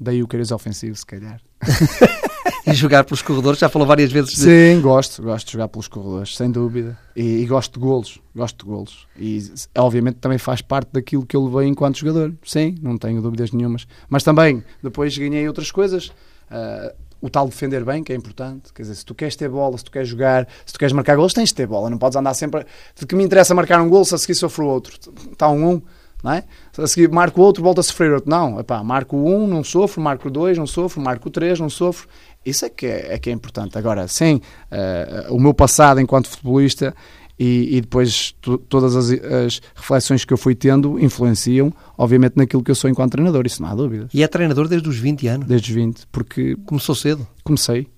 Daí 0.00 0.22
o 0.22 0.26
queres 0.26 0.50
ofensivo, 0.50 0.96
se 0.96 1.04
calhar. 1.04 1.42
e 2.66 2.74
jogar 2.74 3.04
pelos 3.04 3.22
corredores, 3.22 3.58
já 3.58 3.68
falou 3.68 3.86
várias 3.86 4.10
vezes. 4.10 4.30
De... 4.30 4.40
Sim, 4.40 4.80
gosto, 4.80 5.22
gosto 5.22 5.46
de 5.46 5.52
jogar 5.52 5.68
pelos 5.68 5.88
corredores, 5.88 6.36
sem 6.36 6.50
dúvida. 6.50 6.98
E, 7.14 7.42
e, 7.42 7.46
gosto 7.46 7.74
de 7.74 7.80
golos, 7.80 8.20
gosto 8.34 8.64
de 8.64 8.70
golos. 8.70 9.06
E 9.18 9.52
obviamente 9.76 10.16
também 10.16 10.38
faz 10.38 10.60
parte 10.60 10.90
daquilo 10.92 11.26
que 11.26 11.36
eu 11.36 11.44
levei 11.44 11.68
enquanto 11.68 11.98
jogador. 11.98 12.34
Sim, 12.44 12.76
não 12.82 12.96
tenho 12.98 13.20
dúvidas 13.20 13.52
nenhumas. 13.52 13.86
Mas 14.08 14.22
também, 14.22 14.62
depois 14.82 15.16
ganhei 15.16 15.46
outras 15.46 15.70
coisas. 15.70 16.08
Uh, 16.50 16.94
o 17.22 17.30
tal 17.30 17.46
defender 17.46 17.84
bem, 17.84 18.02
que 18.02 18.12
é 18.12 18.16
importante. 18.16 18.72
Quer 18.72 18.82
dizer, 18.82 18.96
se 18.96 19.06
tu 19.06 19.14
queres 19.14 19.36
ter 19.36 19.48
bola, 19.48 19.78
se 19.78 19.84
tu 19.84 19.92
queres 19.92 20.08
jogar, 20.08 20.48
se 20.66 20.72
tu 20.72 20.78
queres 20.78 20.92
marcar 20.92 21.16
gols, 21.16 21.32
tens 21.32 21.50
de 21.50 21.54
ter 21.54 21.68
bola. 21.68 21.88
Não 21.88 21.96
podes 21.96 22.16
andar 22.16 22.34
sempre. 22.34 22.66
De 22.96 23.06
que 23.06 23.14
me 23.14 23.22
interessa 23.22 23.54
marcar 23.54 23.80
um 23.80 23.88
gol, 23.88 24.04
se 24.04 24.14
a 24.14 24.18
seguir 24.18 24.34
sofro 24.34 24.66
outro. 24.66 24.98
Está 25.30 25.48
um 25.48 25.64
1. 25.64 25.68
Um, 25.68 25.82
não 26.22 26.32
é? 26.32 26.44
A 26.78 26.86
seguir 26.86 27.10
marco 27.10 27.40
outro, 27.40 27.62
volta 27.62 27.80
a 27.80 27.82
sofrer 27.82 28.12
outro. 28.12 28.30
Não, 28.30 28.60
epá, 28.60 28.82
marco 28.82 29.16
um, 29.16 29.46
não 29.46 29.64
sofro, 29.64 30.00
marco 30.00 30.30
dois, 30.30 30.56
não 30.56 30.66
sofro, 30.66 31.00
marco 31.00 31.28
três, 31.30 31.58
não 31.58 31.68
sofro. 31.68 32.08
Isso 32.44 32.64
é 32.64 32.68
que 32.68 32.86
é, 32.86 33.14
é 33.14 33.18
que 33.18 33.30
é 33.30 33.32
importante. 33.32 33.76
Agora, 33.76 34.06
sim, 34.08 34.40
uh, 34.70 35.34
o 35.34 35.40
meu 35.40 35.54
passado 35.54 36.00
enquanto 36.00 36.28
futebolista 36.28 36.94
e, 37.38 37.76
e 37.76 37.80
depois 37.80 38.34
todas 38.68 38.94
as, 38.94 39.10
as, 39.10 39.60
reflexões 39.74 40.24
que 40.24 40.32
eu 40.32 40.38
fui 40.38 40.54
tendo 40.54 40.98
influenciam, 41.00 41.72
obviamente, 41.96 42.34
naquilo 42.36 42.62
que 42.62 42.70
eu 42.70 42.74
sou 42.74 42.88
enquanto 42.88 43.12
treinador, 43.12 43.46
isso 43.46 43.62
não 43.62 43.68
há 43.68 43.74
dúvida. 43.74 44.08
E 44.12 44.22
é 44.22 44.28
treinador 44.28 44.68
desde 44.68 44.88
os 44.88 44.98
20 44.98 45.26
anos? 45.28 45.46
Desde 45.48 45.70
os 45.70 45.74
20, 45.74 46.06
porque... 46.12 46.56
Começou 46.64 46.94
cedo? 46.94 47.26
Comecei. 47.42 47.88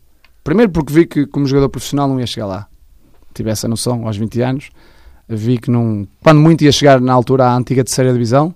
Primeiro 0.43 0.71
porque 0.73 0.93
vi 0.93 1.07
que 1.07 1.27
como 1.27 1.47
jogador 1.47 1.69
profissional 1.69 2.09
não 2.09 2.21
ia 2.21 2.27
chegar 2.27 2.47
lá. 2.47 2.69
Tive 3.35 3.51
essa 3.51 3.67
noção 3.67 4.07
aos 4.07 4.17
20 4.17 4.41
anos 4.43 4.71
vi 5.29 5.59
que 5.59 5.71
não, 5.71 6.07
quando 6.23 6.41
muito 6.41 6.65
ia 6.65 6.73
chegar 6.73 7.01
na 7.01 7.13
altura 7.13 7.47
à 7.47 7.57
antiga 7.57 7.85
terceira 7.85 8.13
divisão, 8.13 8.55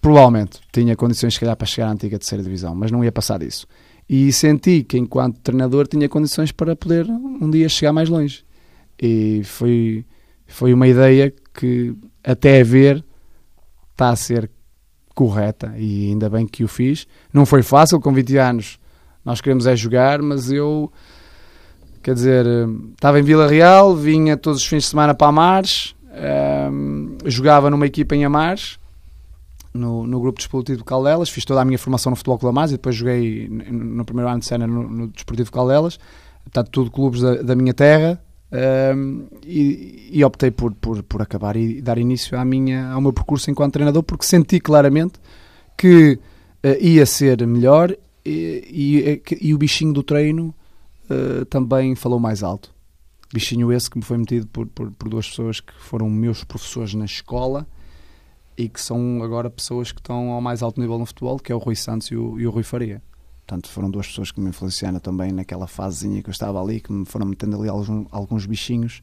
provavelmente 0.00 0.60
tinha 0.72 0.94
condições 0.96 1.34
se 1.34 1.40
calhar 1.40 1.56
para 1.56 1.66
chegar 1.66 1.88
à 1.88 1.92
antiga 1.92 2.18
terceira 2.18 2.42
divisão, 2.42 2.74
mas 2.74 2.90
não 2.90 3.04
ia 3.04 3.12
passar 3.12 3.38
disso. 3.38 3.66
E 4.08 4.32
senti 4.32 4.84
que 4.84 4.96
enquanto 4.96 5.40
treinador 5.40 5.86
tinha 5.86 6.08
condições 6.08 6.52
para 6.52 6.76
poder 6.76 7.06
um 7.08 7.50
dia 7.50 7.68
chegar 7.68 7.92
mais 7.92 8.08
longe. 8.08 8.44
E 9.00 9.42
foi, 9.44 10.04
foi 10.46 10.72
uma 10.72 10.86
ideia 10.86 11.32
que 11.52 11.94
até 12.22 12.60
a 12.60 12.64
ver 12.64 13.04
está 13.92 14.10
a 14.10 14.16
ser 14.16 14.50
correta 15.14 15.74
e 15.76 16.10
ainda 16.10 16.30
bem 16.30 16.46
que 16.46 16.62
o 16.62 16.68
fiz. 16.68 17.06
Não 17.32 17.44
foi 17.44 17.62
fácil, 17.62 18.00
com 18.00 18.12
20 18.12 18.36
anos 18.36 18.78
nós 19.26 19.40
queremos 19.40 19.66
é 19.66 19.74
jogar, 19.74 20.22
mas 20.22 20.52
eu 20.52 20.92
Quer 22.06 22.14
dizer, 22.14 22.46
estava 22.94 23.18
em 23.18 23.22
Vila 23.24 23.48
Real, 23.48 23.96
vinha 23.96 24.36
todos 24.36 24.60
os 24.60 24.66
fins 24.68 24.84
de 24.84 24.90
semana 24.90 25.12
para 25.12 25.26
Amares, 25.26 25.92
um, 26.70 27.18
jogava 27.24 27.68
numa 27.68 27.84
equipa 27.84 28.14
em 28.14 28.24
Amares, 28.24 28.78
no, 29.74 30.06
no 30.06 30.20
grupo 30.20 30.38
desportivo 30.38 30.78
de 30.78 30.84
Caldelas, 30.84 31.28
fiz 31.28 31.44
toda 31.44 31.62
a 31.62 31.64
minha 31.64 31.76
formação 31.76 32.10
no 32.10 32.14
Futebol 32.14 32.38
Clube 32.38 32.52
Amares 32.52 32.70
e 32.70 32.74
depois 32.74 32.94
joguei 32.94 33.48
no, 33.48 34.04
primeiro 34.04 34.30
ano 34.30 34.38
de 34.38 34.46
cena 34.46 34.68
no, 34.68 34.88
no 34.88 35.08
Desportivo 35.08 35.46
de 35.46 35.50
Caldelas, 35.50 35.98
portanto, 36.44 36.70
tudo 36.70 36.92
clubes 36.92 37.22
da, 37.22 37.42
da 37.42 37.56
minha 37.56 37.74
terra, 37.74 38.22
um, 38.94 39.26
e, 39.44 40.08
e, 40.12 40.24
optei 40.24 40.52
por, 40.52 40.72
por, 40.74 41.02
por 41.02 41.20
acabar 41.20 41.56
e 41.56 41.82
dar 41.82 41.98
início 41.98 42.38
à 42.38 42.44
minha, 42.44 42.88
ao 42.88 43.00
meu 43.00 43.12
percurso 43.12 43.50
enquanto 43.50 43.72
treinador, 43.72 44.04
porque 44.04 44.24
senti 44.24 44.60
claramente 44.60 45.14
que 45.76 46.20
uh, 46.64 46.68
ia 46.80 47.04
ser 47.04 47.44
melhor 47.48 47.92
e, 48.24 49.20
e, 49.28 49.48
e 49.48 49.52
o 49.52 49.58
bichinho 49.58 49.92
do 49.92 50.04
treino 50.04 50.54
uh, 51.10 51.44
também 51.46 51.94
falou 51.94 52.18
mais 52.18 52.42
alto. 52.42 52.74
Bichinho 53.32 53.72
esse 53.72 53.90
que 53.90 53.98
me 53.98 54.04
foi 54.04 54.16
metido 54.18 54.46
por, 54.46 54.66
por, 54.66 54.90
por, 54.92 55.08
duas 55.08 55.28
pessoas 55.28 55.60
que 55.60 55.72
foram 55.78 56.08
meus 56.08 56.44
professores 56.44 56.94
na 56.94 57.04
escola 57.04 57.66
e 58.56 58.68
que 58.68 58.80
são 58.80 59.22
agora 59.22 59.50
pessoas 59.50 59.92
que 59.92 60.00
estão 60.00 60.30
ao 60.30 60.40
mais 60.40 60.62
alto 60.62 60.80
nível 60.80 60.98
no 60.98 61.06
futebol, 61.06 61.38
que 61.38 61.50
é 61.50 61.54
o 61.54 61.58
Rui 61.58 61.74
Santos 61.74 62.08
e 62.08 62.16
o, 62.16 62.38
e 62.38 62.46
o 62.46 62.50
Rui 62.50 62.62
Faria. 62.62 63.02
Portanto, 63.46 63.68
foram 63.68 63.90
duas 63.90 64.06
pessoas 64.06 64.30
que 64.30 64.40
me 64.40 64.48
influenciaram 64.48 64.98
também 64.98 65.32
naquela 65.32 65.66
fasezinha 65.66 66.22
que 66.22 66.28
eu 66.28 66.32
estava 66.32 66.60
ali, 66.60 66.80
que 66.80 66.92
me 66.92 67.04
foram 67.04 67.26
metendo 67.26 67.56
ali 67.56 67.68
alguns, 67.68 68.06
alguns 68.10 68.46
bichinhos. 68.46 69.02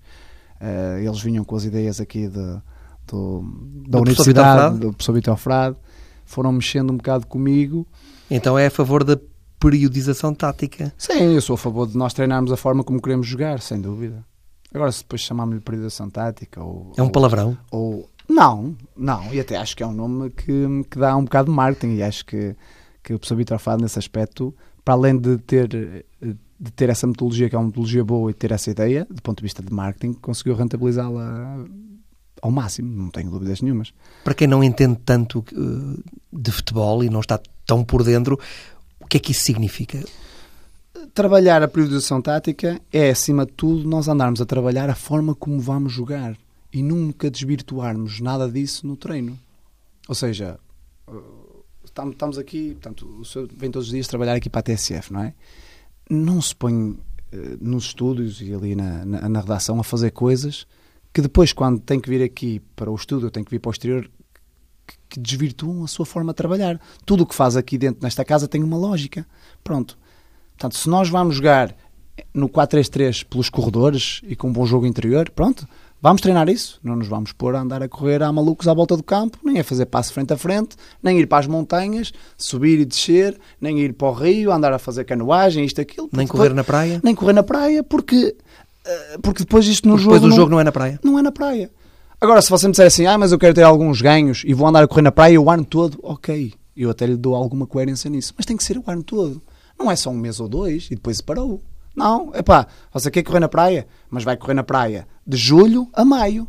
Uh, 0.59 0.99
eles 0.99 1.21
vinham 1.21 1.43
com 1.43 1.55
as 1.55 1.65
ideias 1.65 2.01
aqui 2.01 2.27
de, 2.27 2.61
do, 3.07 3.41
da 3.87 3.97
do 3.97 4.01
universidade, 4.01 4.79
do 4.79 4.91
professor 4.91 5.13
Vitor 5.13 5.37
Frade, 5.37 5.77
foram 6.25 6.51
mexendo 6.51 6.91
um 6.91 6.97
bocado 6.97 7.27
comigo. 7.27 7.87
Então 8.29 8.57
é 8.57 8.67
a 8.67 8.71
favor 8.71 9.03
da 9.03 9.17
periodização 9.63 10.33
tática. 10.33 10.93
Sim, 10.97 11.35
eu 11.35 11.41
sou 11.41 11.53
a 11.53 11.57
favor 11.57 11.87
de 11.87 11.97
nós 11.97 12.13
treinarmos 12.13 12.51
a 12.51 12.57
forma 12.57 12.83
como 12.83 13.01
queremos 13.01 13.25
jogar, 13.25 13.61
sem 13.61 13.79
dúvida. 13.79 14.25
Agora, 14.73 14.91
se 14.91 15.03
depois 15.03 15.21
chamarmos-lhe 15.21 15.61
periodização 15.61 16.09
tática 16.09 16.61
ou... 16.61 16.91
É 16.97 17.01
um 17.01 17.07
palavrão? 17.07 17.57
Ou, 17.71 18.09
não, 18.27 18.75
não, 18.97 19.33
e 19.33 19.39
até 19.39 19.55
acho 19.55 19.77
que 19.77 19.81
é 19.81 19.87
um 19.87 19.93
nome 19.93 20.31
que, 20.31 20.83
que 20.91 20.99
dá 20.99 21.15
um 21.15 21.23
bocado 21.23 21.49
de 21.49 21.55
marketing 21.55 21.95
e 21.95 22.03
acho 22.03 22.25
que, 22.25 22.53
que 23.01 23.13
o 23.13 23.19
professor 23.19 23.37
Vitor 23.37 23.57
Fado, 23.57 23.81
nesse 23.81 23.97
aspecto, 23.97 24.53
para 24.83 24.95
além 24.95 25.17
de 25.17 25.37
ter, 25.37 25.69
de 25.69 26.71
ter 26.75 26.89
essa 26.89 27.07
metodologia, 27.07 27.49
que 27.49 27.55
é 27.55 27.57
uma 27.57 27.67
metodologia 27.67 28.03
boa, 28.03 28.31
e 28.31 28.33
ter 28.33 28.51
essa 28.51 28.69
ideia, 28.69 29.07
do 29.09 29.21
ponto 29.21 29.37
de 29.37 29.43
vista 29.43 29.63
de 29.63 29.71
marketing, 29.71 30.11
conseguiu 30.13 30.55
rentabilizá-la 30.55 31.65
ao 32.41 32.51
máximo, 32.51 32.93
não 32.93 33.09
tenho 33.09 33.31
dúvidas 33.31 33.61
nenhumas. 33.61 33.93
Para 34.25 34.33
quem 34.33 34.47
não 34.47 34.61
entende 34.61 34.99
tanto 35.05 35.39
uh, 35.39 36.03
de 36.33 36.51
futebol 36.51 37.01
e 37.01 37.09
não 37.09 37.21
está 37.21 37.39
tão 37.65 37.83
por 37.83 38.03
dentro, 38.03 38.37
que 39.13 39.17
é 39.17 39.19
que 39.19 39.31
isso 39.31 39.41
significa? 39.41 40.03
Trabalhar 41.13 41.61
a 41.61 41.67
priorização 41.67 42.19
tática 42.19 42.81
é, 42.91 43.11
acima 43.11 43.45
de 43.45 43.51
tudo, 43.51 43.87
nós 43.87 44.07
andarmos 44.07 44.41
a 44.41 44.45
trabalhar 44.45 44.89
a 44.89 44.95
forma 44.95 45.35
como 45.35 45.59
vamos 45.59 45.93
jogar 45.93 46.35
e 46.71 46.81
nunca 46.81 47.29
desvirtuarmos 47.29 48.19
nada 48.19 48.49
disso 48.49 48.87
no 48.87 48.97
treino. 48.97 49.39
Ou 50.07 50.15
seja, 50.15 50.59
estamos 51.85 52.39
aqui, 52.39 52.71
portanto, 52.71 53.05
o 53.19 53.23
senhor 53.23 53.47
vem 53.55 53.69
todos 53.69 53.89
os 53.89 53.93
dias 53.93 54.07
trabalhar 54.07 54.33
aqui 54.33 54.49
para 54.49 54.61
a 54.61 54.63
TSF, 54.63 55.13
não 55.13 55.21
é? 55.21 55.35
Não 56.09 56.41
se 56.41 56.55
põe 56.55 56.97
eh, 57.31 57.57
nos 57.61 57.85
estúdios 57.85 58.41
e 58.41 58.51
ali 58.51 58.73
na, 58.73 59.05
na, 59.05 59.29
na, 59.29 59.41
redação 59.41 59.79
a 59.79 59.83
fazer 59.83 60.09
coisas 60.09 60.65
que 61.13 61.21
depois, 61.21 61.53
quando 61.53 61.79
tem 61.79 61.99
que 61.99 62.09
vir 62.09 62.23
aqui 62.23 62.59
para 62.75 62.89
o 62.89 62.95
estúdio, 62.95 63.29
tem 63.29 63.43
que 63.43 63.51
vir 63.51 63.59
para 63.59 63.69
o 63.69 63.73
exterior, 63.73 64.09
que 65.09 65.19
desvirtuam 65.19 65.83
a 65.83 65.87
sua 65.87 66.05
forma 66.05 66.31
de 66.33 66.37
trabalhar. 66.37 66.79
Tudo 67.05 67.23
o 67.23 67.25
que 67.25 67.35
faz 67.35 67.55
aqui 67.55 67.77
dentro 67.77 68.01
nesta 68.01 68.25
casa 68.25 68.47
tem 68.47 68.63
uma 68.63 68.77
lógica. 68.77 69.25
Pronto. 69.63 69.97
Portanto, 70.57 70.75
se 70.75 70.89
nós 70.89 71.09
vamos 71.09 71.35
jogar 71.35 71.75
no 72.33 72.49
4-3-3 72.49 73.25
pelos 73.25 73.49
corredores 73.49 74.21
e 74.23 74.35
com 74.35 74.49
um 74.49 74.53
bom 74.53 74.65
jogo 74.65 74.85
interior, 74.85 75.29
pronto, 75.29 75.67
vamos 76.01 76.21
treinar 76.21 76.49
isso. 76.49 76.79
Não 76.83 76.95
nos 76.95 77.07
vamos 77.07 77.31
pôr 77.31 77.55
a 77.55 77.61
andar 77.61 77.83
a 77.83 77.87
correr 77.87 78.23
a 78.23 78.31
malucos 78.31 78.67
à 78.67 78.73
volta 78.73 78.97
do 78.97 79.03
campo, 79.03 79.37
nem 79.43 79.59
a 79.59 79.63
fazer 79.63 79.85
passo 79.85 80.13
frente 80.13 80.33
a 80.33 80.37
frente, 80.37 80.75
nem 81.01 81.19
ir 81.19 81.27
para 81.27 81.39
as 81.39 81.47
montanhas, 81.47 82.11
subir 82.37 82.79
e 82.79 82.85
descer, 82.85 83.39
nem 83.59 83.79
ir 83.79 83.93
para 83.93 84.07
o 84.07 84.11
rio, 84.11 84.51
andar 84.51 84.73
a 84.73 84.79
fazer 84.79 85.03
canoagem, 85.05 85.65
isto, 85.65 85.79
aquilo. 85.79 86.09
Nem 86.11 86.27
correr 86.27 86.53
na 86.53 86.63
praia? 86.63 86.99
Nem 87.03 87.15
correr 87.15 87.33
na 87.33 87.43
praia, 87.43 87.83
porque, 87.83 88.35
eh, 88.85 89.17
porque 89.21 89.43
depois 89.43 89.65
isto 89.67 89.87
no 89.87 89.93
porque 89.93 90.03
jogo. 90.03 90.15
Depois 90.15 90.33
o 90.33 90.35
jogo 90.35 90.51
não 90.51 90.59
é 90.59 90.63
na 90.63 90.71
praia? 90.71 90.99
Não 91.03 91.19
é 91.19 91.21
na 91.21 91.31
praia. 91.31 91.71
Agora, 92.23 92.41
se 92.41 92.49
você 92.49 92.67
me 92.67 92.71
disser 92.71 92.87
assim, 92.87 93.05
ah, 93.05 93.17
mas 93.17 93.33
eu 93.33 93.37
quero 93.37 93.53
ter 93.53 93.63
alguns 93.63 94.01
ganhos 94.01 94.43
e 94.45 94.53
vou 94.53 94.65
andar 94.65 94.81
a 94.81 94.87
correr 94.87 95.01
na 95.01 95.11
praia 95.11 95.41
o 95.41 95.51
ano 95.51 95.65
todo, 95.65 95.99
ok, 96.01 96.53
eu 96.73 96.89
até 96.89 97.05
lhe 97.05 97.17
dou 97.17 97.35
alguma 97.35 97.67
coerência 97.67 98.09
nisso. 98.09 98.33
Mas 98.37 98.45
tem 98.45 98.55
que 98.55 98.63
ser 98.63 98.77
o 98.77 98.83
ano 98.87 99.03
todo. 99.03 99.41
Não 99.77 99.91
é 99.91 99.95
só 99.97 100.09
um 100.09 100.15
mês 100.15 100.39
ou 100.39 100.47
dois 100.47 100.85
e 100.85 100.95
depois 100.95 101.19
parou. 101.19 101.61
Não, 101.93 102.31
é 102.33 102.41
pá, 102.41 102.65
você 102.93 103.11
quer 103.11 103.23
correr 103.23 103.41
na 103.41 103.49
praia, 103.49 103.85
mas 104.09 104.23
vai 104.23 104.37
correr 104.37 104.53
na 104.53 104.63
praia 104.63 105.05
de 105.27 105.35
julho 105.35 105.89
a 105.91 106.05
maio. 106.05 106.47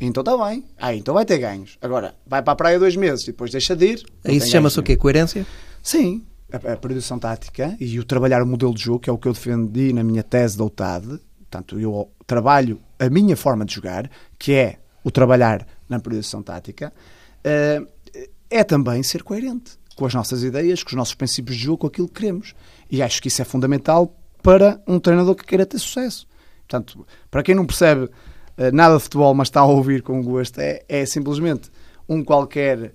Então 0.00 0.20
está 0.20 0.36
bem. 0.46 0.64
Ah, 0.78 0.94
então 0.94 1.12
vai 1.12 1.24
ter 1.24 1.38
ganhos. 1.38 1.76
Agora, 1.82 2.14
vai 2.24 2.40
para 2.40 2.52
a 2.52 2.56
praia 2.56 2.78
dois 2.78 2.94
meses 2.94 3.24
e 3.24 3.32
depois 3.32 3.50
deixa 3.50 3.74
de 3.74 3.94
ir. 3.94 4.06
Isso 4.24 4.46
chama-se 4.46 4.78
o 4.78 4.82
quê? 4.84 4.96
Coerência? 4.96 5.44
Sim. 5.82 6.24
A, 6.52 6.74
a 6.74 6.76
produção 6.76 7.18
tática 7.18 7.76
e 7.80 7.98
o 7.98 8.04
trabalhar 8.04 8.44
o 8.44 8.46
modelo 8.46 8.72
de 8.72 8.84
jogo, 8.84 9.00
que 9.00 9.10
é 9.10 9.12
o 9.12 9.18
que 9.18 9.26
eu 9.26 9.32
defendi 9.32 9.92
na 9.92 10.04
minha 10.04 10.22
tese 10.22 10.56
de 10.56 10.62
UTAD. 10.62 11.18
Portanto, 11.50 11.80
eu 11.80 12.08
trabalho 12.28 12.80
a 12.96 13.10
minha 13.10 13.36
forma 13.36 13.64
de 13.64 13.74
jogar, 13.74 14.08
que 14.38 14.52
é 14.52 14.78
o 15.04 15.10
trabalhar 15.10 15.66
na 15.88 16.00
priorização 16.00 16.42
tática, 16.42 16.92
eh, 17.44 17.82
é 18.50 18.64
também 18.64 19.02
ser 19.02 19.22
coerente 19.22 19.78
com 19.94 20.06
as 20.06 20.14
nossas 20.14 20.42
ideias, 20.42 20.82
com 20.82 20.88
os 20.88 20.94
nossos 20.94 21.14
princípios 21.14 21.56
de 21.56 21.64
jogo, 21.64 21.78
com 21.78 21.86
aquilo 21.86 22.08
que 22.08 22.14
queremos. 22.14 22.54
E 22.90 23.02
acho 23.02 23.22
que 23.22 23.28
isso 23.28 23.42
é 23.42 23.44
fundamental 23.44 24.16
para 24.42 24.82
um 24.86 24.98
treinador 24.98 25.34
que 25.34 25.44
queira 25.44 25.64
ter 25.64 25.78
sucesso. 25.78 26.26
Portanto, 26.66 27.06
para 27.30 27.42
quem 27.42 27.54
não 27.54 27.66
percebe 27.66 28.10
eh, 28.56 28.72
nada 28.72 28.96
de 28.96 29.02
futebol, 29.02 29.34
mas 29.34 29.48
está 29.48 29.60
a 29.60 29.66
ouvir 29.66 30.02
com 30.02 30.22
gosto, 30.22 30.58
é, 30.58 30.82
é 30.88 31.06
simplesmente 31.06 31.70
um 32.08 32.22
qualquer 32.22 32.78
uh, 32.78 32.92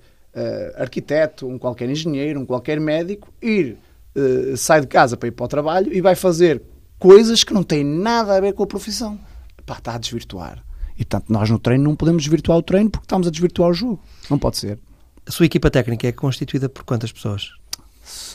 arquiteto, 0.82 1.48
um 1.48 1.58
qualquer 1.58 1.90
engenheiro, 1.90 2.40
um 2.40 2.46
qualquer 2.46 2.80
médico 2.80 3.34
ir, 3.42 3.78
uh, 4.16 4.56
sai 4.56 4.82
de 4.82 4.88
casa 4.88 5.18
para 5.18 5.28
ir 5.28 5.32
para 5.32 5.46
o 5.46 5.48
trabalho 5.48 5.94
e 5.94 6.02
vai 6.02 6.16
fazer 6.16 6.62
coisas 7.00 7.44
que 7.44 7.54
não 7.54 7.64
têm 7.64 7.84
nada 7.84 8.36
a 8.36 8.40
ver 8.40 8.54
com 8.54 8.64
a 8.64 8.68
profissão. 8.68 9.20
Pá, 9.66 9.78
está 9.78 9.96
a 9.96 9.98
desvirtuar. 9.98 10.64
E, 11.00 11.06
portanto, 11.06 11.32
nós 11.32 11.50
no 11.50 11.58
treino 11.58 11.86
não 11.86 11.96
podemos 11.96 12.22
desvirtuar 12.22 12.58
o 12.58 12.62
treino 12.62 12.90
porque 12.90 13.06
estamos 13.06 13.26
a 13.26 13.32
desvirtuar 13.32 13.70
o 13.70 13.74
jogo. 13.74 14.00
Não 14.30 14.38
pode 14.38 14.58
ser. 14.58 14.78
A 15.26 15.32
sua 15.32 15.46
equipa 15.46 15.72
técnica 15.72 16.06
é 16.06 16.12
constituída 16.12 16.68
por 16.68 16.84
quantas 16.84 17.10
pessoas? 17.10 17.54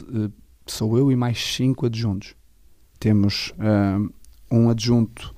Eh, 0.02 0.30
sou 0.66 0.96
eu 0.96 1.12
e 1.12 1.16
mais 1.16 1.54
cinco 1.54 1.86
adjuntos. 1.86 2.34
temos 2.98 3.52
uh, 3.58 4.10
um 4.50 4.70
adjunto 4.70 5.34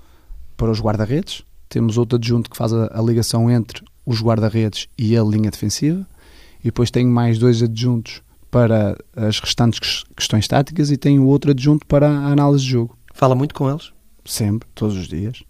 para 0.57 0.71
os 0.71 0.81
guarda-redes, 0.81 1.43
temos 1.69 1.99
outro 1.99 2.17
adjunto 2.17 2.49
que 2.49 2.57
faz 2.57 2.73
a, 2.73 2.97
a 2.97 3.03
ligação 3.03 3.51
entre 3.51 3.85
os 4.05 4.23
guarda-redes 4.23 4.87
e 4.97 5.17
a 5.17 5.23
linha 5.25 5.51
defensiva, 5.51 6.07
e 6.61 6.65
depois 6.65 6.93
tenho 6.93 7.11
mais 7.11 7.39
dois 7.39 7.61
adjuntos 7.61 8.23
para 8.53 8.97
as 9.17 9.41
restantes 9.41 10.05
questões 10.17 10.47
táticas 10.47 10.93
e 10.93 10.97
tenho 10.97 11.27
outro 11.27 11.51
adjunto 11.51 11.85
para 11.87 12.09
a 12.09 12.27
análise 12.29 12.63
de 12.63 12.71
jogo. 12.71 12.97
Fala 13.13 13.35
muito 13.35 13.55
com 13.55 13.69
eles? 13.69 13.93
Sempre, 14.25 14.69
todos 14.75 14.97
os 14.97 15.09
dias. 15.09 15.43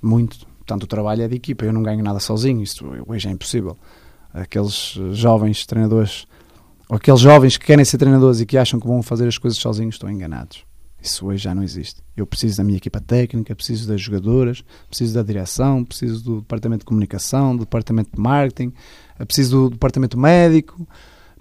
Muito. 0.00 0.46
Portanto, 0.64 0.84
o 0.84 0.86
trabalho 0.86 1.22
é 1.22 1.28
de 1.28 1.36
equipa. 1.36 1.64
Eu 1.64 1.72
não 1.72 1.82
ganho 1.82 2.02
nada 2.02 2.18
sozinho. 2.18 2.62
Isso 2.62 2.84
hoje 3.06 3.28
é 3.28 3.30
impossível. 3.30 3.76
Aqueles 4.32 4.98
jovens 5.12 5.66
treinadores, 5.66 6.26
ou 6.88 6.96
aqueles 6.96 7.20
jovens 7.20 7.56
que 7.56 7.66
querem 7.66 7.84
ser 7.84 7.98
treinadores 7.98 8.40
e 8.40 8.46
que 8.46 8.56
acham 8.56 8.80
que 8.80 8.86
vão 8.86 9.02
fazer 9.02 9.28
as 9.28 9.38
coisas 9.38 9.58
sozinhos, 9.58 9.96
estão 9.96 10.10
enganados. 10.10 10.64
Isso 11.00 11.26
hoje 11.26 11.44
já 11.44 11.54
não 11.54 11.62
existe. 11.62 12.02
Eu 12.16 12.26
preciso 12.26 12.56
da 12.56 12.64
minha 12.64 12.78
equipa 12.78 12.98
técnica, 12.98 13.54
preciso 13.54 13.86
das 13.86 14.00
jogadoras, 14.00 14.64
preciso 14.88 15.14
da 15.14 15.22
direção, 15.22 15.84
preciso 15.84 16.24
do 16.24 16.40
departamento 16.40 16.80
de 16.80 16.86
comunicação, 16.86 17.54
do 17.54 17.60
departamento 17.60 18.10
de 18.12 18.20
marketing, 18.20 18.72
preciso 19.26 19.68
do 19.68 19.70
departamento 19.70 20.18
médico, 20.18 20.88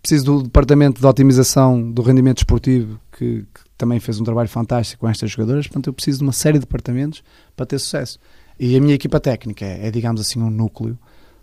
preciso 0.02 0.26
do 0.26 0.44
departamento 0.44 1.00
de 1.00 1.08
otimização 1.08 1.90
do 1.90 2.02
rendimento 2.02 2.40
esportivo, 2.40 3.00
que, 3.14 3.46
que, 3.54 3.62
também 3.78 4.02
fez 4.02 4.20
um 4.20 4.24
trabalho 4.26 4.50
fantástico 4.50 5.02
com 5.02 5.10
estas 5.10 5.32
jogadoras. 5.32 5.66
Portanto, 5.66 5.88
eu 5.88 5.94
preciso 5.94 6.20
de 6.20 6.24
uma 6.24 6.34
série 6.34 6.60
de 6.60 6.66
departamentos 6.66 7.24
para 7.56 7.66
ter 7.66 7.80
sucesso. 7.80 8.20
E 8.60 8.76
a 8.76 8.82
minha 8.82 8.96
equipa 8.96 9.20
técnica 9.20 9.66
é, 9.66 9.88
é 9.88 9.92
digamos 9.92 10.22
assim, 10.22 10.42
um 10.42 10.50
núcleo. 10.50 10.98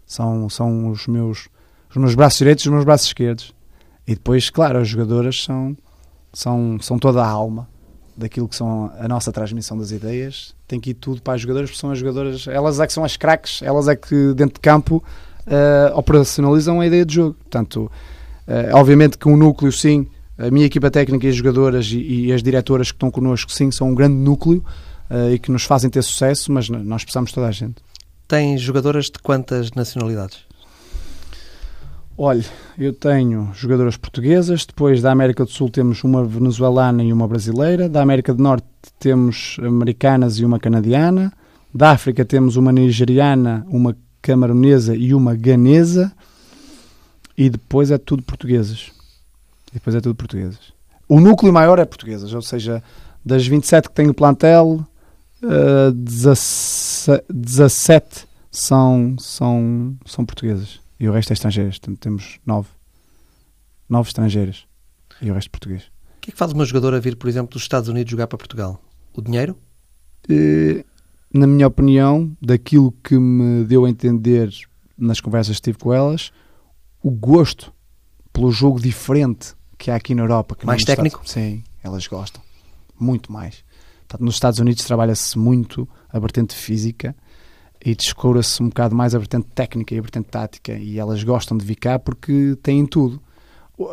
São, 0.06 0.48
são 0.48 0.90
os, 0.90 1.06
meus, 1.06 1.48
os 1.88 1.96
meus 1.96 2.14
braços 2.14 2.38
direitos 2.38 2.64
e 2.64 2.68
os 2.68 2.72
meus 2.72 2.84
braços 2.84 3.06
esquerdos. 3.06 3.54
E 4.06 4.14
depois, 4.14 4.50
claro, 4.50 4.78
as 4.78 4.88
jogadoras 4.88 5.42
são, 5.44 5.76
são, 6.32 6.78
são 6.80 6.98
toda 6.98 7.22
a 7.22 7.28
alma 7.28 7.68
daquilo 8.16 8.48
que 8.48 8.56
são 8.56 8.92
a 8.98 9.06
nossa 9.08 9.32
transmissão 9.32 9.78
das 9.78 9.90
ideias. 9.90 10.54
Tem 10.66 10.80
que 10.80 10.90
ir 10.90 10.94
tudo 10.94 11.22
para 11.22 11.34
as 11.34 11.40
jogadoras, 11.40 11.70
porque 11.70 11.80
são 11.80 11.90
as 11.90 11.98
jogadoras, 11.98 12.46
elas 12.48 12.80
é 12.80 12.86
que 12.86 12.92
são 12.92 13.04
as 13.04 13.16
craques, 13.16 13.62
elas 13.62 13.88
é 13.88 13.96
que 13.96 14.34
dentro 14.34 14.54
de 14.54 14.60
campo 14.60 15.02
uh, 15.46 15.96
operacionalizam 15.96 16.80
a 16.80 16.86
ideia 16.86 17.04
de 17.04 17.14
jogo. 17.14 17.34
Portanto, 17.34 17.90
uh, 18.46 18.74
obviamente 18.76 19.16
que 19.16 19.28
um 19.28 19.36
núcleo, 19.36 19.72
sim, 19.72 20.06
a 20.36 20.50
minha 20.50 20.66
equipa 20.66 20.90
técnica 20.90 21.26
e 21.26 21.30
as 21.30 21.36
jogadoras 21.36 21.86
e, 21.86 22.26
e 22.26 22.32
as 22.32 22.42
diretoras 22.42 22.90
que 22.90 22.96
estão 22.96 23.10
connosco, 23.10 23.50
sim, 23.52 23.70
são 23.70 23.90
um 23.90 23.94
grande 23.94 24.16
núcleo 24.16 24.64
e 25.32 25.38
que 25.38 25.50
nos 25.50 25.64
fazem 25.64 25.90
ter 25.90 26.02
sucesso, 26.02 26.52
mas 26.52 26.68
nós 26.68 27.02
precisamos 27.02 27.30
de 27.30 27.34
toda 27.34 27.48
a 27.48 27.52
gente. 27.52 27.76
Tem 28.28 28.56
jogadoras 28.56 29.06
de 29.06 29.18
quantas 29.18 29.72
nacionalidades? 29.72 30.38
Olha, 32.16 32.44
eu 32.78 32.92
tenho 32.92 33.50
jogadoras 33.54 33.96
portuguesas, 33.96 34.66
depois 34.66 35.00
da 35.00 35.10
América 35.10 35.44
do 35.44 35.50
Sul 35.50 35.70
temos 35.70 36.04
uma 36.04 36.22
venezuelana 36.24 37.02
e 37.02 37.12
uma 37.12 37.26
brasileira, 37.26 37.88
da 37.88 38.02
América 38.02 38.34
do 38.34 38.42
Norte 38.42 38.66
temos 38.98 39.56
americanas 39.62 40.38
e 40.38 40.44
uma 40.44 40.60
canadiana, 40.60 41.32
da 41.74 41.92
África 41.92 42.24
temos 42.24 42.56
uma 42.56 42.72
nigeriana, 42.72 43.66
uma 43.68 43.96
camaronesa 44.20 44.94
e 44.94 45.14
uma 45.14 45.34
ganesa, 45.34 46.12
e 47.38 47.48
depois 47.48 47.90
é 47.90 47.96
tudo 47.96 48.22
portuguesas. 48.22 48.92
E 49.70 49.74
depois 49.74 49.96
é 49.96 50.00
tudo 50.00 50.14
portuguesas. 50.14 50.74
O 51.08 51.18
núcleo 51.18 51.52
maior 51.52 51.78
é 51.78 51.86
portuguesas, 51.86 52.34
ou 52.34 52.42
seja, 52.42 52.82
das 53.24 53.46
27 53.46 53.88
que 53.88 53.94
tem 53.94 54.10
o 54.10 54.14
plantel, 54.14 54.86
uh, 55.42 55.92
17 55.92 58.26
são, 58.50 59.16
são, 59.18 59.96
são 60.04 60.24
portuguesas 60.24 60.80
e 60.98 61.08
o 61.08 61.12
resto 61.12 61.30
é 61.30 61.34
estrangeiras. 61.34 61.78
Portanto, 61.78 61.98
temos 61.98 62.40
nove, 62.44 62.68
nove 63.88 64.08
estrangeiras 64.08 64.66
e 65.20 65.30
o 65.30 65.34
resto 65.34 65.50
português. 65.50 65.84
O 66.18 66.20
que 66.20 66.30
é 66.30 66.32
que 66.32 66.38
faz 66.38 66.52
uma 66.52 66.64
jogadora 66.64 67.00
vir, 67.00 67.16
por 67.16 67.28
exemplo, 67.28 67.52
dos 67.52 67.62
Estados 67.62 67.88
Unidos 67.88 68.10
jogar 68.10 68.26
para 68.26 68.36
Portugal? 68.36 68.82
O 69.14 69.22
dinheiro? 69.22 69.56
E, 70.28 70.84
na 71.32 71.46
minha 71.46 71.66
opinião, 71.66 72.36
daquilo 72.40 72.92
que 73.02 73.18
me 73.18 73.64
deu 73.64 73.84
a 73.84 73.90
entender 73.90 74.50
nas 74.98 75.20
conversas 75.20 75.56
que 75.56 75.62
tive 75.62 75.78
com 75.78 75.94
elas, 75.94 76.30
o 77.02 77.10
gosto 77.10 77.72
pelo 78.32 78.50
jogo 78.50 78.80
diferente 78.80 79.54
que 79.78 79.90
há 79.90 79.96
aqui 79.96 80.14
na 80.14 80.22
Europa. 80.22 80.56
mais 80.64 80.84
técnico? 80.84 81.20
Estados... 81.24 81.32
Sim, 81.32 81.64
elas 81.82 82.06
gostam. 82.06 82.42
Muito 82.98 83.32
mais. 83.32 83.64
Portanto, 84.10 84.24
nos 84.24 84.34
Estados 84.34 84.58
Unidos 84.58 84.84
trabalha-se 84.84 85.38
muito 85.38 85.88
a 86.12 86.18
vertente 86.18 86.52
física 86.52 87.14
e 87.84 87.94
descoura-se 87.94 88.60
um 88.60 88.68
bocado 88.68 88.92
mais 88.92 89.14
a 89.14 89.18
vertente 89.18 89.46
técnica 89.54 89.94
e 89.94 89.98
a 89.98 90.02
vertente 90.02 90.26
tática 90.28 90.72
e 90.72 90.98
elas 90.98 91.22
gostam 91.22 91.56
de 91.56 91.64
vir 91.64 91.76
cá 91.76 91.96
porque 91.96 92.58
têm 92.60 92.84
tudo. 92.84 93.22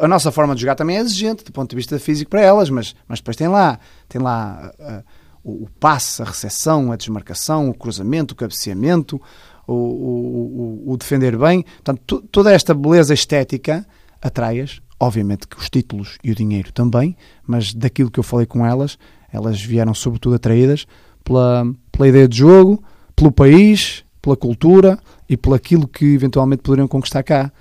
A 0.02 0.08
nossa 0.08 0.32
forma 0.32 0.56
de 0.56 0.62
jogar 0.62 0.74
também 0.74 0.98
é 0.98 1.02
exigente 1.02 1.44
do 1.44 1.52
ponto 1.52 1.70
de 1.70 1.76
vista 1.76 2.00
físico 2.00 2.32
para 2.32 2.42
elas, 2.42 2.72
mas, 2.72 2.96
mas 3.08 3.20
depois 3.20 3.38
tem 3.38 3.48
lá, 3.48 3.80
tem 4.10 4.20
lá 4.20 4.74
uh, 4.80 5.04
o, 5.44 5.66
o 5.66 5.70
passe, 5.80 6.20
a 6.24 6.26
recepção, 6.26 6.92
a 6.92 6.96
desmarcação, 6.96 7.70
o 7.70 7.74
cruzamento, 7.76 8.34
o 8.34 8.38
cabeceamento, 8.38 9.22
o, 9.68 9.74
o, 9.74 10.84
o 10.88 10.98
defender 10.98 11.38
bem. 11.38 11.62
Portanto, 11.62 12.24
toda 12.32 12.52
esta 12.52 12.74
beleza 12.74 13.14
estética 13.14 13.86
atrai-as. 14.20 14.82
Obviamente 15.00 15.48
que 15.48 15.60
os 15.60 15.70
títulos 15.70 16.18
e 16.24 16.32
o 16.32 16.36
dinheiro 16.36 16.74
também, 16.74 17.16
mas 17.46 17.72
daquilo 17.72 18.10
que 18.10 18.20
eu 18.20 18.24
falei 18.24 18.48
com 18.48 18.66
elas, 18.66 18.98
elas 19.32 19.62
vieram 19.62 19.94
sobretudo 19.94 20.36
atraídas 20.36 20.86
pela, 21.24 21.66
pela 21.92 22.08
ideia 22.08 22.28
de 22.28 22.38
jogo, 22.38 22.84
pelo 23.16 23.32
país, 23.32 24.04
pela 24.22 24.36
cultura 24.36 25.00
e 25.28 25.36
pelo 25.36 25.56
aquilo 25.56 25.88
que 25.88 26.06
eventualmente 26.14 26.62
poderiam 26.62 26.88
conquistar 26.88 27.24
cá. 27.24 27.52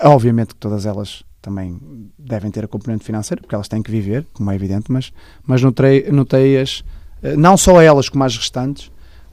Obviamente 0.00 0.48
que 0.48 0.56
todas 0.56 0.86
elas 0.86 1.24
também 1.40 1.78
devem 2.18 2.50
ter 2.50 2.64
a 2.64 2.68
componente 2.68 3.04
financeira, 3.04 3.40
porque 3.40 3.54
elas 3.54 3.68
têm 3.68 3.82
que 3.82 3.90
viver, 3.90 4.26
como 4.32 4.50
é 4.50 4.54
evidente, 4.54 4.90
mas, 4.90 5.12
mas 5.44 5.62
notei, 5.62 6.10
notei-as, 6.10 6.82
eh, 7.22 7.36
não 7.36 7.56
só 7.56 7.80
elas 7.80 8.08
como 8.08 8.24
às 8.24 8.36
restantes, 8.36 8.90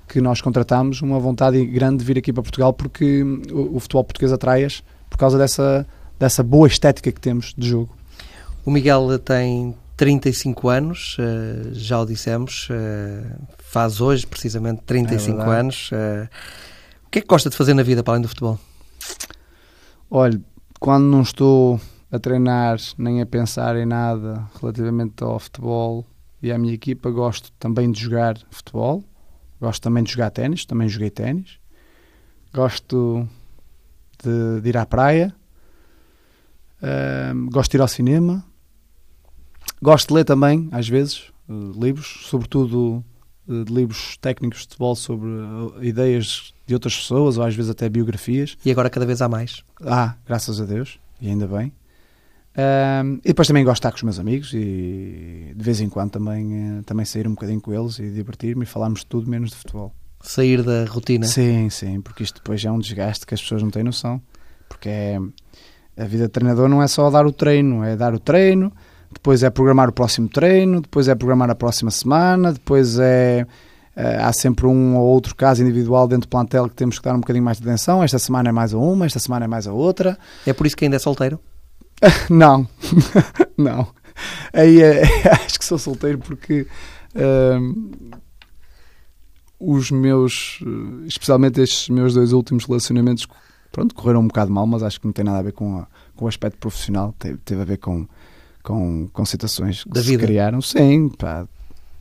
que 0.07 0.21
nós 0.21 0.39
contratamos 0.39 1.01
uma 1.01 1.19
vontade 1.19 1.65
grande 1.65 1.97
de 1.97 2.03
vir 2.05 2.19
aqui 2.19 2.31
para 2.31 2.43
Portugal 2.43 2.71
porque 2.71 3.23
o, 3.51 3.77
o 3.77 3.79
futebol 3.79 4.03
português 4.03 4.31
atrai-as 4.31 4.83
por 5.09 5.17
causa 5.17 5.37
dessa, 5.39 5.87
dessa 6.19 6.43
boa 6.43 6.67
estética 6.67 7.11
que 7.11 7.19
temos 7.19 7.53
de 7.57 7.67
jogo. 7.67 7.89
O 8.63 8.69
Miguel 8.69 9.17
tem 9.19 9.75
35 9.95 10.69
anos, 10.69 11.17
eh, 11.19 11.69
já 11.71 11.99
o 12.01 12.05
dissemos, 12.05 12.67
eh, 12.71 13.37
faz 13.59 14.01
hoje 14.01 14.25
precisamente 14.25 14.81
35 14.83 15.41
é 15.41 15.59
anos. 15.59 15.89
Eh, 15.93 16.29
o 17.05 17.09
que 17.09 17.19
é 17.19 17.21
que 17.21 17.27
gosta 17.27 17.49
de 17.49 17.55
fazer 17.55 17.73
na 17.73 17.83
vida 17.83 18.03
para 18.03 18.13
além 18.13 18.23
do 18.23 18.27
futebol? 18.27 18.59
Olha, 20.09 20.41
quando 20.79 21.05
não 21.05 21.21
estou 21.21 21.79
a 22.11 22.17
treinar 22.17 22.77
nem 22.97 23.21
a 23.21 23.25
pensar 23.25 23.75
em 23.75 23.85
nada 23.85 24.47
relativamente 24.59 25.23
ao 25.23 25.39
futebol 25.39 26.05
e 26.41 26.51
à 26.51 26.57
minha 26.57 26.73
equipa, 26.73 27.09
gosto 27.11 27.51
também 27.53 27.91
de 27.91 27.99
jogar 28.01 28.37
futebol, 28.49 29.03
gosto 29.61 29.81
também 29.81 30.03
de 30.03 30.11
jogar 30.11 30.31
ténis, 30.31 30.65
também 30.65 30.89
joguei 30.89 31.09
ténis, 31.09 31.59
gosto 32.53 33.27
de, 34.23 34.61
de 34.61 34.69
ir 34.69 34.77
à 34.77 34.85
praia, 34.85 35.33
gosto 37.49 37.71
de 37.71 37.77
ir 37.77 37.81
ao 37.81 37.87
cinema 37.87 38.43
Gosto 39.83 40.07
de 40.07 40.13
ler 40.13 40.23
também, 40.23 40.69
às 40.71 40.87
vezes, 40.87 41.29
uh, 41.49 41.71
livros, 41.77 42.21
sobretudo 42.29 43.03
uh, 43.45 43.65
de 43.65 43.73
livros 43.73 44.15
técnicos 44.15 44.61
de 44.61 44.67
futebol 44.67 44.95
sobre 44.95 45.27
uh, 45.27 45.83
ideias 45.83 46.53
de 46.65 46.73
outras 46.73 46.95
pessoas, 46.95 47.37
ou 47.37 47.43
às 47.43 47.53
vezes 47.53 47.69
até 47.69 47.89
biografias. 47.89 48.57
E 48.63 48.71
agora 48.71 48.89
cada 48.89 49.05
vez 49.05 49.21
há 49.21 49.27
mais. 49.27 49.61
Ah, 49.85 50.15
graças 50.25 50.61
a 50.61 50.63
Deus, 50.63 51.01
e 51.19 51.27
ainda 51.27 51.45
bem. 51.47 51.73
Um, 52.55 53.15
e 53.25 53.27
depois 53.27 53.45
também 53.45 53.65
gosto 53.65 53.75
de 53.75 53.79
estar 53.79 53.91
com 53.91 53.97
os 53.97 54.03
meus 54.03 54.19
amigos 54.19 54.53
e 54.53 55.51
de 55.53 55.63
vez 55.65 55.81
em 55.81 55.89
quando 55.89 56.11
também, 56.11 56.81
também 56.85 57.03
sair 57.03 57.27
um 57.27 57.31
bocadinho 57.31 57.59
com 57.59 57.73
eles 57.73 57.99
e 57.99 58.09
divertir-me 58.09 58.63
e 58.63 58.65
falarmos 58.65 59.01
de 59.01 59.07
tudo 59.07 59.29
menos 59.29 59.49
de 59.49 59.57
futebol. 59.57 59.93
Sair 60.21 60.63
da 60.63 60.85
rotina? 60.85 61.25
Sim, 61.25 61.69
sim, 61.69 61.99
porque 61.99 62.23
isto 62.23 62.35
depois 62.35 62.63
é 62.63 62.71
um 62.71 62.79
desgaste 62.79 63.25
que 63.25 63.33
as 63.33 63.41
pessoas 63.41 63.61
não 63.61 63.69
têm 63.69 63.83
noção. 63.83 64.21
Porque 64.69 64.87
é, 64.87 65.19
a 65.97 66.05
vida 66.05 66.23
de 66.23 66.29
treinador 66.29 66.69
não 66.69 66.81
é 66.81 66.87
só 66.87 67.09
dar 67.09 67.25
o 67.25 67.33
treino, 67.33 67.83
é 67.83 67.97
dar 67.97 68.13
o 68.13 68.19
treino, 68.19 68.71
depois 69.13 69.43
é 69.43 69.49
programar 69.49 69.89
o 69.89 69.93
próximo 69.93 70.27
treino, 70.27 70.81
depois 70.81 71.07
é 71.07 71.15
programar 71.15 71.49
a 71.49 71.55
próxima 71.55 71.91
semana, 71.91 72.51
depois 72.53 72.97
é, 72.99 73.45
é. 73.95 74.17
há 74.17 74.33
sempre 74.33 74.65
um 74.65 74.97
ou 74.97 75.05
outro 75.05 75.35
caso 75.35 75.61
individual 75.61 76.07
dentro 76.07 76.27
do 76.27 76.29
plantel 76.29 76.67
que 76.67 76.75
temos 76.75 76.99
que 76.99 77.05
dar 77.05 77.15
um 77.15 77.19
bocadinho 77.19 77.45
mais 77.45 77.59
de 77.59 77.63
atenção. 77.63 78.03
Esta 78.03 78.19
semana 78.19 78.49
é 78.49 78.51
mais 78.51 78.73
a 78.73 78.77
uma, 78.77 79.05
esta 79.05 79.19
semana 79.19 79.45
é 79.45 79.47
mais 79.47 79.67
a 79.67 79.73
outra. 79.73 80.17
É 80.45 80.53
por 80.53 80.67
isso 80.67 80.75
que 80.75 80.85
ainda 80.85 80.97
é 80.97 80.99
solteiro? 80.99 81.39
não, 82.29 82.67
não. 83.57 83.87
Aí 84.51 84.81
é, 84.81 85.03
acho 85.45 85.57
que 85.57 85.65
sou 85.65 85.77
solteiro 85.77 86.17
porque 86.19 86.67
hum, 87.15 87.91
os 89.59 89.91
meus, 89.91 90.59
especialmente 91.05 91.61
estes 91.61 91.89
meus 91.89 92.13
dois 92.13 92.33
últimos 92.33 92.65
relacionamentos, 92.65 93.27
pronto, 93.71 93.95
correram 93.95 94.19
um 94.19 94.27
bocado 94.27 94.51
mal, 94.51 94.67
mas 94.67 94.83
acho 94.83 94.99
que 94.99 95.07
não 95.07 95.13
tem 95.13 95.23
nada 95.23 95.39
a 95.39 95.43
ver 95.43 95.53
com, 95.53 95.79
a, 95.79 95.87
com 96.15 96.25
o 96.25 96.27
aspecto 96.27 96.57
profissional, 96.57 97.15
teve, 97.17 97.37
teve 97.37 97.61
a 97.61 97.65
ver 97.65 97.77
com 97.77 98.07
com, 98.63 99.07
com 99.11 99.25
situações 99.25 99.83
que 99.83 99.89
da 99.89 100.01
se 100.01 100.07
vida. 100.07 100.23
criaram. 100.23 100.61
Sim, 100.61 101.09
pá, 101.09 101.45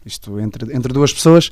isto 0.06 0.38
entre, 0.40 0.74
entre 0.74 0.92
duas 0.92 1.12
pessoas, 1.12 1.50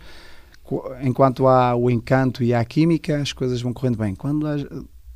enquanto 1.02 1.46
há 1.46 1.74
o 1.74 1.90
encanto 1.90 2.42
e 2.42 2.54
há 2.54 2.61
a 2.61 2.64
química, 2.64 3.20
as 3.20 3.32
coisas 3.32 3.61
vão 3.61 3.72
correndo 3.72 3.98
bem. 3.98 4.14
Quando 4.14 4.46
há, 4.46 4.56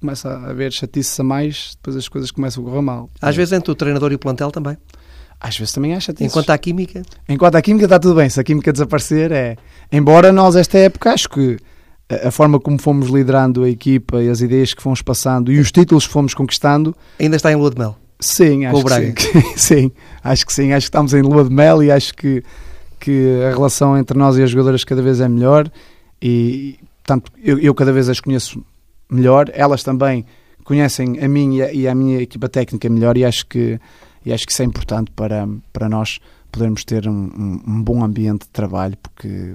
começa 0.01 0.29
a 0.29 0.51
haver 0.51 0.73
chatice 0.73 1.21
a 1.21 1.25
mais, 1.25 1.73
depois 1.77 1.97
as 1.97 2.09
coisas 2.09 2.31
começam 2.31 2.63
a 2.63 2.67
correr 2.69 2.83
mal. 2.83 3.09
Às 3.23 3.35
é. 3.35 3.39
vezes 3.39 3.53
entre 3.53 3.71
o 3.71 3.75
treinador 3.75 4.13
e 4.13 4.17
o 4.17 4.19
plantel 4.19 4.51
também. 4.51 4.77
Às 5.41 5.57
vezes 5.57 5.73
também 5.73 5.95
acha 5.95 6.13
isso. 6.13 6.25
Enquanto 6.25 6.51
há 6.51 6.59
química? 6.59 7.03
Enquanto 7.29 7.57
há 7.57 7.63
química 7.63 7.85
está 7.85 7.99
tudo 7.99 8.15
bem. 8.15 8.29
Se 8.29 8.41
a 8.41 8.45
química 8.45 8.73
desaparecer, 8.73 9.31
é. 9.31 9.57
Embora 9.93 10.33
nós, 10.33 10.57
esta 10.57 10.79
época, 10.79 11.13
acho 11.13 11.29
que 11.29 11.59
a, 12.09 12.29
a 12.29 12.31
forma 12.31 12.59
como 12.59 12.81
fomos 12.81 13.09
liderando 13.09 13.63
a 13.65 13.69
equipa 13.69 14.23
e 14.23 14.29
as 14.29 14.41
ideias 14.41 14.73
que 14.73 14.83
fomos 14.83 15.03
passando 15.03 15.53
e 15.53 15.59
os 15.59 15.71
títulos 15.71 16.07
que 16.07 16.13
fomos 16.13 16.35
conquistando. 16.35 16.97
Ainda 17.21 17.37
está 17.37 17.53
em 17.53 17.57
lua 17.57 17.71
de 17.71 17.79
mel? 17.79 17.97
Sim, 18.25 18.67
acho 18.67 18.85
que 18.85 18.93
sim. 18.93 19.43
sim. 19.57 19.93
Acho 20.23 20.47
que 20.47 20.53
sim. 20.53 20.73
Acho 20.73 20.87
que 20.87 20.89
estamos 20.89 21.15
em 21.15 21.23
lua 21.23 21.45
de 21.45 21.55
mel 21.55 21.83
e 21.83 21.91
acho 21.91 22.15
que, 22.15 22.43
que 22.99 23.43
a 23.47 23.51
relação 23.51 23.97
entre 23.99 24.19
nós 24.19 24.37
e 24.37 24.43
as 24.43 24.51
jogadoras 24.51 24.85
cada 24.85 25.03
vez 25.03 25.21
é 25.21 25.29
melhor. 25.29 25.71
E, 26.21 26.79
portanto, 27.05 27.31
eu, 27.43 27.59
eu 27.59 27.75
cada 27.75 27.93
vez 27.93 28.09
as 28.09 28.21
conheço 28.21 28.65
melhor. 29.11 29.51
Elas 29.53 29.83
também 29.83 30.25
conhecem 30.65 31.19
a 31.23 31.29
mim 31.29 31.59
e 31.73 31.87
a, 31.87 31.95
minha 31.95 32.21
equipa 32.21 32.49
técnica 32.49 32.89
melhor 32.89 33.17
e 33.19 33.25
acho 33.25 33.47
que 33.47 33.79
e 34.25 34.33
acho 34.33 34.47
que 34.47 34.53
isso 34.53 34.63
é 34.63 34.65
importante 34.65 35.11
para, 35.11 35.47
para 35.71 35.87
nós 35.87 36.19
podermos 36.51 36.83
ter 36.83 37.07
um, 37.07 37.13
um, 37.13 37.63
um 37.67 37.83
bom 37.83 38.03
ambiente 38.03 38.45
de 38.45 38.49
trabalho, 38.49 38.97
porque, 39.03 39.55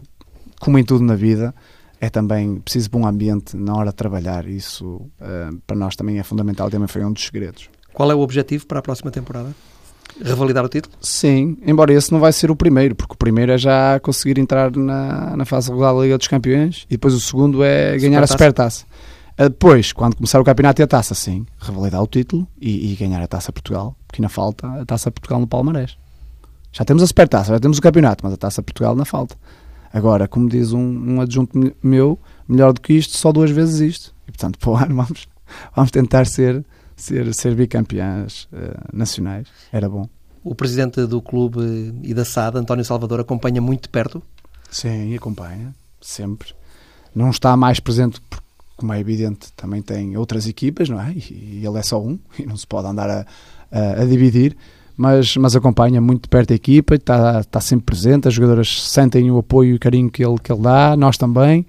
como 0.60 0.78
em 0.78 0.84
tudo 0.84 1.04
na 1.04 1.16
vida, 1.16 1.56
é 2.00 2.08
também 2.08 2.60
preciso 2.60 2.86
de 2.86 2.92
bom 2.92 3.08
ambiente 3.08 3.58
na 3.58 3.74
hora 3.76 3.90
de 3.90 3.96
trabalhar. 3.96 4.48
Isso 4.48 4.86
uh, 4.88 5.58
para 5.66 5.76
nós 5.76 5.96
também 5.96 6.20
é 6.20 6.24
fundamental, 6.24 6.70
também 6.70 6.88
foi 6.88 7.04
um 7.04 7.12
dos 7.12 7.26
segredos. 7.26 7.68
Qual 7.94 8.12
é 8.12 8.16
o 8.16 8.20
objetivo 8.20 8.66
para 8.66 8.80
a 8.80 8.82
próxima 8.82 9.12
temporada? 9.12 9.54
Revalidar 10.22 10.66
o 10.66 10.70
título? 10.70 10.96
Sim, 11.02 11.58
embora 11.66 11.94
esse 11.94 12.12
não 12.12 12.20
vai 12.20 12.34
ser 12.34 12.52
o 12.52 12.56
primeiro, 12.56 12.96
porque 12.96 13.14
o 13.14 13.18
primeiro 13.18 13.52
é 13.52 13.58
já 13.58 14.00
conseguir 14.00 14.40
entrar 14.40 14.76
na, 14.76 15.38
na 15.38 15.46
fase 15.46 15.70
regular 15.70 15.94
da 15.94 16.02
Liga 16.02 16.18
dos 16.18 16.28
Campeões 16.28 16.86
e 16.90 16.94
depois 16.94 17.14
o 17.14 17.20
segundo 17.20 17.64
é 17.64 17.98
ganhar 17.98 18.24
a 18.24 18.28
Supertaça. 18.28 18.86
Ah, 19.38 19.48
depois, 19.48 19.94
quando 19.94 20.18
começar 20.18 20.38
o 20.42 20.44
campeonato 20.44 20.82
e 20.82 20.84
a 20.84 20.88
taça, 20.88 21.16
sim, 21.16 21.46
revalidar 21.62 22.04
o 22.04 22.08
título 22.08 22.46
e, 22.60 22.92
e, 22.92 22.96
ganhar 22.98 23.22
a 23.22 23.28
taça 23.28 23.54
Portugal, 23.54 23.96
porque 24.06 24.22
ainda 24.22 24.28
falta 24.28 24.68
a 24.68 24.86
taça 24.86 25.10
Portugal 25.10 25.40
no 25.40 25.48
Palmarés. 25.48 25.98
Já 26.74 26.84
temos 26.84 27.02
a 27.02 27.08
supertaça, 27.08 27.54
já 27.54 27.60
temos 27.60 27.78
o 27.78 27.82
campeonato, 27.82 28.22
mas 28.26 28.34
a 28.34 28.38
taça 28.38 28.62
Portugal 28.62 28.94
não 28.98 29.06
falta. 29.06 29.38
Agora, 29.94 30.28
como 30.28 30.50
diz 30.50 30.74
um, 30.74 30.82
um 30.82 31.22
adjunto 31.22 31.58
meu, 31.82 32.20
melhor 32.50 32.74
do 32.74 32.82
que 32.82 32.92
isto, 32.92 33.16
só 33.16 33.32
duas 33.32 33.50
vezes 33.50 33.80
isto. 33.80 34.14
E 34.28 34.32
portanto, 34.32 34.60
para 34.60 34.70
o 34.70 34.76
ano 34.76 34.96
vamos, 34.96 35.28
vamos 35.74 35.90
tentar 35.90 36.26
ser, 36.28 36.66
ser, 37.02 37.34
ser 37.34 37.56
bicampeãs 37.56 38.44
uh, 38.46 38.80
nacionais. 38.92 39.48
Era 39.72 39.90
bom. 39.90 40.08
O 40.44 40.56
presidente 40.56 41.06
do 41.06 41.22
clube 41.22 41.60
e 42.04 42.14
da 42.14 42.24
SAD, 42.24 42.58
António 42.58 42.86
Salvador, 42.86 43.20
acompanha 43.20 43.62
muito 43.62 43.84
de 43.84 43.90
perto? 43.90 44.22
Sim, 44.72 45.16
acompanha, 45.16 45.74
sempre. 46.02 46.54
Não 47.14 47.30
está 47.30 47.58
mais 47.58 47.80
presente 47.80 48.22
porque 48.30 48.50
como 48.80 48.94
é 48.94 49.00
evidente, 49.00 49.52
também 49.58 49.82
tem 49.82 50.16
outras 50.16 50.48
equipas, 50.48 50.88
não 50.88 51.00
é? 51.02 51.12
E, 51.12 51.62
ele 51.64 51.78
é 51.78 51.84
só 51.84 52.02
um, 52.02 52.18
e 52.40 52.46
não 52.46 52.56
se 52.56 52.66
pode 52.66 52.88
andar 52.88 53.10
a, 53.10 53.26
a, 53.70 54.02
a 54.02 54.06
dividir, 54.06 54.56
mas, 54.96 55.36
mas 55.38 55.56
acompanha 55.56 56.00
muito 56.02 56.24
de 56.24 56.30
perto 56.30 56.52
a 56.52 56.56
equipa, 56.56 56.96
está, 56.96 57.42
está 57.42 57.62
sempre 57.62 57.86
presente, 57.86 58.28
as 58.28 58.34
jogadoras 58.34 58.90
sentem 58.90 59.30
o 59.30 59.38
apoio 59.38 59.72
e 59.72 59.76
o 59.76 59.80
carinho 59.80 60.10
que 60.10 60.26
ele, 60.26 60.38
que 60.40 60.52
ele 60.52 60.62
dá, 60.62 60.96
nós 60.96 61.18
também, 61.18 61.66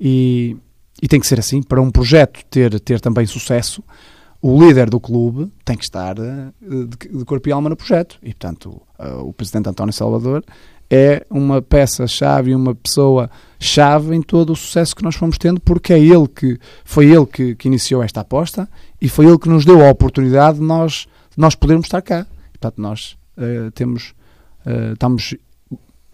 e, 0.00 0.56
e 1.02 1.06
tem 1.06 1.20
que 1.20 1.26
ser 1.26 1.38
assim, 1.38 1.62
para 1.62 1.80
um 1.80 1.90
projeto 1.90 2.44
ter, 2.50 2.80
ter 2.80 3.00
também 3.00 3.26
sucesso, 3.26 3.82
o 4.46 4.62
líder 4.62 4.90
do 4.90 5.00
clube 5.00 5.50
tem 5.64 5.74
que 5.74 5.84
estar 5.84 6.18
eh, 6.18 6.52
de, 6.60 7.24
corpo 7.24 7.48
e 7.48 7.52
alma 7.52 7.70
no 7.70 7.76
projeto, 7.76 8.18
e 8.22 8.34
portanto 8.34 8.82
o 9.22 9.32
presidente 9.32 9.70
António 9.70 9.92
Salvador 9.92 10.44
é 10.90 11.24
uma 11.30 11.62
peça-chave, 11.62 12.54
uma 12.54 12.74
pessoa-chave 12.74 14.14
em 14.14 14.20
todo 14.20 14.52
o 14.52 14.56
sucesso 14.56 14.94
que 14.94 15.02
nós 15.02 15.14
fomos 15.14 15.38
tendo, 15.38 15.58
porque 15.62 15.94
é 15.94 15.98
ele 15.98 16.28
que 16.28 16.58
foi 16.84 17.06
ele 17.06 17.24
que, 17.24 17.54
que, 17.54 17.68
iniciou 17.68 18.02
esta 18.02 18.20
aposta 18.20 18.68
e 19.00 19.08
foi 19.08 19.24
ele 19.24 19.38
que 19.38 19.48
nos 19.48 19.64
deu 19.64 19.82
a 19.82 19.90
oportunidade 19.90 20.58
de 20.58 20.64
nós, 20.64 21.06
de 21.30 21.38
nós 21.38 21.54
podermos 21.54 21.86
estar 21.86 22.02
cá. 22.02 22.26
E, 22.54 22.58
portanto, 22.58 22.80
nós 22.80 23.16
uh, 23.38 23.70
temos, 23.70 24.14
uh, 24.66 24.92
estamos, 24.92 25.34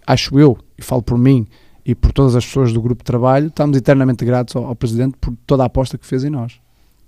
acho 0.07 0.39
eu, 0.39 0.57
e 0.79 0.83
falo 0.83 1.03
por 1.03 1.19
mim 1.19 1.49
e 1.85 1.95
por 1.95 2.13
todas 2.13 2.37
as 2.37 2.47
pessoas 2.47 2.73
do 2.73 2.81
grupo 2.81 3.03
de 3.03 3.07
trabalho, 3.07 3.49
estamos 3.49 3.77
eternamente 3.77 4.25
gratos 4.25 4.55
ao, 4.55 4.67
ao 4.67 4.77
Presidente 4.77 5.17
por 5.21 5.35
toda 5.47 5.65
a 5.65 5.67
aposta 5.67 5.99
que 5.99 6.07
fez 6.07 6.23
em 6.23 6.31
nós. 6.31 6.61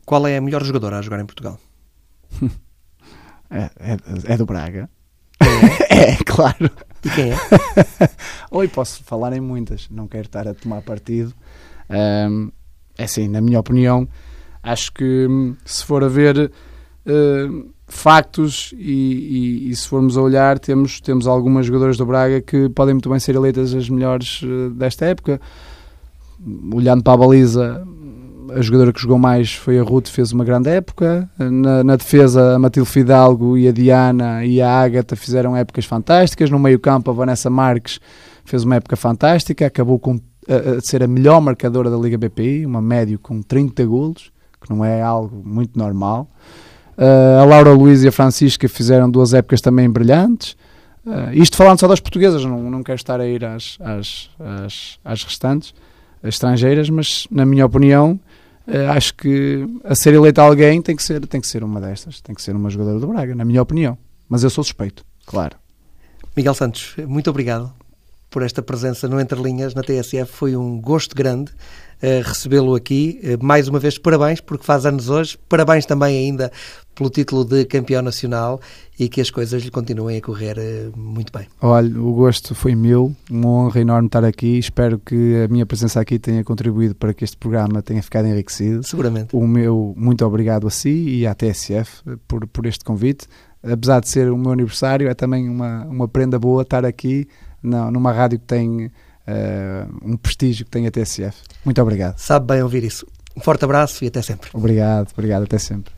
Qual 0.04 0.26
é 0.26 0.36
a 0.36 0.40
melhor 0.40 0.64
jogadora 0.64 0.98
a 0.98 1.02
jogar 1.02 1.20
em 1.20 1.26
Portugal? 1.26 1.58
é, 3.50 3.70
é, 3.78 3.96
é 4.24 4.36
do 4.36 4.46
Braga. 4.46 4.88
É, 5.90 6.12
é 6.12 6.16
claro. 6.24 6.70
E 7.04 7.10
quem 7.10 7.32
é? 7.32 7.36
Oi, 8.50 8.68
posso 8.68 9.02
falar 9.04 9.32
em 9.32 9.40
muitas, 9.40 9.88
não 9.90 10.06
quero 10.06 10.26
estar 10.26 10.46
a 10.46 10.54
tomar 10.54 10.82
partido. 10.82 11.34
Um, 11.90 12.50
é 12.96 13.04
assim, 13.04 13.28
na 13.28 13.40
minha 13.40 13.58
opinião, 13.58 14.08
acho 14.62 14.92
que 14.92 15.26
hum, 15.26 15.56
se 15.64 15.84
for 15.84 16.04
a 16.04 16.08
ver 16.08 16.50
uh, 17.06 17.70
factos 17.86 18.72
e, 18.76 19.66
e, 19.66 19.70
e, 19.70 19.76
se 19.76 19.88
formos 19.88 20.16
a 20.16 20.22
olhar, 20.22 20.58
temos, 20.58 21.00
temos 21.00 21.26
algumas 21.26 21.66
jogadoras 21.66 21.96
do 21.96 22.06
Braga 22.06 22.40
que 22.40 22.68
podem 22.68 22.94
muito 22.94 23.10
bem 23.10 23.18
ser 23.18 23.34
eleitas 23.34 23.74
as 23.74 23.88
melhores 23.88 24.42
uh, 24.42 24.70
desta 24.70 25.06
época. 25.06 25.40
Olhando 26.72 27.02
para 27.02 27.12
a 27.12 27.16
baliza, 27.16 27.86
a 28.56 28.62
jogadora 28.62 28.92
que 28.92 29.00
jogou 29.00 29.18
mais 29.18 29.52
foi 29.52 29.78
a 29.78 29.82
Ruth, 29.82 30.08
fez 30.08 30.32
uma 30.32 30.44
grande 30.44 30.70
época. 30.70 31.28
Na, 31.38 31.84
na 31.84 31.96
defesa, 31.96 32.54
a 32.54 32.58
Matilde 32.58 32.88
Fidalgo 32.88 33.56
e 33.56 33.68
a 33.68 33.72
Diana 33.72 34.44
e 34.44 34.60
a 34.60 34.70
Ágata 34.70 35.16
fizeram 35.16 35.56
épocas 35.56 35.84
fantásticas. 35.84 36.50
No 36.50 36.58
meio-campo, 36.58 37.10
a 37.10 37.14
Vanessa 37.14 37.50
Marques 37.50 38.00
fez 38.44 38.64
uma 38.64 38.76
época 38.76 38.96
fantástica, 38.96 39.66
acabou 39.66 39.98
com, 39.98 40.20
a, 40.48 40.78
a, 40.78 40.80
ser 40.80 41.02
a 41.02 41.06
melhor 41.06 41.40
marcadora 41.40 41.90
da 41.90 41.96
Liga 41.96 42.18
BPI, 42.18 42.66
uma 42.66 42.82
médio 42.82 43.18
com 43.18 43.40
30 43.40 43.84
golos, 43.86 44.32
que 44.60 44.70
não 44.70 44.84
é 44.84 45.02
algo 45.02 45.42
muito 45.44 45.78
normal. 45.78 46.28
Uh, 46.96 47.40
a 47.40 47.44
Laura 47.44 47.72
Luiz 47.72 48.02
e 48.02 48.08
a 48.08 48.12
Francisca 48.12 48.68
fizeram 48.68 49.10
duas 49.10 49.32
épocas 49.32 49.60
também 49.60 49.88
brilhantes. 49.90 50.56
Uh, 51.04 51.32
isto 51.32 51.56
falando 51.56 51.80
só 51.80 51.88
das 51.88 52.00
portuguesas, 52.00 52.44
não, 52.44 52.70
não 52.70 52.82
quero 52.82 52.96
estar 52.96 53.20
a 53.20 53.26
ir 53.26 53.44
às, 53.44 53.78
às, 53.80 54.30
às, 54.38 54.98
às 55.04 55.24
restantes 55.24 55.74
estrangeiras, 56.22 56.88
mas 56.88 57.26
na 57.30 57.44
minha 57.44 57.66
opinião 57.66 58.20
Uh, 58.66 58.90
acho 58.90 59.14
que 59.14 59.66
a 59.84 59.94
ser 59.94 60.14
eleita 60.14 60.42
alguém 60.42 60.80
tem 60.80 60.94
que 60.94 61.02
ser 61.02 61.26
tem 61.26 61.40
que 61.40 61.46
ser 61.46 61.64
uma 61.64 61.80
destas, 61.80 62.20
tem 62.20 62.34
que 62.34 62.42
ser 62.42 62.54
uma 62.54 62.70
jogadora 62.70 62.98
do 62.98 63.06
Braga, 63.06 63.34
na 63.34 63.44
minha 63.44 63.60
opinião. 63.60 63.98
Mas 64.28 64.44
eu 64.44 64.50
sou 64.50 64.62
suspeito, 64.62 65.04
claro. 65.26 65.56
Miguel 66.36 66.54
Santos, 66.54 66.94
muito 67.06 67.28
obrigado 67.28 67.74
por 68.32 68.42
esta 68.42 68.62
presença 68.62 69.06
no 69.06 69.20
Entre 69.20 69.40
Linhas 69.40 69.74
na 69.74 69.82
TSF. 69.82 70.32
Foi 70.32 70.56
um 70.56 70.80
gosto 70.80 71.14
grande 71.14 71.52
uh, 71.52 72.26
recebê-lo 72.26 72.74
aqui. 72.74 73.20
Uh, 73.22 73.44
mais 73.44 73.68
uma 73.68 73.78
vez, 73.78 73.98
parabéns, 73.98 74.40
porque 74.40 74.64
faz 74.64 74.86
anos 74.86 75.10
hoje. 75.10 75.38
Parabéns 75.48 75.84
também 75.84 76.18
ainda 76.18 76.50
pelo 76.94 77.10
título 77.10 77.44
de 77.44 77.64
campeão 77.66 78.02
nacional 78.02 78.58
e 78.98 79.08
que 79.08 79.20
as 79.20 79.30
coisas 79.30 79.62
lhe 79.62 79.70
continuem 79.70 80.16
a 80.16 80.20
correr 80.22 80.56
uh, 80.58 80.98
muito 80.98 81.30
bem. 81.30 81.46
Olha, 81.60 82.00
o 82.00 82.14
gosto 82.14 82.54
foi 82.54 82.74
meu, 82.74 83.14
uma 83.30 83.48
honra 83.48 83.80
enorme 83.82 84.06
estar 84.06 84.24
aqui. 84.24 84.58
Espero 84.58 84.98
que 84.98 85.44
a 85.44 85.48
minha 85.48 85.66
presença 85.66 86.00
aqui 86.00 86.18
tenha 86.18 86.42
contribuído 86.42 86.94
para 86.94 87.12
que 87.12 87.24
este 87.24 87.36
programa 87.36 87.82
tenha 87.82 88.02
ficado 88.02 88.26
enriquecido. 88.26 88.82
Seguramente. 88.82 89.36
O 89.36 89.46
meu 89.46 89.94
muito 89.94 90.24
obrigado 90.24 90.66
a 90.66 90.70
si 90.70 91.20
e 91.20 91.26
à 91.26 91.34
TSF 91.34 92.02
por, 92.26 92.46
por 92.46 92.64
este 92.64 92.82
convite. 92.82 93.26
Apesar 93.62 94.00
de 94.00 94.08
ser 94.08 94.32
o 94.32 94.36
meu 94.36 94.52
aniversário, 94.52 95.08
é 95.08 95.14
também 95.14 95.48
uma, 95.48 95.84
uma 95.84 96.08
prenda 96.08 96.36
boa 96.36 96.62
estar 96.62 96.84
aqui 96.84 97.28
numa 97.62 98.12
rádio 98.12 98.38
que 98.38 98.46
tem 98.46 98.86
uh, 98.86 98.90
um 100.02 100.16
prestígio 100.16 100.64
que 100.64 100.70
tem 100.70 100.86
a 100.86 100.90
TSF. 100.90 101.36
Muito 101.64 101.80
obrigado. 101.80 102.18
Sabe 102.18 102.46
bem 102.46 102.62
ouvir 102.62 102.84
isso. 102.84 103.06
Um 103.36 103.40
forte 103.40 103.64
abraço 103.64 104.04
e 104.04 104.08
até 104.08 104.20
sempre. 104.20 104.50
Obrigado, 104.52 105.08
obrigado, 105.12 105.44
até 105.44 105.58
sempre. 105.58 105.92